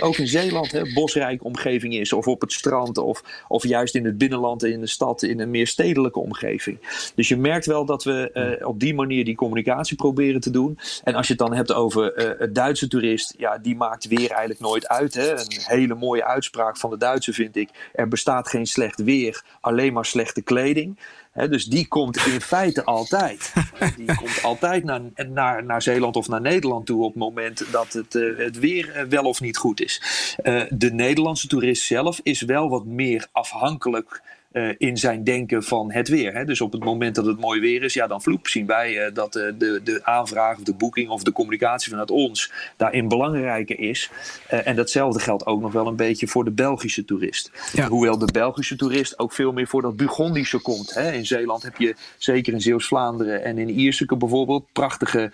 ook 0.00 0.16
in 0.16 0.26
Zeeland 0.26 0.72
hè, 0.72 0.92
bosrijke 0.94 1.44
omgeving 1.44 1.94
is. 1.94 2.12
Of 2.12 2.26
op 2.26 2.40
het 2.40 2.52
strand. 2.52 2.83
Of, 2.92 3.22
of 3.48 3.64
juist 3.66 3.94
in 3.94 4.04
het 4.04 4.18
binnenland, 4.18 4.64
in 4.64 4.80
de 4.80 4.86
stad, 4.86 5.22
in 5.22 5.40
een 5.40 5.50
meer 5.50 5.66
stedelijke 5.66 6.20
omgeving. 6.20 6.78
Dus 7.14 7.28
je 7.28 7.36
merkt 7.36 7.66
wel 7.66 7.84
dat 7.84 8.04
we 8.04 8.58
op 8.64 8.80
die 8.80 8.94
manier 8.94 9.24
die 9.24 9.34
communicatie 9.34 9.96
proberen 9.96 10.40
te 10.40 10.50
doen. 10.50 10.78
En 11.04 11.14
als 11.14 11.26
je 11.26 11.32
het 11.32 11.42
dan 11.42 11.54
hebt 11.54 11.72
over 11.72 12.34
het 12.38 12.54
Duitse 12.54 12.88
toerist. 12.88 13.34
Ja, 13.38 13.58
die 13.58 13.76
maakt 13.76 14.08
weer 14.08 14.30
eigenlijk 14.30 14.60
nooit 14.60 14.88
uit. 14.88 15.14
Hè. 15.14 15.30
Een 15.30 15.46
hele 15.48 15.94
mooie 15.94 16.24
uitspraak 16.24 16.76
van 16.76 16.90
de 16.90 16.96
Duitse 16.96 17.32
vind 17.32 17.56
ik. 17.56 17.68
Er 17.92 18.08
bestaat 18.08 18.48
geen 18.48 18.66
slecht 18.66 19.02
weer, 19.02 19.42
alleen 19.60 19.92
maar 19.92 20.04
slechte 20.04 20.42
kleding. 20.42 20.98
He, 21.34 21.48
dus 21.48 21.64
die 21.64 21.88
komt 21.88 22.16
in 22.16 22.40
feite 22.40 22.84
altijd. 22.84 23.52
Die 23.96 24.14
komt 24.14 24.42
altijd 24.42 24.84
naar, 24.84 25.00
naar, 25.28 25.64
naar 25.64 25.82
Zeeland 25.82 26.16
of 26.16 26.28
naar 26.28 26.40
Nederland 26.40 26.86
toe 26.86 27.02
op 27.02 27.08
het 27.08 27.22
moment 27.22 27.64
dat 27.72 27.92
het, 27.92 28.14
uh, 28.14 28.38
het 28.38 28.58
weer 28.58 28.96
uh, 28.96 29.02
wel 29.02 29.24
of 29.24 29.40
niet 29.40 29.56
goed 29.56 29.80
is. 29.80 30.02
Uh, 30.42 30.62
de 30.70 30.92
Nederlandse 30.92 31.46
toerist 31.46 31.82
zelf 31.82 32.20
is 32.22 32.40
wel 32.40 32.68
wat 32.68 32.84
meer 32.84 33.26
afhankelijk 33.32 34.22
uh, 34.54 34.74
in 34.78 34.96
zijn 34.96 35.24
denken 35.24 35.62
van 35.62 35.92
het 35.92 36.08
weer. 36.08 36.34
Hè. 36.34 36.44
Dus 36.44 36.60
op 36.60 36.72
het 36.72 36.84
moment 36.84 37.14
dat 37.14 37.26
het 37.26 37.40
mooi 37.40 37.60
weer 37.60 37.82
is, 37.82 37.94
ja, 37.94 38.06
dan 38.06 38.22
vloep 38.22 38.48
zien 38.48 38.66
wij 38.66 39.06
uh, 39.06 39.14
dat 39.14 39.36
uh, 39.36 39.52
de, 39.58 39.80
de 39.84 40.00
aanvraag 40.04 40.56
of 40.56 40.62
de 40.62 40.74
boeking 40.74 41.08
of 41.08 41.22
de 41.22 41.32
communicatie 41.32 41.90
vanuit 41.90 42.10
ons 42.10 42.52
daarin 42.76 43.08
belangrijker 43.08 43.78
is. 43.78 44.10
en 44.48 44.76
datzelfde 44.76 45.20
geldt 45.20 45.46
ook 45.46 45.60
nog 45.60 45.72
wel 45.72 45.86
een 45.86 45.96
beetje 45.96 46.26
voor 46.26 46.44
de 46.44 46.50
Belgische 46.50 47.04
toerist. 47.04 47.50
Ja. 47.72 47.88
Hoewel 47.88 48.18
de 48.18 48.32
Belgische 48.32 48.76
toerist 48.76 49.18
ook 49.18 49.32
veel 49.32 49.52
meer 49.52 49.66
voor 49.66 49.82
dat 49.82 49.96
Burgondische 49.96 50.58
komt. 50.58 50.94
Hè. 50.94 51.12
In 51.12 51.26
Zeeland 51.26 51.62
heb 51.62 51.76
je 51.76 51.94
zeker 52.18 52.52
in 52.52 52.60
Zeeuws-Vlaanderen 52.60 53.44
en 53.44 53.58
in 53.58 53.68
Ierseke 53.68 54.16
bijvoorbeeld 54.16 54.72
prachtige 54.72 55.32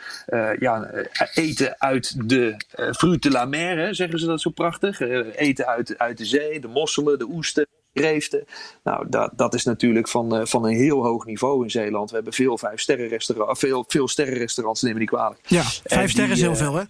ja, 0.59 0.91
eten 1.35 1.75
uit 1.79 2.29
de 2.29 2.57
fruit 2.97 3.23
de 3.23 3.31
la 3.31 3.45
mer, 3.45 3.79
hè, 3.79 3.95
zeggen 3.95 4.19
ze 4.19 4.27
dat 4.27 4.41
zo 4.41 4.51
prachtig. 4.51 5.01
eten 5.01 5.67
uit, 5.67 5.99
uit 5.99 6.19
de 6.19 6.25
zee, 6.25 6.61
de 6.61 6.69
mosselen, 6.69 7.19
de 7.19 7.29
oesten 7.29 7.67
kreeften. 7.93 8.45
Nou, 8.85 9.07
dat, 9.09 9.31
dat 9.37 9.55
is 9.55 9.65
natuurlijk 9.65 10.09
van, 10.09 10.37
uh, 10.37 10.45
van 10.45 10.65
een 10.65 10.75
heel 10.75 11.05
hoog 11.05 11.25
niveau 11.25 11.63
in 11.65 11.71
Zeeland. 11.71 12.09
We 12.09 12.15
hebben 12.15 12.33
veel 12.33 12.59
vijf 12.59 12.81
sterrenrestaurants, 12.81 13.61
veel, 13.61 13.85
veel 13.89 14.09
sterrenrestaurants, 14.09 14.83
neem 14.83 14.93
me 14.93 14.99
niet 14.99 15.09
kwalijk. 15.09 15.41
Ja, 15.47 15.63
vijf 15.85 16.11
sterren 16.11 16.33
is 16.33 16.41
heel 16.41 16.57
veel, 16.57 16.75
hè? 16.75 16.83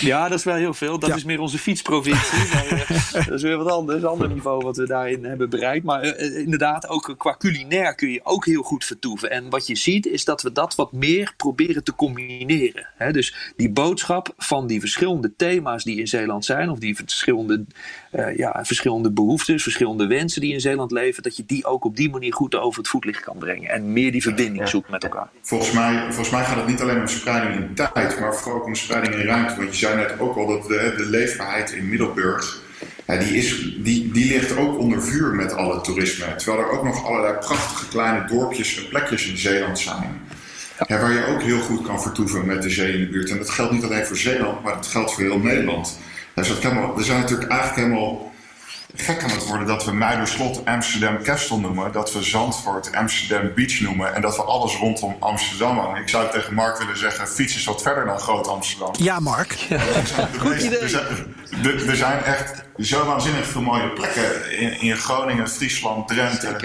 Ja, 0.00 0.28
dat 0.28 0.38
is 0.38 0.44
wel 0.44 0.54
heel 0.54 0.74
veel. 0.74 0.98
Dat 0.98 1.08
ja. 1.08 1.16
is 1.16 1.24
meer 1.24 1.40
onze 1.40 1.58
fietsprovincie. 1.58 2.48
maar, 2.52 2.72
uh, 2.72 3.26
dat 3.26 3.34
is 3.34 3.42
weer 3.42 3.56
wat 3.56 3.70
anders, 3.70 4.02
een 4.02 4.08
ander 4.08 4.28
niveau 4.28 4.64
wat 4.64 4.76
we 4.76 4.86
daarin 4.86 5.24
hebben 5.24 5.50
bereikt. 5.50 5.84
Maar 5.84 6.16
inderdaad, 6.18 6.88
ook 6.88 7.14
qua 7.18 7.36
culinair 7.38 7.94
kun 7.94 8.10
je 8.10 8.20
ook 8.22 8.46
heel 8.46 8.62
goed 8.62 8.84
vertoeven. 8.84 9.30
En 9.30 9.50
wat 9.50 9.66
je 9.66 9.76
ziet, 9.76 10.06
is 10.06 10.24
dat 10.24 10.42
we 10.42 10.52
dat 10.52 10.74
wat 10.74 10.92
meer 10.92 11.32
proberen 11.36 11.84
te 11.84 11.94
combineren. 11.94 12.88
Dus 13.12 13.52
die 13.56 13.70
boodschap 13.70 14.34
van 14.36 14.66
die 14.66 14.80
verschillende 14.80 15.32
thema's 15.36 15.84
die 15.84 15.98
in 15.98 16.08
Zeeland 16.08 16.44
zijn, 16.44 16.70
of 16.70 16.78
die 16.78 16.96
verschillende, 16.96 17.64
ja, 18.36 18.64
verschillende 18.64 19.10
behoeftes, 19.10 19.62
verschillende 19.62 20.06
wensen 20.06 20.40
die 20.40 20.52
in 20.52 20.60
Zeeland 20.60 20.90
leven, 20.90 21.22
dat 21.22 21.36
je 21.36 21.44
die 21.46 21.64
ook 21.64 21.84
op 21.84 21.96
die 21.96 22.10
manier 22.10 22.32
goed 22.34 22.54
over 22.54 22.78
het 22.78 22.88
voetlicht 22.88 23.22
kan 23.22 23.38
brengen. 23.38 23.70
En 23.70 23.92
meer 23.92 24.12
die 24.12 24.22
verbinding 24.22 24.68
zoekt 24.68 24.90
met 24.90 25.02
elkaar. 25.02 25.28
Volgens 25.42 25.72
mij, 25.72 26.02
volgens 26.02 26.30
mij 26.30 26.44
gaat 26.44 26.56
het 26.56 26.66
niet 26.66 26.80
alleen 26.80 27.00
om 27.00 27.08
spreiding 27.08 27.54
in 27.54 27.74
tijd, 27.74 28.20
maar 28.20 28.34
vooral 28.34 28.60
ook 28.60 28.66
om 28.66 28.74
spreiding 28.74 29.14
in 29.14 29.26
ruimte. 29.26 29.56
Want 29.56 29.68
je 29.70 29.86
zei 29.86 29.96
net 29.96 30.20
ook 30.20 30.36
al 30.36 30.46
dat 30.46 30.68
de, 30.68 30.94
de 30.96 31.06
leefbaarheid 31.06 31.70
in 31.70 31.88
Middelburg. 31.88 32.66
Ja, 33.06 33.16
die, 33.16 33.36
is, 33.36 33.76
die, 33.78 34.12
die 34.12 34.32
ligt 34.32 34.56
ook 34.56 34.78
onder 34.78 35.02
vuur 35.02 35.34
met 35.34 35.52
alle 35.52 35.80
toerisme. 35.80 36.34
Terwijl 36.34 36.64
er 36.64 36.70
ook 36.70 36.84
nog 36.84 37.06
allerlei 37.06 37.38
prachtige 37.38 37.88
kleine 37.88 38.26
dorpjes 38.26 38.76
en 38.76 38.88
plekjes 38.88 39.28
in 39.28 39.38
Zeeland 39.38 39.78
zijn. 39.78 40.20
Ja, 40.86 41.00
waar 41.00 41.12
je 41.12 41.26
ook 41.26 41.42
heel 41.42 41.60
goed 41.60 41.82
kan 41.82 42.02
vertoeven 42.02 42.46
met 42.46 42.62
de 42.62 42.70
zee 42.70 42.92
in 42.92 43.00
de 43.00 43.08
buurt. 43.08 43.30
En 43.30 43.38
dat 43.38 43.50
geldt 43.50 43.72
niet 43.72 43.84
alleen 43.84 44.04
voor 44.04 44.16
Zeeland, 44.16 44.62
maar 44.62 44.74
dat 44.74 44.86
geldt 44.86 45.12
voor 45.12 45.22
heel 45.22 45.38
Nederland. 45.38 45.98
Dus 46.38 46.48
dat 46.48 46.58
kan 46.58 46.80
wel, 46.80 46.98
er 46.98 47.04
zijn 47.04 47.20
natuurlijk 47.20 47.50
eigenlijk 47.50 47.80
helemaal 47.80 48.32
gek 48.96 49.22
aan 49.22 49.30
het 49.30 49.46
worden 49.46 49.66
dat 49.66 49.84
we 49.84 49.92
Muiderslot 49.92 50.64
Amsterdam 50.64 51.22
Castle 51.22 51.58
noemen. 51.58 51.92
Dat 51.92 52.12
we 52.12 52.22
Zandvoort 52.22 52.94
Amsterdam 52.94 53.50
Beach 53.54 53.80
noemen. 53.80 54.14
En 54.14 54.20
dat 54.22 54.36
we 54.36 54.42
alles 54.42 54.76
rondom 54.76 55.16
Amsterdam 55.20 55.78
hangen. 55.78 56.00
Ik 56.02 56.08
zou 56.08 56.30
tegen 56.30 56.54
Mark 56.54 56.78
willen 56.78 56.98
zeggen, 56.98 57.28
fiets 57.28 57.56
is 57.56 57.64
wat 57.64 57.82
verder 57.82 58.04
dan 58.06 58.18
Groot 58.18 58.48
Amsterdam. 58.48 58.90
Ja, 58.98 59.20
Mark. 59.20 59.52
Goed 60.38 60.62
idee. 60.62 60.78
Er 60.78 60.88
zijn, 60.88 61.04
er- 61.64 61.88
er 61.88 61.96
zijn 61.96 62.22
echt 62.24 62.64
zo 62.78 63.04
waanzinnig 63.06 63.46
veel 63.46 63.62
mooie 63.62 63.88
plekken 63.92 64.58
in, 64.58 64.80
in 64.80 64.96
Groningen, 64.96 65.48
Friesland, 65.48 66.08
Drenthe. 66.08 66.56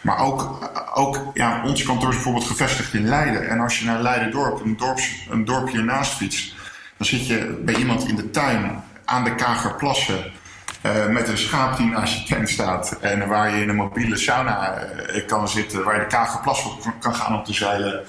Maar 0.00 0.18
ook, 0.18 0.70
ook 0.94 1.30
ja, 1.34 1.62
ons 1.64 1.82
kantoor 1.82 2.08
is 2.08 2.14
bijvoorbeeld 2.14 2.46
gevestigd 2.46 2.94
in 2.94 3.08
Leiden. 3.08 3.48
En 3.48 3.60
als 3.60 3.78
je 3.78 3.84
naar 3.84 4.02
Leiden-dorp, 4.02 4.64
een, 4.64 4.76
dorps, 4.76 5.10
een 5.30 5.44
dorpje 5.44 5.78
ernaast 5.78 6.12
fietst... 6.16 6.54
dan 6.96 7.06
zit 7.06 7.26
je 7.26 7.60
bij 7.64 7.74
iemand 7.74 8.08
in 8.08 8.16
de 8.16 8.30
tuin 8.30 8.82
aan 9.08 9.24
de 9.24 9.34
Kagerplassen... 9.34 10.32
eh, 10.80 11.06
met 11.06 11.28
een 11.28 11.38
schaap 11.38 11.76
die 11.76 11.86
naast 11.86 12.18
je 12.18 12.34
tent 12.34 12.48
staat. 12.48 12.98
En 13.00 13.28
waar 13.28 13.50
je 13.50 13.62
in 13.62 13.68
een 13.68 13.76
mobiele 13.76 14.16
sauna 14.16 14.74
eh, 14.74 15.26
kan 15.26 15.48
zitten. 15.48 15.84
Waar 15.84 15.94
je 15.94 16.00
de 16.00 16.06
Kagerplassen 16.06 16.70
op 16.70 16.92
kan 17.00 17.14
gaan 17.14 17.34
om 17.34 17.44
te 17.44 17.52
zeilen. 17.52 18.04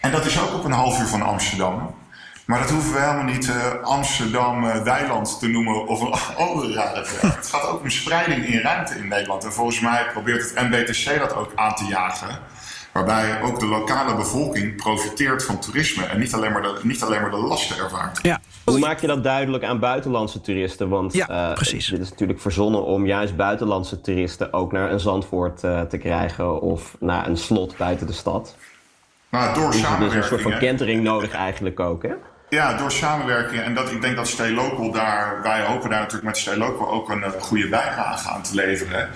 En 0.00 0.10
dat 0.10 0.24
is 0.24 0.40
ook 0.40 0.54
op 0.54 0.64
een 0.64 0.72
half 0.72 1.00
uur 1.00 1.06
van 1.06 1.22
Amsterdam. 1.22 1.94
Maar 2.44 2.58
dat 2.58 2.70
hoeven 2.70 2.92
we 2.92 3.00
helemaal 3.00 3.24
niet 3.24 3.48
eh, 3.48 3.82
Amsterdam 3.82 4.82
Weiland 4.84 5.38
te 5.38 5.48
noemen 5.48 5.86
of 5.86 6.00
een 6.00 6.14
andere 6.46 6.72
rare. 6.72 7.06
Het 7.36 7.48
gaat 7.48 7.66
ook 7.66 7.80
om 7.80 7.90
spreiding 7.90 8.46
in 8.46 8.60
ruimte 8.60 8.98
in 8.98 9.08
Nederland. 9.08 9.44
En 9.44 9.52
volgens 9.52 9.80
mij 9.80 10.06
probeert 10.12 10.42
het 10.42 10.68
MBTC 10.70 11.18
dat 11.18 11.34
ook 11.34 11.52
aan 11.54 11.74
te 11.74 11.84
jagen. 11.84 12.38
Waarbij 12.96 13.42
ook 13.42 13.60
de 13.60 13.66
lokale 13.66 14.14
bevolking 14.16 14.76
profiteert 14.76 15.44
van 15.44 15.58
toerisme 15.60 16.04
en 16.04 16.18
niet 16.18 16.34
alleen 16.34 16.52
maar 16.52 16.62
de, 16.62 16.78
niet 16.82 17.02
alleen 17.02 17.20
maar 17.20 17.30
de 17.30 17.36
lasten 17.36 17.78
ervaart. 17.78 18.18
Ja. 18.22 18.40
Hoe 18.64 18.78
maak 18.78 19.00
je 19.00 19.06
dat 19.06 19.24
duidelijk 19.24 19.64
aan 19.64 19.78
buitenlandse 19.78 20.40
toeristen? 20.40 20.88
Want 20.88 21.12
Ja, 21.12 21.28
eh, 21.28 21.54
precies. 21.54 21.86
dit 21.88 22.00
is 22.00 22.10
natuurlijk 22.10 22.40
verzonnen 22.40 22.84
om 22.84 23.06
juist 23.06 23.36
buitenlandse 23.36 24.00
toeristen 24.00 24.52
ook 24.52 24.72
naar 24.72 24.92
een 24.92 25.00
Zandvoort 25.00 25.64
eh, 25.64 25.80
te 25.80 25.98
krijgen 25.98 26.60
of 26.60 26.96
naar 27.00 27.26
een 27.26 27.36
slot 27.36 27.76
buiten 27.76 28.06
de 28.06 28.12
stad. 28.12 28.56
Maar 29.28 29.54
door 29.54 29.70
Dus 29.70 29.82
er 29.82 29.88
is 29.90 30.00
een 30.00 30.10
soort 30.10 30.12
van 30.12 30.28
samenwerking. 30.28 30.58
kentering 30.58 31.02
nodig 31.02 31.32
eigenlijk 31.32 31.80
ook, 31.80 32.02
hè? 32.02 32.12
Ja, 32.48 32.76
door 32.76 32.92
samenwerking. 32.92 33.62
En 33.62 33.74
dat, 33.74 33.90
ik 33.90 34.00
denk 34.00 34.16
dat 34.16 34.28
Stay 34.28 34.50
Local 34.50 34.90
daar, 34.92 35.42
wij 35.42 35.64
hopen 35.64 35.90
daar 35.90 35.98
natuurlijk 35.98 36.26
met 36.26 36.36
Stay 36.36 36.56
Local 36.56 36.90
ook 36.90 37.10
een 37.10 37.22
eh, 37.22 37.30
goede 37.38 37.68
bijdrage 37.68 38.28
aan 38.28 38.42
te 38.42 38.54
leveren. 38.54 39.08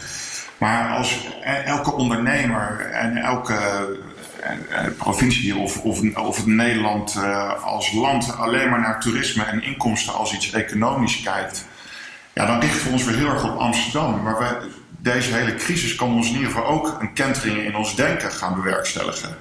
Maar 0.61 0.97
als 0.97 1.29
e- 1.45 1.63
elke 1.65 1.93
ondernemer 1.93 2.91
en 2.93 3.17
elke 3.17 3.59
provincie 4.97 5.57
of, 5.57 5.83
of, 5.83 6.17
of 6.17 6.47
Nederland 6.47 7.15
eh, 7.15 7.65
als 7.65 7.93
land 7.93 8.37
alleen 8.37 8.71
maar 8.71 8.81
naar 8.81 9.01
toerisme 9.01 9.43
en 9.43 9.63
inkomsten 9.63 10.15
als 10.15 10.35
iets 10.35 10.53
economisch 10.53 11.21
kijkt, 11.21 11.67
ja, 12.33 12.47
dan 12.47 12.61
richten 12.61 12.87
we 12.87 12.93
ons 12.93 13.05
weer 13.05 13.17
heel 13.17 13.31
erg 13.31 13.45
op 13.45 13.59
Amsterdam. 13.59 14.23
Maar 14.23 14.63
deze 14.89 15.35
hele 15.35 15.55
crisis 15.55 15.95
kan 15.95 16.15
ons 16.15 16.29
in 16.29 16.35
ieder 16.35 16.51
geval 16.51 16.67
ook 16.67 16.97
een 17.01 17.13
kentering 17.13 17.59
in 17.59 17.77
ons 17.77 17.97
denken 17.97 18.33
gaan 18.33 18.55
bewerkstelligen. 18.55 19.37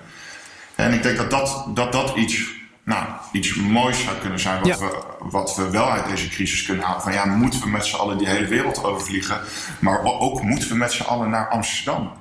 En 0.76 0.94
ik 0.94 1.04
denk 1.04 1.18
dat 1.18 1.32
dat, 1.32 1.66
dat, 1.74 1.92
dat 1.92 2.16
iets, 2.16 2.44
nou, 2.90 3.06
iets 3.32 3.56
moois 3.56 4.04
zou 4.04 4.18
kunnen 4.18 4.40
zijn. 4.40 4.58
Wat, 4.60 4.68
Ja. 4.68 4.78
we, 4.78 5.04
wat 5.20 5.56
we 5.56 5.70
wel 5.70 5.92
uit 5.92 6.08
deze 6.08 6.30
crisis 6.30 6.64
kunnen 6.64 6.86
halen. 6.86 7.02
Van 7.02 7.14
ja, 7.14 7.26
moeten 7.26 7.60
we 7.62 7.70
met 7.70 7.86
z'n 7.86 7.96
allen 7.96 8.18
die 8.18 8.28
hele 8.28 8.48
wereld 8.48 8.84
overvliegen. 8.84 9.40
Maar 9.80 10.04
ook 10.04 10.42
moeten 10.42 10.70
we 10.70 10.76
met 10.76 10.92
z'n 10.92 11.04
allen 11.04 11.30
naar 11.30 11.50
Amsterdam. 11.50 12.12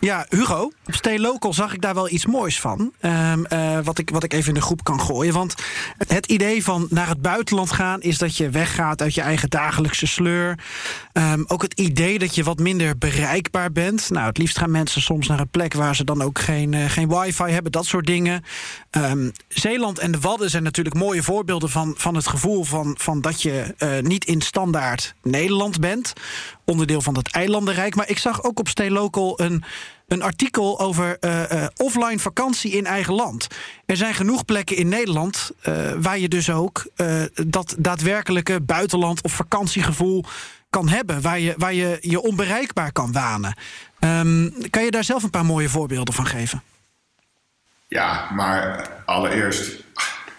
Ja, 0.00 0.26
Hugo, 0.28 0.70
op 0.86 0.94
Stay 0.94 1.18
Local 1.18 1.52
zag 1.52 1.72
ik 1.72 1.80
daar 1.80 1.94
wel 1.94 2.10
iets 2.10 2.26
moois 2.26 2.60
van. 2.60 2.92
Ehm, 3.00 3.44
eh, 3.44 3.78
wat, 3.84 3.98
ik, 3.98 4.10
wat 4.10 4.24
ik 4.24 4.32
even 4.32 4.48
in 4.48 4.54
de 4.54 4.60
groep 4.60 4.84
kan 4.84 5.00
gooien. 5.00 5.34
Want 5.34 5.54
het 6.06 6.26
idee 6.26 6.64
van 6.64 6.86
naar 6.90 7.08
het 7.08 7.22
buitenland 7.22 7.72
gaan 7.72 8.00
is 8.00 8.18
dat 8.18 8.36
je 8.36 8.50
weggaat 8.50 9.02
uit 9.02 9.14
je 9.14 9.20
eigen 9.20 9.50
dagelijkse 9.50 10.06
sleur. 10.06 10.58
Ehm, 11.12 11.42
ook 11.46 11.62
het 11.62 11.80
idee 11.80 12.18
dat 12.18 12.34
je 12.34 12.42
wat 12.42 12.58
minder 12.58 12.98
bereikbaar 12.98 13.72
bent. 13.72 14.10
Nou, 14.10 14.26
het 14.26 14.38
liefst 14.38 14.58
gaan 14.58 14.70
mensen 14.70 15.02
soms 15.02 15.26
naar 15.26 15.40
een 15.40 15.48
plek 15.48 15.74
waar 15.74 15.96
ze 15.96 16.04
dan 16.04 16.22
ook 16.22 16.38
geen, 16.38 16.74
eh, 16.74 16.90
geen 16.90 17.08
wifi 17.08 17.44
hebben, 17.44 17.72
dat 17.72 17.86
soort 17.86 18.06
dingen. 18.06 18.44
Ehm, 18.90 19.30
Zeeland 19.48 19.98
en 19.98 20.12
de 20.12 20.20
Wadden 20.20 20.50
zijn 20.50 20.62
natuurlijk 20.62 20.96
mooie 20.96 21.22
voorbeelden 21.22 21.70
van, 21.70 21.94
van 21.96 22.14
het 22.14 22.26
gevoel 22.26 22.64
van, 22.64 22.94
van 22.98 23.20
dat 23.20 23.42
je 23.42 23.74
eh, 23.78 23.98
niet 24.00 24.24
in 24.24 24.40
standaard 24.40 25.14
Nederland 25.22 25.80
bent. 25.80 26.12
Onderdeel 26.64 27.00
van 27.00 27.16
het 27.16 27.30
eilandenrijk. 27.32 27.94
Maar 27.94 28.08
ik 28.08 28.18
zag 28.18 28.42
ook 28.42 28.58
op 28.58 28.68
Stay 28.68 28.90
Local 28.90 29.40
een, 29.40 29.64
een 30.08 30.22
artikel 30.22 30.80
over 30.80 31.16
eh, 31.20 31.50
eh, 31.62 31.68
offline 31.76 32.18
vakantie 32.18 32.70
in 32.72 32.86
eigen 32.86 33.14
land. 33.14 33.46
Er 33.86 33.96
zijn 33.96 34.14
genoeg 34.14 34.44
plekken 34.44 34.76
in 34.76 34.88
Nederland 34.88 35.50
eh, 35.60 35.74
waar 35.98 36.18
je 36.18 36.28
dus 36.28 36.50
ook 36.50 36.86
eh, 36.96 37.22
dat 37.46 37.74
daadwerkelijke 37.78 38.60
buitenland 38.60 39.22
of 39.22 39.32
vakantiegevoel 39.32 40.24
kan 40.70 40.88
hebben. 40.88 41.20
Waar 41.20 41.40
je 41.40 41.54
waar 41.56 41.74
je, 41.74 41.98
je 42.00 42.20
onbereikbaar 42.22 42.92
kan 42.92 43.12
wanen. 43.12 43.54
Ehm, 43.98 44.50
kan 44.70 44.84
je 44.84 44.90
daar 44.90 45.04
zelf 45.04 45.22
een 45.22 45.30
paar 45.30 45.44
mooie 45.44 45.68
voorbeelden 45.68 46.14
van 46.14 46.26
geven? 46.26 46.62
Ja, 47.88 48.30
maar 48.32 48.88
allereerst, 49.04 49.82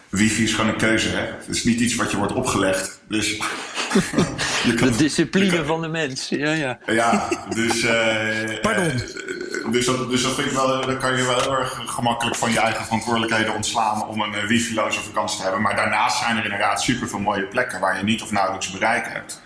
wifi 0.10 0.44
is 0.44 0.54
gewoon 0.54 0.70
een 0.70 0.78
keuze. 0.78 1.10
Hè? 1.10 1.26
Het 1.26 1.48
is 1.48 1.64
niet 1.64 1.80
iets 1.80 1.96
wat 1.96 2.12
je 2.12 2.18
wordt 2.18 2.34
opgelegd. 2.34 3.00
Dus 3.08 3.30
je 4.66 4.74
kan, 4.76 4.88
De 4.92 4.96
discipline 4.98 5.46
je 5.46 5.52
kan- 5.52 5.66
van 5.66 5.82
de 5.82 5.88
mens. 5.88 6.30
Ja, 6.30 6.52
ja. 6.52 6.80
Ja, 6.86 7.30
dus, 7.50 7.82
eh, 7.84 8.60
Pardon. 8.62 8.92
Dus, 9.72 9.86
dat, 9.86 10.10
dus 10.10 10.24
dat 10.24 10.36
vind 10.36 10.48
ik 10.48 10.54
wel, 10.54 10.86
dan 10.86 10.98
kan 10.98 11.18
je 11.18 11.26
wel 11.26 11.42
heel 11.42 11.58
erg 11.58 11.82
gemakkelijk 11.86 12.36
van 12.36 12.52
je 12.52 12.60
eigen 12.60 12.84
verantwoordelijkheden 12.84 13.56
ontslaan 13.56 14.08
om 14.08 14.22
een 14.22 14.34
eh, 14.34 14.46
wifi-loze 14.46 15.02
vakantie 15.02 15.38
te 15.38 15.44
hebben. 15.44 15.62
Maar 15.62 15.76
daarnaast 15.76 16.18
zijn 16.18 16.38
er 16.38 16.44
inderdaad 16.44 16.82
superveel 16.82 17.20
mooie 17.20 17.48
plekken 17.48 17.80
waar 17.80 17.98
je 17.98 18.04
niet 18.04 18.22
of 18.22 18.32
nauwelijks 18.32 18.72
bereik 18.72 19.08
hebt. 19.08 19.42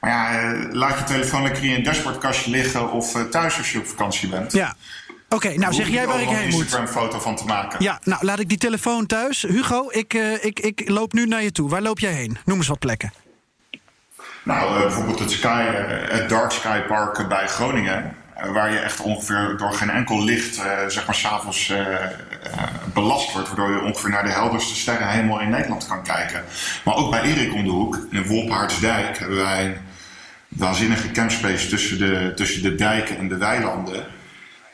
Maar 0.00 0.10
ja, 0.10 0.40
eh, 0.40 0.72
laat 0.72 0.98
je 0.98 1.04
telefoon 1.04 1.42
lekker 1.42 1.64
in 1.64 1.70
je 1.70 1.82
dashboardkastje 1.82 2.50
liggen 2.50 2.92
of 2.92 3.14
eh, 3.14 3.22
thuis 3.22 3.58
als 3.58 3.72
je 3.72 3.78
op 3.78 3.86
vakantie 3.86 4.28
bent. 4.28 4.52
Ja. 4.52 4.74
Oké, 5.28 5.54
nou 5.54 5.72
zeg 5.72 5.88
jij 5.88 6.06
waar 6.06 6.20
ik 6.20 6.28
heen 6.28 6.44
een 6.44 6.50
moet. 6.50 6.62
Instagram-foto 6.62 7.20
van 7.20 7.36
te 7.36 7.44
maken. 7.44 7.82
Ja, 7.82 8.00
nou 8.02 8.24
laat 8.24 8.38
ik 8.38 8.48
die 8.48 8.58
telefoon 8.58 9.06
thuis. 9.06 9.42
Hugo, 9.42 9.86
ik, 9.90 10.14
ik, 10.40 10.60
ik 10.60 10.88
loop 10.88 11.12
nu 11.12 11.26
naar 11.26 11.42
je 11.42 11.52
toe. 11.52 11.68
Waar 11.68 11.82
loop 11.82 11.98
jij 11.98 12.12
heen? 12.12 12.38
Noem 12.44 12.56
eens 12.56 12.68
wat 12.68 12.78
plekken. 12.78 13.12
Nou, 14.42 14.80
bijvoorbeeld 14.80 15.18
het, 15.18 15.30
Sky, 15.30 15.62
het 16.08 16.28
Dark 16.28 16.50
Sky 16.50 16.80
Park 16.80 17.28
bij 17.28 17.46
Groningen. 17.46 18.16
Eh, 18.34 18.52
waar 18.52 18.72
je 18.72 18.78
echt 18.78 19.00
ongeveer 19.00 19.54
door 19.56 19.72
geen 19.72 19.90
enkel 19.90 20.24
licht, 20.24 20.58
eh, 20.58 20.86
zeg 20.88 21.06
maar, 21.06 21.14
s'avonds 21.14 21.70
eh 21.70 21.96
belast 22.92 23.32
wordt. 23.32 23.48
Waardoor 23.48 23.70
je 23.70 23.82
ongeveer 23.82 24.10
naar 24.10 24.24
de 24.24 24.30
helderste 24.30 24.74
sterrenhemel 24.74 25.40
in 25.40 25.50
Nederland 25.50 25.86
kan 25.86 26.02
kijken. 26.02 26.44
Maar 26.84 26.94
ook 26.94 27.10
bij 27.10 27.22
Erik 27.22 27.54
om 27.54 27.64
de 27.64 27.70
hoek, 27.70 28.06
in 28.10 28.26
Wolpaardsdijk, 28.26 29.18
hebben 29.18 29.36
wij 29.36 29.64
een 29.64 29.76
waanzinnige 30.48 31.10
campspace 31.10 31.68
tussen 31.68 31.98
de, 31.98 32.32
tussen 32.36 32.62
de 32.62 32.74
dijken 32.74 33.16
en 33.16 33.28
de 33.28 33.36
weilanden. 33.36 34.06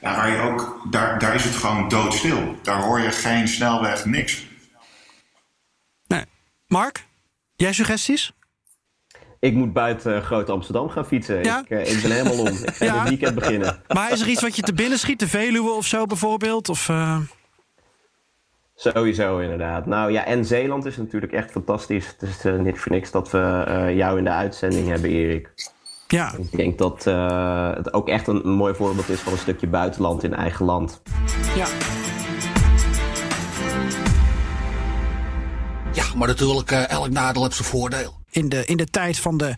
Waar 0.00 0.30
je 0.30 0.38
ook, 0.38 0.86
daar, 0.90 1.18
daar 1.18 1.34
is 1.34 1.44
het 1.44 1.54
gewoon 1.54 1.88
doodstil. 1.88 2.58
Daar 2.62 2.82
hoor 2.82 3.00
je 3.00 3.10
geen 3.10 3.48
snelweg, 3.48 4.04
niks. 4.04 4.46
Nee. 6.06 6.24
Mark, 6.66 7.04
jij 7.56 7.72
suggesties? 7.72 8.32
Ik 9.40 9.54
moet 9.54 9.72
buiten 9.72 10.14
eh, 10.16 10.22
Groot 10.22 10.50
Amsterdam 10.50 10.88
gaan 10.88 11.06
fietsen. 11.06 11.44
Ja? 11.44 11.60
Ik, 11.60 11.70
eh, 11.70 11.96
ik 11.96 12.02
ben 12.02 12.10
helemaal 12.10 12.38
om. 12.38 12.46
Ik 12.46 12.70
ga 12.74 12.84
Ja. 12.84 13.00
dit 13.00 13.08
weekend 13.08 13.34
beginnen. 13.34 13.82
Maar 13.88 14.12
is 14.12 14.20
er 14.20 14.28
iets 14.28 14.42
wat 14.42 14.56
je 14.56 14.62
te 14.62 14.72
binnen 14.74 14.98
schiet? 14.98 15.18
De 15.18 15.28
Veluwe 15.28 15.70
of 15.70 15.86
zo 15.86 16.06
bijvoorbeeld? 16.06 16.68
Of, 16.68 16.88
eh, 16.88 17.16
Sowieso 18.74 19.38
inderdaad. 19.38 19.86
Nou 19.86 20.12
ja, 20.12 20.24
en 20.24 20.44
Zeeland 20.44 20.84
is 20.86 20.96
natuurlijk 20.96 21.32
echt 21.32 21.50
fantastisch. 21.50 22.06
Het 22.06 22.22
is 22.28 22.44
eh, 22.44 22.58
niet 22.58 22.78
voor 22.78 22.92
niks 22.92 23.10
dat 23.10 23.30
we 23.30 23.64
eh, 23.66 23.96
jou 23.96 24.18
in 24.18 24.24
de 24.24 24.30
uitzending 24.30 24.88
hebben, 24.88 25.10
Erik. 25.10 25.52
ja. 26.08 26.32
Ik 26.38 26.56
denk 26.56 26.78
dat 26.78 27.06
eh, 27.06 27.74
het 27.74 27.92
ook 27.92 28.08
echt 28.08 28.26
een, 28.26 28.46
een 28.46 28.52
mooi 28.54 28.74
voorbeeld 28.74 29.08
is 29.08 29.20
van 29.20 29.32
een 29.32 29.38
stukje 29.38 29.66
buitenland 29.66 30.22
in 30.22 30.34
eigen 30.34 30.64
land. 30.64 31.02
ja. 31.56 31.66
Ja, 35.92 36.04
maar 36.16 36.28
natuurlijk, 36.28 36.70
elk 36.70 37.10
nadeel 37.10 37.42
heeft 37.42 37.54
zijn 37.56 37.68
voordeel. 37.68 38.19
In 38.30 38.48
de, 38.48 38.64
in 38.64 38.76
de 38.76 38.86
tijd 38.86 39.18
van 39.18 39.36
de, 39.36 39.54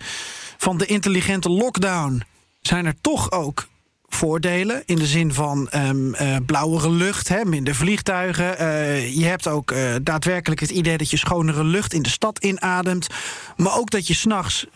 van 0.57 0.79
de 0.79 0.87
intelligente 0.87 1.49
lockdown 1.49 2.23
zijn 2.61 2.87
er 2.87 2.95
toch 3.01 3.31
ook 3.31 3.67
voordelen. 4.15 4.83
In 4.87 4.97
de 4.97 5.07
zin 5.07 5.35
van 5.35 5.69
ehm 5.71 6.15
eh, 6.15 6.37
blauwere 6.47 6.91
lucht, 6.91 7.29
hè, 7.29 7.45
minder 7.45 7.75
vliegtuigen. 7.75 8.59
Eh, 8.59 9.15
je 9.15 9.25
hebt 9.25 9.49
ook 9.49 9.71
eh, 9.71 9.95
daadwerkelijk 10.03 10.61
het 10.61 10.71
idee 10.71 10.99
dat 10.99 11.11
je 11.11 11.17
schonere 11.17 11.65
lucht 11.65 11.93
in 11.93 12.03
de 12.03 12.09
stad 12.09 12.45
inademt. 12.45 13.07
Maar 13.57 13.79
ook 13.79 13.91
dat 13.91 14.07
je 14.07 14.15
s'nachts 14.15 14.67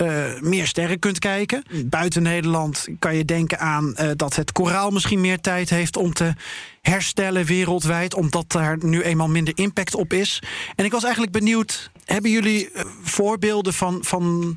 meer 0.40 0.66
sterren 0.66 0.99
kunt 0.99 1.18
kijken. 1.18 1.62
Buiten 1.84 2.22
Nederland 2.22 2.88
kan 2.99 3.16
je 3.16 3.24
denken 3.24 3.59
aan 3.59 3.94
dat 4.16 4.36
het 4.36 4.53
koraal 4.53 4.90
misschien 4.90 5.20
meer 5.20 5.40
tijd 5.40 5.70
heeft 5.70 5.97
om 5.97 6.12
te 6.12 6.32
herstellen 6.82 7.44
wereldwijd. 7.44 8.14
Omdat 8.14 8.53
daar 8.53 8.76
nu 8.80 9.03
eenmaal 9.03 9.28
minder 9.28 9.53
impact 9.57 9.94
op 9.94 10.12
is. 10.12 10.42
En 10.74 10.84
ik 10.84 10.92
was 10.92 11.03
eigenlijk 11.03 11.32
benieuwd, 11.32 11.90
hebben 12.07 12.30
jullie 12.30 12.70
eh, 12.70 12.84
voorbeelden 13.02 13.72
van. 13.72 13.98
van 14.02 14.57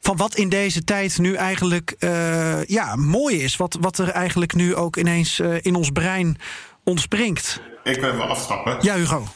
van 0.00 0.16
wat 0.16 0.34
in 0.34 0.48
deze 0.48 0.84
tijd 0.84 1.18
nu 1.18 1.34
eigenlijk 1.34 1.94
eh, 1.98 2.64
ja, 2.64 2.96
mooi 2.96 3.42
is. 3.42 3.56
Wat, 3.56 3.76
wat 3.80 3.98
er 3.98 4.08
eigenlijk 4.08 4.54
nu 4.54 4.74
ook 4.74 4.96
ineens 4.96 5.40
eh, 5.40 5.56
in 5.60 5.74
ons 5.74 5.90
brein 5.90 6.38
ontspringt. 6.82 7.60
Ik 7.84 8.00
wil 8.00 8.10
even 8.10 8.28
aftrappen. 8.28 8.76
Ja, 8.80 8.94
Hugo. 8.94 9.26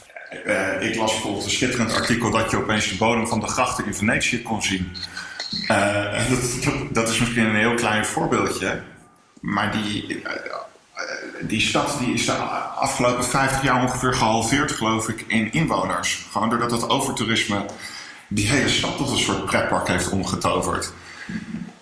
Ik 0.81 0.97
las 0.97 1.13
bijvoorbeeld 1.13 1.45
een 1.45 1.51
schitterend 1.51 1.95
artikel 1.95 2.31
dat 2.31 2.51
je 2.51 2.57
opeens 2.57 2.89
de 2.89 2.97
bodem 2.97 3.27
van 3.27 3.41
de 3.41 3.47
grachten 3.47 3.87
in 3.87 3.95
Venetië 3.95 4.43
kon 4.43 4.63
zien. 4.63 4.97
Dat, 6.65 6.95
dat, 6.95 7.09
is 7.09 7.19
misschien 7.19 7.45
een 7.45 7.57
heel 7.57 7.75
klein 7.75 8.07
voorbeeldje. 8.07 8.83
Maar 9.41 9.73
die, 9.73 10.23
die 11.41 11.61
stad 11.61 11.99
die 11.99 12.15
is 12.15 12.27
de 12.27 12.33
afgelopen 12.33 13.25
50 13.25 13.63
jaar 13.63 13.83
ongeveer 13.83 14.15
gehalveerd, 14.15 14.73
geloof 14.73 15.09
ik, 15.09 15.25
in 15.27 15.53
inwoners. 15.53 16.27
Gewoon 16.31 16.51
doordat 16.51 16.71
het 16.71 16.91
overtoerisme 16.91 17.65
die 18.29 18.49
hele 18.49 18.69
stad 18.69 18.97
tot 18.97 19.11
een 19.11 19.19
soort 19.19 19.45
pretpark 19.45 19.89
heeft 19.89 20.09
omgetoverd. 20.09 20.93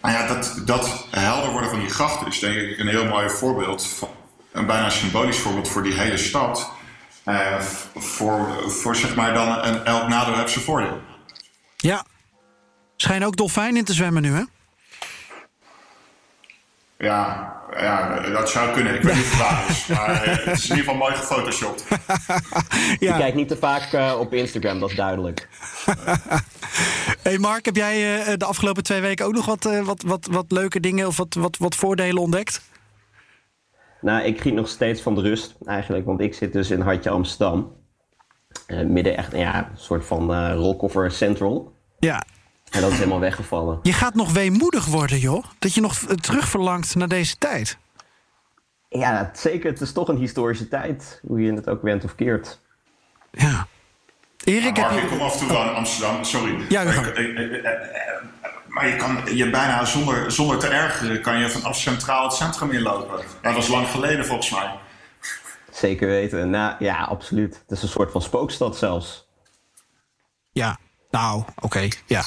Nou 0.03 0.15
ja, 0.15 0.27
dat, 0.27 0.63
dat 0.65 1.07
helder 1.11 1.51
worden 1.51 1.71
van 1.71 1.81
die 1.81 1.89
grachten 1.89 2.27
is 2.27 2.39
denk 2.39 2.55
ik 2.55 2.79
een 2.79 2.89
heel 2.89 3.05
mooi 3.05 3.31
voorbeeld. 3.31 3.87
Van, 3.87 4.09
een 4.53 4.67
bijna 4.67 4.91
symbolisch 4.91 5.39
voorbeeld 5.39 5.69
voor 5.69 5.83
die 5.83 5.95
hele 5.95 6.17
stad. 6.17 6.71
Uh, 7.25 7.61
voor, 7.95 8.71
voor 8.71 8.97
zeg 8.97 9.15
maar 9.15 9.35
dan 9.35 9.65
een 9.65 9.85
elk 9.85 10.09
nadeel 10.09 10.37
heeft 10.37 10.53
zijn 10.53 10.65
voordeel. 10.65 11.01
Ja. 11.77 12.05
Schijnen 12.97 13.27
ook 13.27 13.37
dolfijnen 13.37 13.77
in 13.77 13.85
te 13.85 13.93
zwemmen 13.93 14.23
nu, 14.23 14.33
hè? 14.33 14.43
Ja, 16.99 17.55
ja, 17.77 18.21
dat 18.21 18.51
zou 18.51 18.73
kunnen. 18.73 18.95
Ik 18.95 19.03
weet 19.03 19.15
niet 19.15 19.25
of 19.25 19.49
het 19.49 19.77
is. 19.77 19.87
Maar 19.87 20.23
eh, 20.23 20.45
het 20.45 20.59
is 20.59 20.71
in 20.71 20.77
ieder 20.77 20.85
geval 20.85 20.95
mooi 20.95 21.15
gefotoshopt. 21.15 21.87
ja. 22.99 23.13
Ik 23.13 23.21
kijk 23.21 23.35
niet 23.35 23.49
te 23.49 23.57
vaak 23.57 23.93
uh, 23.93 24.17
op 24.19 24.35
Instagram, 24.35 24.81
dat 24.81 24.91
is 24.91 24.97
duidelijk. 24.97 25.49
hey 27.23 27.39
Mark, 27.39 27.65
heb 27.65 27.77
jij 27.77 28.27
uh, 28.29 28.37
de 28.37 28.45
afgelopen 28.45 28.83
twee 28.83 29.01
weken 29.01 29.27
ook 29.27 29.33
nog 29.33 29.47
wat, 29.47 29.65
wat, 29.85 30.03
wat, 30.03 30.27
wat 30.31 30.53
leuke 30.53 30.81
dingen 30.81 31.07
of 31.07 31.17
wat, 31.17 31.35
wat, 31.35 31.57
wat 31.57 31.75
voordelen 31.75 32.23
ontdekt? 32.23 32.61
Nou, 34.01 34.25
ik 34.25 34.41
giet 34.41 34.55
nog 34.55 34.69
steeds 34.69 35.03
van 35.03 35.15
de 35.15 35.21
rust 35.21 35.55
eigenlijk. 35.65 36.07
Want 36.07 36.21
ik 36.21 36.35
zit 36.35 36.53
dus 36.53 36.71
in 36.71 36.81
Hartje 36.81 37.11
Amsterdam. 37.11 37.73
midden 38.67 39.17
echt, 39.17 39.33
ja, 39.33 39.59
een 39.59 39.79
soort 39.79 40.07
van 40.07 40.53
Rockover 40.53 41.11
Central. 41.11 41.75
Ja, 41.99 42.23
en 42.77 42.83
dat 42.83 42.91
is 42.91 42.99
helemaal 42.99 43.21
weggevallen. 43.21 43.79
Je 43.83 43.93
gaat 43.93 44.15
nog 44.15 44.33
weemoedig 44.33 44.85
worden, 44.85 45.19
joh. 45.19 45.45
Dat 45.59 45.75
je 45.75 45.81
nog 45.81 45.95
terugverlangt 46.21 46.95
naar 46.95 47.09
deze 47.09 47.39
tijd. 47.39 47.79
Ja, 48.89 49.31
zeker. 49.35 49.71
Het 49.71 49.81
is 49.81 49.93
toch 49.93 50.09
een 50.09 50.17
historische 50.17 50.69
tijd. 50.69 51.21
Hoe 51.27 51.41
je 51.41 51.53
het 51.53 51.69
ook 51.69 51.83
went 51.83 52.05
of 52.05 52.15
keert. 52.15 52.61
Ja. 53.31 53.67
Erik, 54.45 54.77
ja, 54.77 54.91
ik 54.91 55.09
kom 55.09 55.21
af 55.21 55.41
en 55.41 55.47
toe 55.47 55.59
aan 55.59 55.75
Amsterdam. 55.75 56.25
Sorry. 56.25 56.65
Ja, 56.69 56.85
maar, 56.85 57.23
je, 57.23 58.63
maar 58.69 58.89
je 58.89 58.97
kan 58.97 59.37
je 59.37 59.51
bijna 59.51 59.85
zonder, 59.85 60.33
zonder 60.33 60.59
te 60.59 60.67
ergeren... 60.67 61.21
kan 61.21 61.39
je 61.39 61.49
vanaf 61.49 61.77
Centraal 61.77 62.23
het 62.23 62.33
centrum 62.33 62.71
inlopen. 62.71 63.25
dat 63.43 63.57
is 63.57 63.69
lang 63.69 63.89
geleden 63.89 64.27
volgens 64.27 64.51
mij. 64.51 64.71
Zeker 65.71 66.09
weten. 66.09 66.51
Nou, 66.51 66.75
ja, 66.79 67.05
absoluut. 67.05 67.55
Het 67.55 67.71
is 67.77 67.83
een 67.83 67.89
soort 67.89 68.13
van 68.13 68.23
spookstad 68.23 68.77
zelfs. 68.77 69.29
Ja, 70.53 70.79
nou, 71.11 71.43
oké, 71.61 71.89
ja. 72.07 72.25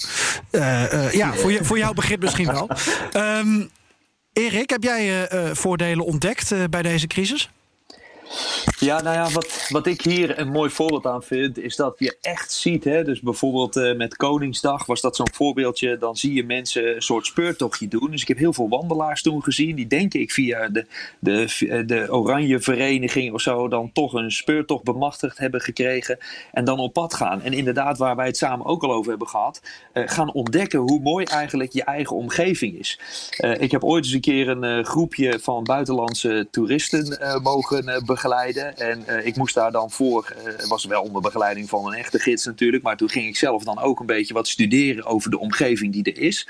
Uh, 0.51 0.93
uh, 0.93 1.13
ja, 1.13 1.33
voor, 1.33 1.51
je, 1.51 1.63
voor 1.63 1.77
jouw 1.77 1.93
begrip 1.93 2.21
misschien 2.21 2.51
wel. 2.51 2.69
Um, 3.13 3.69
Erik, 4.33 4.69
heb 4.69 4.83
jij 4.83 5.33
uh, 5.33 5.49
voordelen 5.53 6.05
ontdekt 6.05 6.69
bij 6.69 6.81
deze 6.81 7.07
crisis? 7.07 7.49
Ja, 8.79 9.01
nou 9.01 9.15
ja, 9.15 9.29
wat, 9.29 9.67
wat 9.69 9.87
ik 9.87 10.01
hier 10.01 10.39
een 10.39 10.51
mooi 10.51 10.69
voorbeeld 10.69 11.05
aan 11.05 11.23
vind, 11.23 11.57
is 11.57 11.75
dat 11.75 11.95
je 11.97 12.17
echt 12.21 12.51
ziet, 12.51 12.83
hè, 12.83 13.03
dus 13.03 13.19
bijvoorbeeld 13.19 13.75
uh, 13.75 13.95
met 13.95 14.15
Koningsdag 14.15 14.85
was 14.85 15.01
dat 15.01 15.15
zo'n 15.15 15.33
voorbeeldje, 15.33 15.97
dan 15.97 16.17
zie 16.17 16.33
je 16.33 16.43
mensen 16.43 16.95
een 16.95 17.01
soort 17.01 17.25
speurtochtje 17.25 17.87
doen. 17.87 18.11
Dus 18.11 18.21
ik 18.21 18.27
heb 18.27 18.37
heel 18.37 18.53
veel 18.53 18.69
wandelaars 18.69 19.21
toen 19.21 19.43
gezien, 19.43 19.75
die 19.75 19.87
denk 19.87 20.13
ik 20.13 20.31
via 20.31 20.67
de, 20.67 20.85
de, 21.19 21.83
de 21.85 22.07
Oranje 22.09 22.59
Vereniging 22.59 23.33
of 23.33 23.41
zo, 23.41 23.67
dan 23.67 23.91
toch 23.93 24.13
een 24.13 24.31
speurtocht 24.31 24.83
bemachtigd 24.83 25.37
hebben 25.37 25.61
gekregen 25.61 26.17
en 26.51 26.65
dan 26.65 26.79
op 26.79 26.93
pad 26.93 27.13
gaan. 27.13 27.41
En 27.41 27.53
inderdaad, 27.53 27.97
waar 27.97 28.15
wij 28.15 28.25
het 28.25 28.37
samen 28.37 28.65
ook 28.65 28.83
al 28.83 28.93
over 28.93 29.09
hebben 29.09 29.27
gehad, 29.27 29.61
uh, 29.93 30.03
gaan 30.05 30.33
ontdekken 30.33 30.79
hoe 30.79 30.99
mooi 30.99 31.25
eigenlijk 31.25 31.71
je 31.71 31.83
eigen 31.83 32.15
omgeving 32.15 32.79
is. 32.79 32.99
Ik 33.59 33.71
heb 33.71 33.83
ooit 33.83 34.03
eens 34.03 34.13
een 34.13 34.21
keer 34.21 34.47
een 34.47 34.85
groepje 34.85 35.39
van 35.41 35.63
buitenlandse 35.63 36.47
toeristen 36.51 37.19
mogen 37.43 37.85
begeleiden. 37.85 38.18
En 38.23 39.03
uh, 39.07 39.25
ik 39.25 39.35
moest 39.35 39.55
daar 39.55 39.71
dan 39.71 39.91
voor, 39.91 40.33
uh, 40.45 40.67
was 40.67 40.85
wel 40.85 41.01
onder 41.01 41.21
begeleiding 41.21 41.69
van 41.69 41.87
een 41.87 41.93
echte 41.93 42.19
gids 42.19 42.45
natuurlijk, 42.45 42.83
maar 42.83 42.97
toen 42.97 43.09
ging 43.09 43.27
ik 43.27 43.35
zelf 43.35 43.63
dan 43.63 43.79
ook 43.79 43.99
een 43.99 44.05
beetje 44.05 44.33
wat 44.33 44.47
studeren 44.47 45.05
over 45.05 45.31
de 45.31 45.39
omgeving 45.39 45.93
die 45.93 46.03
er 46.03 46.21
is. 46.21 46.47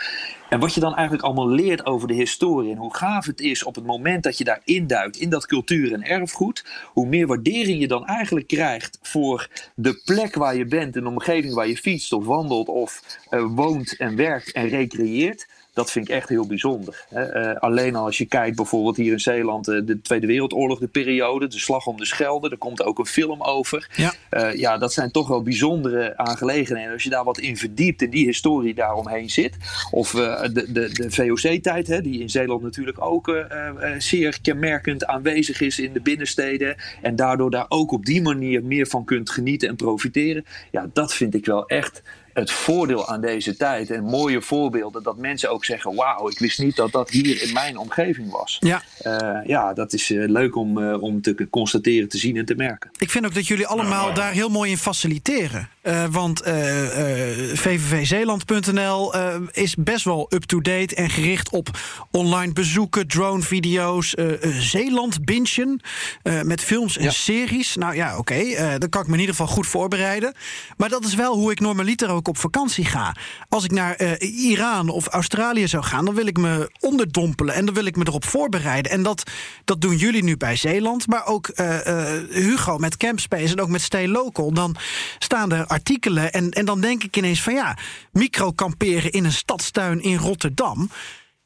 En 0.49 0.59
wat 0.59 0.73
je 0.73 0.79
dan 0.79 0.95
eigenlijk 0.95 1.23
allemaal 1.23 1.49
leert 1.49 1.85
over 1.85 2.07
de 2.07 2.13
historie 2.13 2.71
en 2.71 2.77
hoe 2.77 2.95
gaaf 2.95 3.25
het 3.25 3.39
is 3.39 3.63
op 3.63 3.75
het 3.75 3.85
moment 3.85 4.23
dat 4.23 4.37
je 4.37 4.43
daar 4.43 4.61
induikt 4.63 5.17
in 5.17 5.29
dat 5.29 5.45
cultuur 5.45 5.93
en 5.93 6.03
erfgoed, 6.03 6.65
hoe 6.93 7.07
meer 7.07 7.27
waardering 7.27 7.79
je 7.79 7.87
dan 7.87 8.05
eigenlijk 8.05 8.47
krijgt 8.47 8.99
voor 9.01 9.49
de 9.75 10.01
plek 10.05 10.35
waar 10.35 10.55
je 10.55 10.65
bent, 10.65 10.95
een 10.95 11.07
omgeving 11.07 11.53
waar 11.53 11.67
je 11.67 11.77
fietst 11.77 12.13
of 12.13 12.25
wandelt 12.25 12.67
of 12.67 13.19
uh, 13.29 13.45
woont 13.55 13.97
en 13.97 14.15
werkt 14.15 14.51
en 14.51 14.67
recreëert 14.67 15.47
dat 15.79 15.91
vind 15.91 16.09
ik 16.09 16.15
echt 16.15 16.29
heel 16.29 16.47
bijzonder. 16.47 17.05
Uh, 17.13 17.55
alleen 17.55 17.95
als 17.95 18.17
je 18.17 18.25
kijkt 18.25 18.55
bijvoorbeeld 18.55 18.97
hier 18.97 19.11
in 19.11 19.19
Zeeland, 19.19 19.67
uh, 19.67 19.85
de 19.85 20.01
Tweede 20.01 20.27
Wereldoorlog, 20.27 20.79
de 20.79 20.87
periode, 20.87 21.47
de 21.47 21.59
Slag 21.59 21.85
om 21.87 21.97
de 21.97 22.05
Schelde, 22.05 22.49
er 22.49 22.57
komt 22.57 22.83
ook 22.83 22.99
een 22.99 23.05
film 23.05 23.41
over. 23.41 23.89
Ja, 23.95 24.13
uh, 24.31 24.53
ja 24.53 24.77
dat 24.77 24.93
zijn 24.93 25.11
toch 25.11 25.27
wel 25.27 25.41
bijzondere 25.41 26.17
aangelegenheden. 26.17 26.93
Als 26.93 27.03
je 27.03 27.09
daar 27.09 27.23
wat 27.23 27.37
in 27.37 27.57
verdiept 27.57 28.01
en 28.01 28.09
die 28.09 28.25
historie 28.25 28.73
daaromheen 28.73 29.29
zit. 29.29 29.57
Of 29.91 30.11
de, 30.11 30.65
de, 30.71 30.89
de 30.93 31.11
VOC-tijd, 31.11 32.03
die 32.03 32.21
in 32.21 32.29
Zeeland 32.29 32.61
natuurlijk 32.61 33.01
ook 33.01 33.45
zeer 33.97 34.41
kenmerkend 34.41 35.05
aanwezig 35.05 35.61
is 35.61 35.79
in 35.79 35.93
de 35.93 36.01
binnensteden. 36.01 36.75
En 37.01 37.15
daardoor 37.15 37.51
daar 37.51 37.65
ook 37.69 37.91
op 37.91 38.05
die 38.05 38.21
manier 38.21 38.63
meer 38.63 38.87
van 38.87 39.05
kunt 39.05 39.29
genieten 39.29 39.69
en 39.69 39.75
profiteren. 39.75 40.45
Ja, 40.71 40.89
dat 40.93 41.13
vind 41.13 41.35
ik 41.35 41.45
wel 41.45 41.67
echt 41.67 42.01
het 42.39 42.51
voordeel 42.51 43.07
aan 43.07 43.21
deze 43.21 43.55
tijd. 43.57 43.91
En 43.91 44.03
mooie 44.03 44.41
voorbeelden 44.41 45.03
dat 45.03 45.17
mensen 45.17 45.51
ook 45.51 45.65
zeggen: 45.65 45.95
Wauw, 45.95 46.29
ik 46.29 46.39
wist 46.39 46.59
niet 46.59 46.75
dat 46.75 46.91
dat 46.91 47.09
hier 47.09 47.41
in 47.41 47.53
mijn 47.53 47.77
omgeving 47.77 48.31
was. 48.31 48.57
Ja, 48.59 48.81
uh, 49.01 49.39
ja 49.45 49.73
dat 49.73 49.93
is 49.93 50.09
uh, 50.09 50.29
leuk 50.29 50.55
om, 50.55 50.77
uh, 50.77 51.01
om 51.01 51.21
te 51.21 51.47
constateren, 51.49 52.09
te 52.09 52.17
zien 52.17 52.37
en 52.37 52.45
te 52.45 52.55
merken. 52.55 52.89
Ik 52.97 53.09
vind 53.09 53.25
ook 53.25 53.33
dat 53.33 53.47
jullie 53.47 53.67
allemaal 53.67 54.13
daar 54.13 54.31
heel 54.31 54.49
mooi 54.49 54.71
in 54.71 54.77
faciliteren. 54.77 55.69
want 56.11 56.41
vvvzeeland.nl 57.53 59.13
is 59.51 59.75
best 59.75 60.05
wel 60.05 60.27
up-to-date 60.29 60.95
en 60.95 61.09
gericht 61.09 61.49
op 61.49 61.69
online 62.11 62.53
bezoeken, 62.53 63.07
drone-video's, 63.07 64.15
Zeeland 64.59 65.25
bingen 65.25 65.81
met 66.43 66.61
films 66.61 66.97
en 66.97 67.03
ja. 67.03 67.11
series. 67.11 67.75
Nou 67.75 67.95
ja, 67.95 68.17
oké, 68.17 68.19
okay, 68.19 68.77
dan 68.77 68.89
kan 68.89 69.01
ik 69.01 69.07
me 69.07 69.13
in 69.13 69.19
ieder 69.19 69.35
geval 69.35 69.53
goed 69.53 69.67
voorbereiden. 69.67 70.33
Maar 70.77 70.89
dat 70.89 71.05
is 71.05 71.15
wel 71.15 71.35
hoe 71.35 71.51
ik 71.51 71.59
normaliter 71.59 72.09
ook 72.09 72.27
op 72.29 72.37
vakantie 72.37 72.85
ga. 72.85 73.15
Als 73.49 73.63
ik 73.63 73.71
naar 73.71 74.01
uh, 74.01 74.11
Iran 74.49 74.89
of 74.89 75.07
Australië 75.07 75.67
zou 75.67 75.83
gaan, 75.83 76.05
dan 76.05 76.15
wil 76.15 76.27
ik 76.27 76.37
me 76.37 76.71
onderdompelen 76.79 77.55
en 77.55 77.65
dan 77.65 77.73
wil 77.73 77.85
ik 77.85 77.95
me 77.95 78.07
erop 78.07 78.25
voorbereiden. 78.25 78.91
En 78.91 79.03
dat, 79.03 79.23
dat 79.65 79.81
doen 79.81 79.95
jullie 79.95 80.23
nu 80.23 80.37
bij 80.37 80.55
Zeeland, 80.55 81.07
maar 81.07 81.25
ook 81.25 81.51
uh, 81.55 81.85
uh, 81.87 82.11
Hugo 82.29 82.77
met 82.77 82.97
Campspace 82.97 83.51
en 83.51 83.61
ook 83.61 83.69
met 83.69 83.81
Stay 83.81 84.07
Local. 84.07 84.53
Dan 84.53 84.75
staan 85.19 85.51
er 85.51 85.65
artikelen 85.65 86.31
en, 86.31 86.51
en 86.51 86.65
dan 86.65 86.81
denk 86.81 87.03
ik 87.03 87.17
ineens 87.17 87.41
van 87.41 87.53
ja, 87.53 87.77
microkamperen 88.11 89.11
in 89.11 89.25
een 89.25 89.31
stadstuin 89.31 90.01
in 90.01 90.17
Rotterdam. 90.17 90.89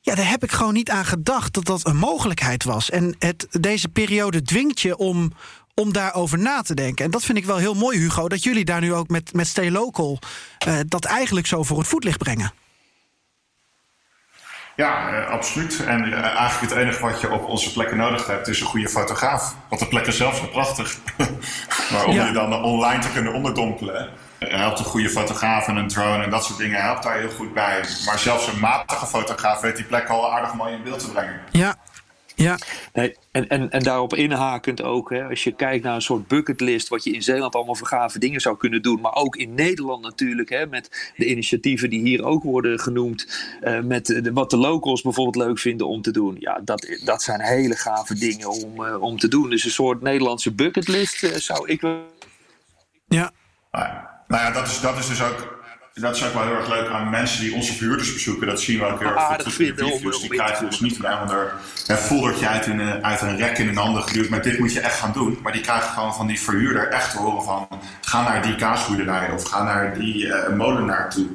Ja, 0.05 0.15
daar 0.15 0.29
heb 0.29 0.43
ik 0.43 0.51
gewoon 0.51 0.73
niet 0.73 0.89
aan 0.89 1.05
gedacht 1.05 1.53
dat 1.53 1.65
dat 1.65 1.87
een 1.87 1.97
mogelijkheid 1.97 2.63
was. 2.63 2.89
En 2.89 3.15
het, 3.19 3.47
deze 3.49 3.89
periode 3.89 4.41
dwingt 4.41 4.81
je 4.81 4.97
om, 4.97 5.31
om 5.75 5.93
daarover 5.93 6.39
na 6.39 6.61
te 6.61 6.73
denken. 6.73 7.05
En 7.05 7.11
dat 7.11 7.23
vind 7.23 7.37
ik 7.37 7.45
wel 7.45 7.57
heel 7.57 7.73
mooi, 7.73 7.97
Hugo, 7.97 8.27
dat 8.29 8.43
jullie 8.43 8.65
daar 8.65 8.81
nu 8.81 8.93
ook 8.93 9.07
met, 9.07 9.33
met 9.33 9.47
Stay 9.47 9.71
Local 9.71 10.19
uh, 10.67 10.79
dat 10.87 11.05
eigenlijk 11.05 11.47
zo 11.47 11.63
voor 11.63 11.77
het 11.77 11.87
voetlicht 11.87 12.17
brengen. 12.17 12.53
Ja, 14.75 15.13
uh, 15.13 15.29
absoluut. 15.29 15.85
En 15.85 16.07
uh, 16.07 16.23
eigenlijk 16.23 16.73
het 16.73 16.81
enige 16.81 17.01
wat 17.01 17.21
je 17.21 17.31
op 17.31 17.45
onze 17.45 17.71
plekken 17.71 17.97
nodig 17.97 18.27
hebt, 18.27 18.47
is 18.47 18.59
een 18.59 18.65
goede 18.65 18.89
fotograaf. 18.89 19.55
Want 19.69 19.81
de 19.81 19.87
plekken 19.87 20.13
zelf 20.13 20.35
zijn 20.35 20.49
prachtig. 20.49 20.97
maar 21.91 22.05
om 22.05 22.13
ja. 22.13 22.25
je 22.25 22.33
dan 22.33 22.63
online 22.63 23.01
te 23.01 23.11
kunnen 23.11 23.33
onderdompelen, 23.33 24.09
helpt 24.39 24.79
een 24.79 24.85
goede 24.85 25.09
fotograaf 25.09 25.67
en 25.67 25.75
een 25.75 25.87
drone 25.87 26.23
en 26.23 26.29
dat 26.29 26.45
soort 26.45 26.57
dingen 26.57 26.81
helpt 26.81 27.03
daar 27.03 27.17
heel 27.17 27.29
goed 27.29 27.53
bij. 27.53 27.83
Maar 28.05 28.19
zelfs 28.19 28.47
een 28.47 28.59
matige 28.59 29.05
fotograaf 29.05 29.61
weet 29.61 29.75
die 29.75 29.85
plek 29.85 30.07
al 30.07 30.33
aardig 30.33 30.53
mooi 30.53 30.73
in 30.73 30.83
beeld 30.83 30.99
te 30.99 31.11
brengen. 31.11 31.41
Ja, 31.51 31.75
ja. 32.35 32.57
Nee, 32.93 33.15
en, 33.31 33.47
en, 33.47 33.71
en 33.71 33.83
daarop 33.83 34.13
inhakend 34.13 34.81
ook, 34.81 35.09
hè, 35.09 35.23
als 35.23 35.43
je 35.43 35.51
kijkt 35.51 35.83
naar 35.83 35.95
een 35.95 36.01
soort 36.01 36.27
bucketlist, 36.27 36.87
wat 36.87 37.03
je 37.03 37.11
in 37.11 37.23
Zeeland 37.23 37.55
allemaal 37.55 37.75
voor 37.75 37.87
gave 37.87 38.19
dingen 38.19 38.41
zou 38.41 38.57
kunnen 38.57 38.81
doen, 38.81 39.01
maar 39.01 39.15
ook 39.15 39.35
in 39.35 39.53
Nederland 39.53 40.01
natuurlijk, 40.01 40.49
hè, 40.49 40.67
met 40.67 41.13
de 41.15 41.25
initiatieven 41.25 41.89
die 41.89 42.01
hier 42.01 42.23
ook 42.23 42.43
worden 42.43 42.79
genoemd, 42.79 43.27
uh, 43.61 43.79
met 43.79 44.05
de, 44.05 44.33
wat 44.33 44.49
de 44.49 44.57
locals 44.57 45.01
bijvoorbeeld 45.01 45.45
leuk 45.45 45.59
vinden 45.59 45.87
om 45.87 46.01
te 46.01 46.11
doen. 46.11 46.35
Ja, 46.39 46.61
dat, 46.63 46.97
dat 47.03 47.21
zijn 47.23 47.41
hele 47.41 47.75
gave 47.75 48.15
dingen 48.15 48.49
om, 48.49 48.81
uh, 48.81 49.01
om 49.01 49.17
te 49.17 49.27
doen. 49.27 49.49
Dus 49.49 49.63
een 49.63 49.71
soort 49.71 50.01
Nederlandse 50.01 50.51
bucketlist 50.51 51.23
uh, 51.23 51.35
zou 51.35 51.67
ik 51.67 51.81
wel. 51.81 52.11
Ja. 53.07 53.31
Nou 54.27 54.43
ja, 54.43 54.51
dat 54.51 54.67
is, 54.67 54.79
dat 54.79 54.97
is 54.97 55.07
dus 55.07 55.23
ook 55.23 55.62
dat 55.93 56.15
is 56.15 56.23
ook 56.23 56.33
wel 56.33 56.43
heel 56.43 56.55
erg 56.55 56.69
leuk 56.69 56.89
aan 56.89 57.09
mensen 57.09 57.41
die 57.41 57.53
onze 57.53 57.73
verhuurders 57.73 58.13
bezoeken. 58.13 58.47
Dat 58.47 58.61
zien 58.61 58.79
we 58.79 58.85
ook 58.85 58.99
heel 58.99 59.07
erg 59.07 59.17
ah, 59.17 59.33
goed 59.33 59.57
reviews. 59.57 60.21
Die 60.21 60.29
krijgen 60.29 60.69
dus 60.69 60.79
niet 60.79 60.99
een 61.87 61.97
foldertje 61.97 62.47
uit 62.47 62.65
een, 62.65 63.03
uit 63.03 63.21
een 63.21 63.37
rek 63.37 63.57
in 63.57 63.67
een 63.67 63.77
ander 63.77 64.01
geduwd. 64.01 64.29
Maar 64.29 64.41
dit 64.41 64.59
moet 64.59 64.73
je 64.73 64.79
echt 64.79 64.99
gaan 64.99 65.11
doen. 65.11 65.39
Maar 65.43 65.51
die 65.51 65.61
krijgen 65.61 65.89
gewoon 65.89 66.15
van 66.15 66.27
die 66.27 66.39
verhuurder 66.39 66.87
echt 66.87 67.11
te 67.11 67.17
horen 67.17 67.43
van... 67.43 67.67
ga 68.01 68.23
naar 68.23 68.41
die 68.41 68.55
kaasboerderij 68.55 69.31
of 69.31 69.43
ga 69.43 69.63
naar 69.63 69.99
die 69.99 70.25
uh, 70.25 70.49
molenaar 70.49 71.09
toe. 71.09 71.27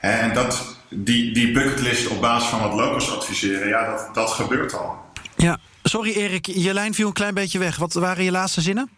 En 0.00 0.34
dat, 0.34 0.76
die, 0.88 1.32
die 1.32 1.52
bucketlist 1.52 2.08
op 2.08 2.20
basis 2.20 2.48
van 2.48 2.60
wat 2.60 2.72
locals 2.72 3.16
adviseren, 3.16 3.68
ja, 3.68 3.90
dat, 3.90 4.14
dat 4.14 4.30
gebeurt 4.30 4.74
al. 4.74 4.96
Ja, 5.36 5.58
sorry 5.82 6.12
Erik, 6.12 6.46
je 6.46 6.74
lijn 6.74 6.94
viel 6.94 7.06
een 7.06 7.12
klein 7.12 7.34
beetje 7.34 7.58
weg. 7.58 7.76
Wat 7.76 7.92
waren 7.92 8.24
je 8.24 8.30
laatste 8.30 8.60
zinnen? 8.60 8.90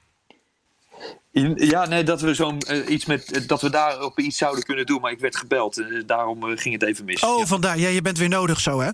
Ja, 1.54 1.86
nee, 1.86 2.02
dat 2.02 2.20
we 2.20 2.34
zo'n 2.34 2.62
uh, 2.70 2.88
iets 2.88 3.04
met 3.04 3.36
uh, 3.36 3.46
dat 3.46 3.60
we 3.62 3.70
daar 3.70 4.02
op 4.02 4.18
iets 4.18 4.38
zouden 4.38 4.64
kunnen 4.64 4.86
doen, 4.86 5.00
maar 5.00 5.10
ik 5.10 5.18
werd 5.18 5.36
gebeld. 5.36 5.78
Uh, 5.78 6.02
daarom 6.06 6.42
ging 6.42 6.80
het 6.80 6.88
even 6.88 7.04
mis. 7.04 7.20
Oh, 7.20 7.38
ja. 7.38 7.46
vandaar. 7.46 7.78
Ja, 7.78 7.88
je 7.88 8.02
bent 8.02 8.18
weer 8.18 8.28
nodig 8.28 8.60
zo, 8.60 8.80
hè? 8.80 8.90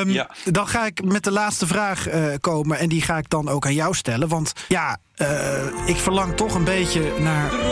Um, 0.00 0.10
ja. 0.10 0.30
Dan 0.44 0.68
ga 0.68 0.86
ik 0.86 1.04
met 1.04 1.24
de 1.24 1.30
laatste 1.30 1.66
vraag 1.66 2.06
komen 2.40 2.78
en 2.78 2.88
die 2.88 3.02
ga 3.02 3.18
ik 3.18 3.28
dan 3.28 3.48
ook 3.48 3.66
aan 3.66 3.74
jou 3.74 3.94
stellen. 3.94 4.28
Want 4.28 4.52
ja, 4.68 4.98
ik 5.86 5.96
verlang 5.96 6.36
toch 6.36 6.54
een 6.54 6.64
beetje 6.64 7.12
naar. 7.18 7.48
Droomland, 7.48 7.70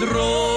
droomland. 0.00 0.47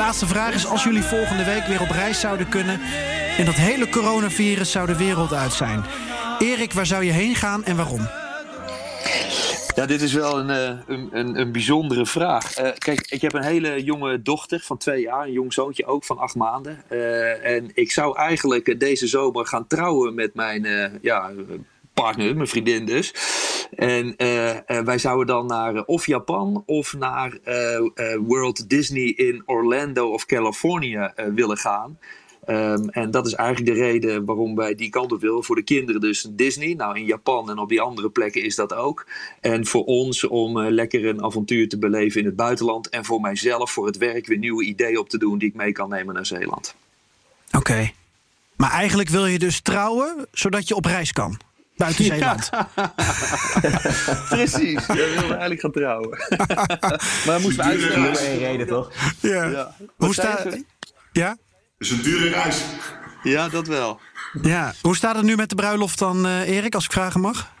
Laatste 0.00 0.26
vraag 0.26 0.54
is: 0.54 0.66
als 0.66 0.84
jullie 0.84 1.02
volgende 1.02 1.44
week 1.44 1.66
weer 1.66 1.80
op 1.80 1.90
reis 1.90 2.20
zouden 2.20 2.48
kunnen 2.48 2.80
en 3.38 3.44
dat 3.44 3.54
hele 3.54 3.88
coronavirus 3.88 4.70
zou 4.70 4.86
de 4.86 4.96
wereld 4.96 5.32
uit 5.32 5.52
zijn. 5.52 5.84
Erik, 6.38 6.72
waar 6.72 6.86
zou 6.86 7.04
je 7.04 7.10
heen 7.10 7.34
gaan 7.34 7.64
en 7.64 7.76
waarom? 7.76 8.08
Ja, 9.74 9.86
dit 9.86 10.02
is 10.02 10.12
wel 10.12 10.38
een, 10.38 10.48
een, 10.48 11.08
een, 11.12 11.40
een 11.40 11.52
bijzondere 11.52 12.06
vraag. 12.06 12.60
Uh, 12.60 12.68
kijk, 12.78 13.06
ik 13.10 13.20
heb 13.20 13.32
een 13.32 13.42
hele 13.42 13.84
jonge 13.84 14.22
dochter 14.22 14.60
van 14.60 14.76
twee 14.76 15.00
jaar, 15.00 15.26
een 15.26 15.32
jong 15.32 15.52
zoontje 15.52 15.86
ook 15.86 16.04
van 16.04 16.18
acht 16.18 16.34
maanden. 16.34 16.82
Uh, 16.88 17.46
en 17.56 17.70
ik 17.74 17.92
zou 17.92 18.16
eigenlijk 18.16 18.80
deze 18.80 19.06
zomer 19.06 19.46
gaan 19.46 19.66
trouwen 19.66 20.14
met 20.14 20.34
mijn 20.34 20.66
ja, 21.02 21.30
mijn 22.16 22.48
vriendin 22.48 22.84
dus. 22.84 23.14
En 23.76 24.14
uh, 24.16 24.54
uh, 24.54 24.60
wij 24.66 24.98
zouden 24.98 25.26
dan 25.26 25.46
naar 25.46 25.74
uh, 25.74 25.82
of 25.86 26.06
Japan 26.06 26.62
of 26.66 26.94
naar 26.94 27.38
World 28.26 28.68
Disney 28.68 29.04
in 29.04 29.42
Orlando 29.46 30.12
of 30.12 30.26
Californië 30.26 31.12
willen 31.34 31.56
gaan. 31.56 31.98
Um, 32.48 32.88
en 32.88 33.10
dat 33.10 33.26
is 33.26 33.34
eigenlijk 33.34 33.76
de 33.76 33.82
reden 33.82 34.24
waarom 34.24 34.54
wij 34.54 34.74
die 34.74 34.90
kant 34.90 35.12
op 35.12 35.20
willen. 35.20 35.44
Voor 35.44 35.56
de 35.56 35.62
kinderen 35.62 36.00
dus 36.00 36.26
Disney. 36.30 36.74
Nou, 36.74 36.98
in 36.98 37.04
Japan 37.04 37.50
en 37.50 37.58
op 37.58 37.68
die 37.68 37.80
andere 37.80 38.10
plekken 38.10 38.42
is 38.42 38.54
dat 38.54 38.74
ook. 38.74 39.06
En 39.40 39.66
voor 39.66 39.84
ons 39.84 40.26
om 40.26 40.60
lekker 40.60 41.06
een 41.06 41.24
avontuur 41.24 41.68
te 41.68 41.78
beleven 41.78 42.20
in 42.20 42.26
het 42.26 42.36
buitenland. 42.36 42.88
En 42.88 43.04
voor 43.04 43.20
mijzelf 43.20 43.70
voor 43.70 43.86
het 43.86 43.96
werk 43.96 44.26
weer 44.26 44.38
nieuwe 44.38 44.64
ideeën 44.64 44.98
op 44.98 45.08
te 45.08 45.18
doen 45.18 45.38
die 45.38 45.48
ik 45.48 45.54
mee 45.54 45.72
kan 45.72 45.88
nemen 45.88 46.14
naar 46.14 46.26
Zeeland. 46.26 46.74
Oké. 47.52 47.90
Maar 48.56 48.70
eigenlijk 48.70 49.08
wil 49.08 49.26
je 49.26 49.38
dus 49.38 49.60
trouwen 49.60 50.26
zodat 50.32 50.68
je 50.68 50.74
op 50.74 50.84
reis 50.84 51.12
kan? 51.12 51.38
Buiten 51.80 52.04
Zeeland. 52.04 52.50
Ja. 52.50 52.68
Precies, 54.28 54.86
we 54.86 54.94
wilden 54.94 55.30
eigenlijk 55.30 55.60
gaan 55.60 55.72
trouwen. 55.72 56.18
maar 57.26 57.40
moesten 57.40 57.64
we 57.64 57.70
uitstellen. 57.70 58.02
Dat 58.02 58.20
is 58.20 58.26
één 58.26 58.38
reden, 58.38 58.66
toch? 58.66 58.92
Ja. 59.20 59.44
ja. 59.44 59.74
Hoe 59.96 60.12
staat 60.12 60.46
Ja? 61.12 61.28
Het 61.28 61.38
is 61.78 61.90
een 61.90 62.02
dure 62.02 62.28
reis. 62.28 62.62
Ja, 63.22 63.48
dat 63.48 63.66
wel. 63.66 64.00
Ja. 64.42 64.74
Hoe 64.82 64.96
staat 64.96 65.16
het 65.16 65.24
nu 65.24 65.36
met 65.36 65.48
de 65.48 65.54
bruiloft 65.54 65.98
dan, 65.98 66.26
uh, 66.26 66.48
Erik, 66.48 66.74
als 66.74 66.84
ik 66.84 66.92
vragen 66.92 67.20
mag? 67.20 67.52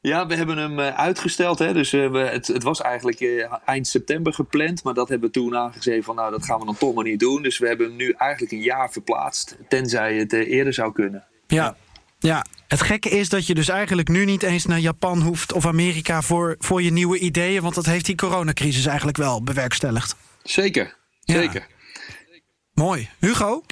Ja, 0.00 0.26
we 0.26 0.34
hebben 0.34 0.56
hem 0.56 0.78
uh, 0.78 0.88
uitgesteld. 0.88 1.58
Hè. 1.58 1.72
Dus, 1.72 1.92
uh, 1.92 2.10
we, 2.10 2.18
het, 2.18 2.46
het, 2.46 2.62
was 2.62 2.80
eigenlijk 2.80 3.20
uh, 3.20 3.52
eind 3.64 3.86
september 3.86 4.34
gepland. 4.34 4.84
Maar 4.84 4.94
dat 4.94 5.08
hebben 5.08 5.28
we 5.28 5.34
toen 5.34 5.56
aangegeven 5.56 6.04
van 6.04 6.14
nou, 6.14 6.30
dat 6.30 6.44
gaan 6.44 6.58
we 6.58 6.64
dan 6.64 6.76
toch 6.76 6.94
maar 6.94 7.04
niet 7.04 7.20
doen. 7.20 7.42
Dus 7.42 7.58
we 7.58 7.66
hebben 7.66 7.86
hem 7.86 7.96
nu 7.96 8.10
eigenlijk 8.10 8.52
een 8.52 8.62
jaar 8.62 8.90
verplaatst. 8.90 9.56
Tenzij 9.68 10.16
het 10.16 10.32
eerder 10.32 10.74
zou 10.74 10.92
kunnen. 10.92 11.24
Ja. 11.46 11.76
Ja, 12.24 12.44
het 12.68 12.82
gekke 12.82 13.08
is 13.08 13.28
dat 13.28 13.46
je 13.46 13.54
dus 13.54 13.68
eigenlijk 13.68 14.08
nu 14.08 14.24
niet 14.24 14.42
eens 14.42 14.66
naar 14.66 14.78
Japan 14.78 15.20
hoeft 15.20 15.52
of 15.52 15.66
Amerika 15.66 16.22
voor, 16.22 16.56
voor 16.58 16.82
je 16.82 16.92
nieuwe 16.92 17.18
ideeën. 17.18 17.62
Want 17.62 17.74
dat 17.74 17.86
heeft 17.86 18.04
die 18.04 18.14
coronacrisis 18.14 18.86
eigenlijk 18.86 19.16
wel 19.16 19.42
bewerkstelligd. 19.42 20.16
Zeker, 20.42 20.96
zeker. 21.20 21.66
Ja. 21.68 22.40
Mooi. 22.72 23.08
Hugo, 23.18 23.62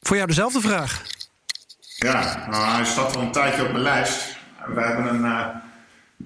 voor 0.00 0.16
jou 0.16 0.28
dezelfde 0.28 0.60
vraag. 0.60 1.02
Ja, 1.96 2.46
nou, 2.50 2.74
hij 2.74 2.84
staat 2.84 3.16
al 3.16 3.22
een 3.22 3.32
tijdje 3.32 3.64
op 3.64 3.70
mijn 3.70 3.82
lijst. 3.82 4.36
We 4.66 4.80
hebben 4.80 5.14
een, 5.14 5.24
uh, 5.24 5.46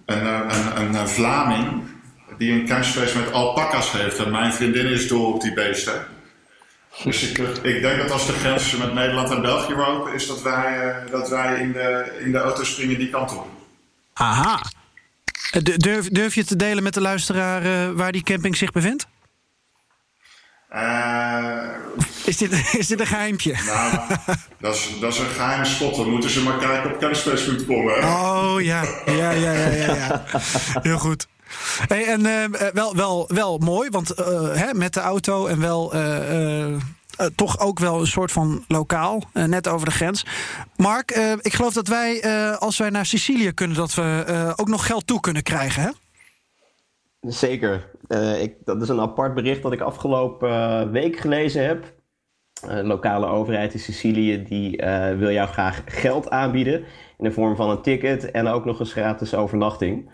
een, 0.06 0.26
een, 0.26 0.80
een, 0.80 0.94
een 0.94 1.08
Vlaming 1.08 1.82
die 2.38 2.52
een 2.52 2.66
kunstfeest 2.66 3.14
met 3.14 3.32
alpaca's 3.32 3.92
heeft. 3.92 4.18
En 4.18 4.30
mijn 4.30 4.52
vriendin 4.52 4.86
is 4.86 5.08
door 5.08 5.34
op 5.34 5.40
die 5.40 5.54
beesten. 5.54 6.06
Dus 7.04 7.22
ik, 7.22 7.38
ik, 7.62 7.82
denk 7.82 7.98
dat 7.98 8.10
als 8.10 8.26
de 8.26 8.32
grens 8.32 8.76
met 8.76 8.94
Nederland 8.94 9.30
en 9.30 9.42
België 9.42 9.74
open 9.74 10.14
is, 10.14 10.26
dat 10.26 10.42
wij, 10.42 10.86
uh, 10.86 11.10
dat 11.10 11.28
wij 11.28 11.60
in, 11.60 11.72
de, 11.72 12.16
in 12.24 12.32
de 12.32 12.38
auto 12.38 12.64
springen 12.64 12.98
die 12.98 13.10
kant 13.10 13.36
op. 13.36 13.46
Aha. 14.12 14.60
Durf, 15.62 16.08
durf 16.08 16.34
je 16.34 16.44
te 16.44 16.56
delen 16.56 16.82
met 16.82 16.94
de 16.94 17.00
luisteraar 17.00 17.66
uh, 17.66 17.90
waar 17.94 18.12
die 18.12 18.22
camping 18.22 18.56
zich 18.56 18.70
bevindt? 18.70 19.06
Uh, 20.72 21.68
is, 22.24 22.36
dit, 22.36 22.52
is 22.78 22.86
dit 22.86 23.00
een 23.00 23.06
geheimpje? 23.06 23.54
Nou, 23.66 24.00
dat 24.60 24.74
is, 24.74 24.90
dat 25.00 25.12
is 25.12 25.18
een 25.18 25.26
geheime 25.26 25.64
spot. 25.64 25.96
Dan 25.96 26.10
moeten 26.10 26.30
ze 26.30 26.42
maar 26.42 26.58
kijken 26.58 26.92
op 26.92 26.98
kennispace.com. 26.98 27.88
Oh 27.88 28.54
ja, 28.58 28.82
ja, 29.06 29.30
ja, 29.30 29.52
ja, 29.52 29.68
ja, 29.68 29.94
ja. 29.94 30.24
Heel 30.82 30.98
goed. 30.98 31.26
Hey, 31.86 32.06
en 32.06 32.20
uh, 32.20 32.44
wel, 32.72 32.96
wel, 32.96 33.28
wel 33.34 33.58
mooi, 33.58 33.90
want 33.90 34.20
uh, 34.20 34.54
hè, 34.54 34.74
met 34.74 34.94
de 34.94 35.00
auto 35.00 35.46
en 35.46 35.60
wel 35.60 35.92
toch 37.34 37.60
ook 37.60 37.78
wel 37.78 38.00
een 38.00 38.06
soort 38.06 38.32
van 38.32 38.64
lokaal, 38.68 39.22
net 39.32 39.68
over 39.68 39.86
de 39.86 39.92
grens. 39.92 40.26
Mark, 40.76 41.10
ik 41.40 41.54
geloof 41.54 41.72
dat 41.72 41.88
wij, 41.88 42.24
als 42.58 42.78
wij 42.78 42.90
naar 42.90 43.06
Sicilië 43.06 43.52
kunnen, 43.52 43.76
dat 43.76 43.94
we 43.94 44.52
ook 44.56 44.68
nog 44.68 44.86
geld 44.86 45.06
toe 45.06 45.20
kunnen 45.20 45.42
krijgen, 45.42 45.82
hè? 45.82 45.90
Zeker. 47.30 47.90
ik, 48.40 48.54
dat 48.64 48.82
is 48.82 48.88
een 48.88 49.00
apart 49.00 49.34
bericht 49.34 49.62
dat 49.62 49.72
ik 49.72 49.80
afgelopen 49.80 50.90
week 50.90 51.16
gelezen 51.16 51.66
heb. 51.66 51.94
Lokale 52.82 53.26
overheid 53.26 53.72
in 53.72 53.80
Sicilië 53.80 54.42
die 54.42 54.82
wil 55.18 55.30
jou 55.30 55.48
graag 55.48 55.82
geld 55.86 56.30
aanbieden 56.30 56.84
in 57.18 57.24
de 57.24 57.32
vorm 57.32 57.56
van 57.56 57.70
een 57.70 57.82
ticket 57.82 58.30
en 58.30 58.46
ook 58.46 58.64
nog 58.64 58.80
eens 58.80 58.92
gratis 58.92 59.34
overnachting. 59.34 60.10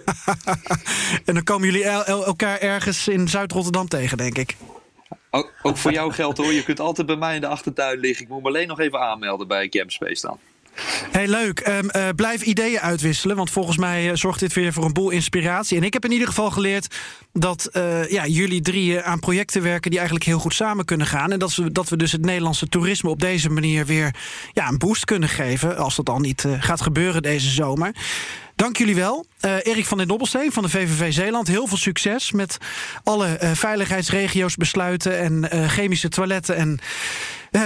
en 1.26 1.34
dan 1.34 1.42
komen 1.42 1.66
jullie 1.66 1.84
el 1.84 2.04
el 2.04 2.26
elkaar 2.26 2.58
ergens 2.58 3.08
in 3.08 3.28
Zuid-Rotterdam 3.28 3.88
tegen, 3.88 4.16
denk 4.16 4.38
ik. 4.38 4.56
Ook, 5.62 5.76
voor 5.76 5.92
jou 5.92 6.12
geldt 6.12 6.38
hoor, 6.38 6.52
je 6.52 6.62
kunt 6.62 6.80
altijd 6.80 7.06
bij 7.06 7.16
mij 7.16 7.34
in 7.34 7.40
de 7.40 7.46
achtertuin 7.46 7.98
liggen. 7.98 8.24
Ik 8.24 8.30
moet 8.30 8.42
me 8.42 8.48
alleen 8.48 8.68
nog 8.68 8.80
even 8.80 9.00
aanmelden 9.00 9.48
bij 9.48 9.68
Campspace 9.68 10.26
dan. 10.26 10.38
Heel 11.10 11.26
leuk. 11.26 11.68
Um, 11.68 11.90
uh, 11.96 12.08
blijf 12.16 12.42
ideeën 12.42 12.80
uitwisselen, 12.80 13.36
want 13.36 13.50
volgens 13.50 13.76
mij 13.76 14.06
uh, 14.06 14.14
zorgt 14.14 14.40
dit 14.40 14.52
weer 14.52 14.72
voor 14.72 14.84
een 14.84 14.92
boel 14.92 15.10
inspiratie. 15.10 15.76
En 15.76 15.84
ik 15.84 15.92
heb 15.92 16.04
in 16.04 16.12
ieder 16.12 16.28
geval 16.28 16.50
geleerd 16.50 16.96
dat 17.32 17.68
uh, 17.72 18.10
ja, 18.10 18.26
jullie 18.26 18.60
drieën 18.60 19.02
aan 19.02 19.18
projecten 19.18 19.62
werken 19.62 19.90
die 19.90 19.98
eigenlijk 19.98 20.28
heel 20.28 20.38
goed 20.38 20.54
samen 20.54 20.84
kunnen 20.84 21.06
gaan. 21.06 21.32
En 21.32 21.38
dat, 21.38 21.54
we, 21.54 21.72
dat 21.72 21.88
we 21.88 21.96
dus 21.96 22.12
het 22.12 22.24
Nederlandse 22.24 22.68
toerisme 22.68 23.10
op 23.10 23.20
deze 23.20 23.50
manier 23.50 23.86
weer 23.86 24.14
ja, 24.52 24.68
een 24.68 24.78
boost 24.78 25.04
kunnen 25.04 25.28
geven. 25.28 25.76
Als 25.76 25.96
dat 25.96 26.08
al 26.08 26.18
niet 26.18 26.44
gaat 26.58 26.80
gebeuren 26.80 27.22
deze 27.22 27.50
zomer. 27.50 27.94
Dank 28.56 28.76
jullie 28.76 28.94
wel. 28.94 29.26
Erik 29.40 29.86
van 29.86 29.98
den 29.98 30.08
Dobbelsteen 30.08 30.52
van 30.52 30.62
de 30.62 30.68
VVV 30.68 31.12
Zeeland. 31.12 31.48
Heel 31.48 31.66
veel 31.66 31.76
succes 31.76 32.32
met 32.32 32.58
alle 33.04 33.38
veiligheidsregio's 33.54 34.56
besluiten 34.56 35.18
en 35.18 35.68
chemische 35.68 36.08
toiletten 36.08 36.56
en 36.56 36.80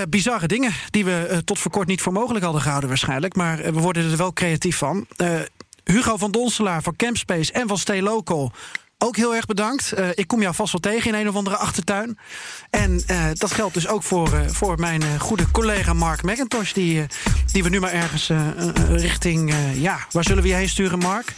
bizarre 0.09 0.47
dingen 0.47 0.72
die 0.91 1.05
we 1.05 1.43
tot 1.45 1.59
voor 1.59 1.70
kort 1.70 1.87
niet 1.87 2.03
voor 2.03 2.12
mogelijk 2.12 2.45
hadden 2.45 2.62
gehouden 2.62 2.89
waarschijnlijk. 2.89 3.37
Maar 3.37 3.57
we 3.57 3.81
worden 3.81 4.11
er 4.11 4.16
wel 4.16 4.33
creatief 4.33 4.76
van. 4.76 5.07
Hugo 5.85 6.16
van 6.16 6.31
Donselaar 6.31 6.83
van 6.83 6.97
Campspace 6.97 7.53
en 7.53 7.68
van 7.68 7.78
Stay 7.78 8.01
Local. 8.01 8.53
Ook 9.03 9.16
heel 9.16 9.34
erg 9.34 9.46
bedankt. 9.46 9.92
Uh, 9.98 10.09
ik 10.14 10.26
kom 10.26 10.42
jou 10.42 10.55
vast 10.55 10.72
wel 10.72 10.92
tegen 10.92 11.14
in 11.14 11.20
een 11.20 11.28
of 11.28 11.34
andere 11.34 11.57
achtertuin. 11.57 12.18
En 12.70 13.03
uh, 13.11 13.24
dat 13.32 13.53
geldt 13.53 13.74
dus 13.74 13.88
ook 13.88 14.03
voor, 14.03 14.28
uh, 14.34 14.40
voor 14.46 14.78
mijn 14.78 15.20
goede 15.20 15.51
collega 15.51 15.92
Mark 15.92 16.22
McIntosh... 16.22 16.72
die, 16.72 17.07
die 17.53 17.62
we 17.62 17.68
nu 17.68 17.80
maar 17.80 17.92
ergens 17.92 18.30
richting... 18.88 19.55
ja, 19.74 19.98
waar 20.11 20.24
zullen 20.24 20.42
we 20.42 20.48
je 20.48 20.55
heen 20.55 20.68
sturen, 20.68 20.98
Mark? 20.98 21.34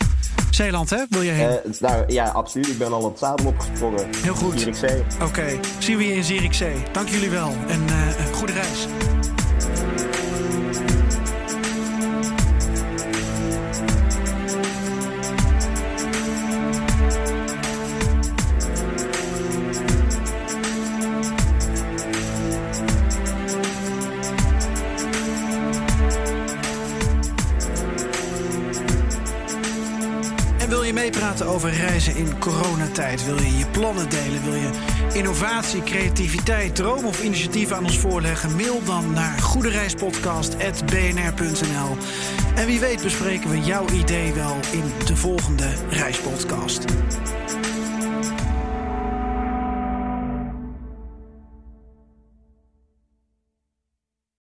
Zeeland, 0.51 0.91
hè? 0.91 1.05
Wil 1.09 1.23
je 1.23 1.31
heen? 1.31 1.61
nou 1.81 2.13
ja, 2.13 2.29
absoluut. 2.29 2.69
Ik 2.69 2.79
ben 2.79 2.93
al 2.93 3.05
het 3.05 3.19
zadel 3.19 3.47
opgesprongen. 3.47 4.07
Heel 4.23 4.35
goed. 4.35 4.59
Zierikzee. 4.59 5.03
Oké, 5.23 5.61
zien 5.79 5.97
we 5.97 6.07
je 6.07 6.15
in 6.15 6.25
Zierikzee. 6.25 6.83
Dank 6.93 7.09
jullie 7.09 7.31
wel 7.31 7.55
en 7.69 7.87
goede 8.33 8.53
reis. 8.53 8.87
Over 31.41 31.71
reizen 31.71 32.17
in 32.17 32.39
coronatijd? 32.39 33.25
Wil 33.25 33.43
je 33.43 33.57
je 33.57 33.67
plannen 33.67 34.11
delen? 34.11 34.45
Wil 34.45 34.55
je 34.55 34.71
innovatie, 35.13 35.83
creativiteit, 35.83 36.75
droom 36.75 37.05
of 37.05 37.23
initiatieven 37.23 37.77
aan 37.77 37.85
ons 37.85 37.99
voorleggen? 37.99 38.57
Mail 38.57 38.81
dan 38.85 39.13
naar 39.13 39.39
goedereispodcast.bnr.nl. 39.39 41.97
En 42.55 42.67
wie 42.67 42.81
weet 42.81 43.03
bespreken 43.03 43.51
we 43.51 43.61
jouw 43.61 43.89
idee 43.89 44.33
wel 44.33 44.57
in 44.71 44.93
de 45.07 45.17
volgende 45.17 45.73
reispodcast. 45.91 46.85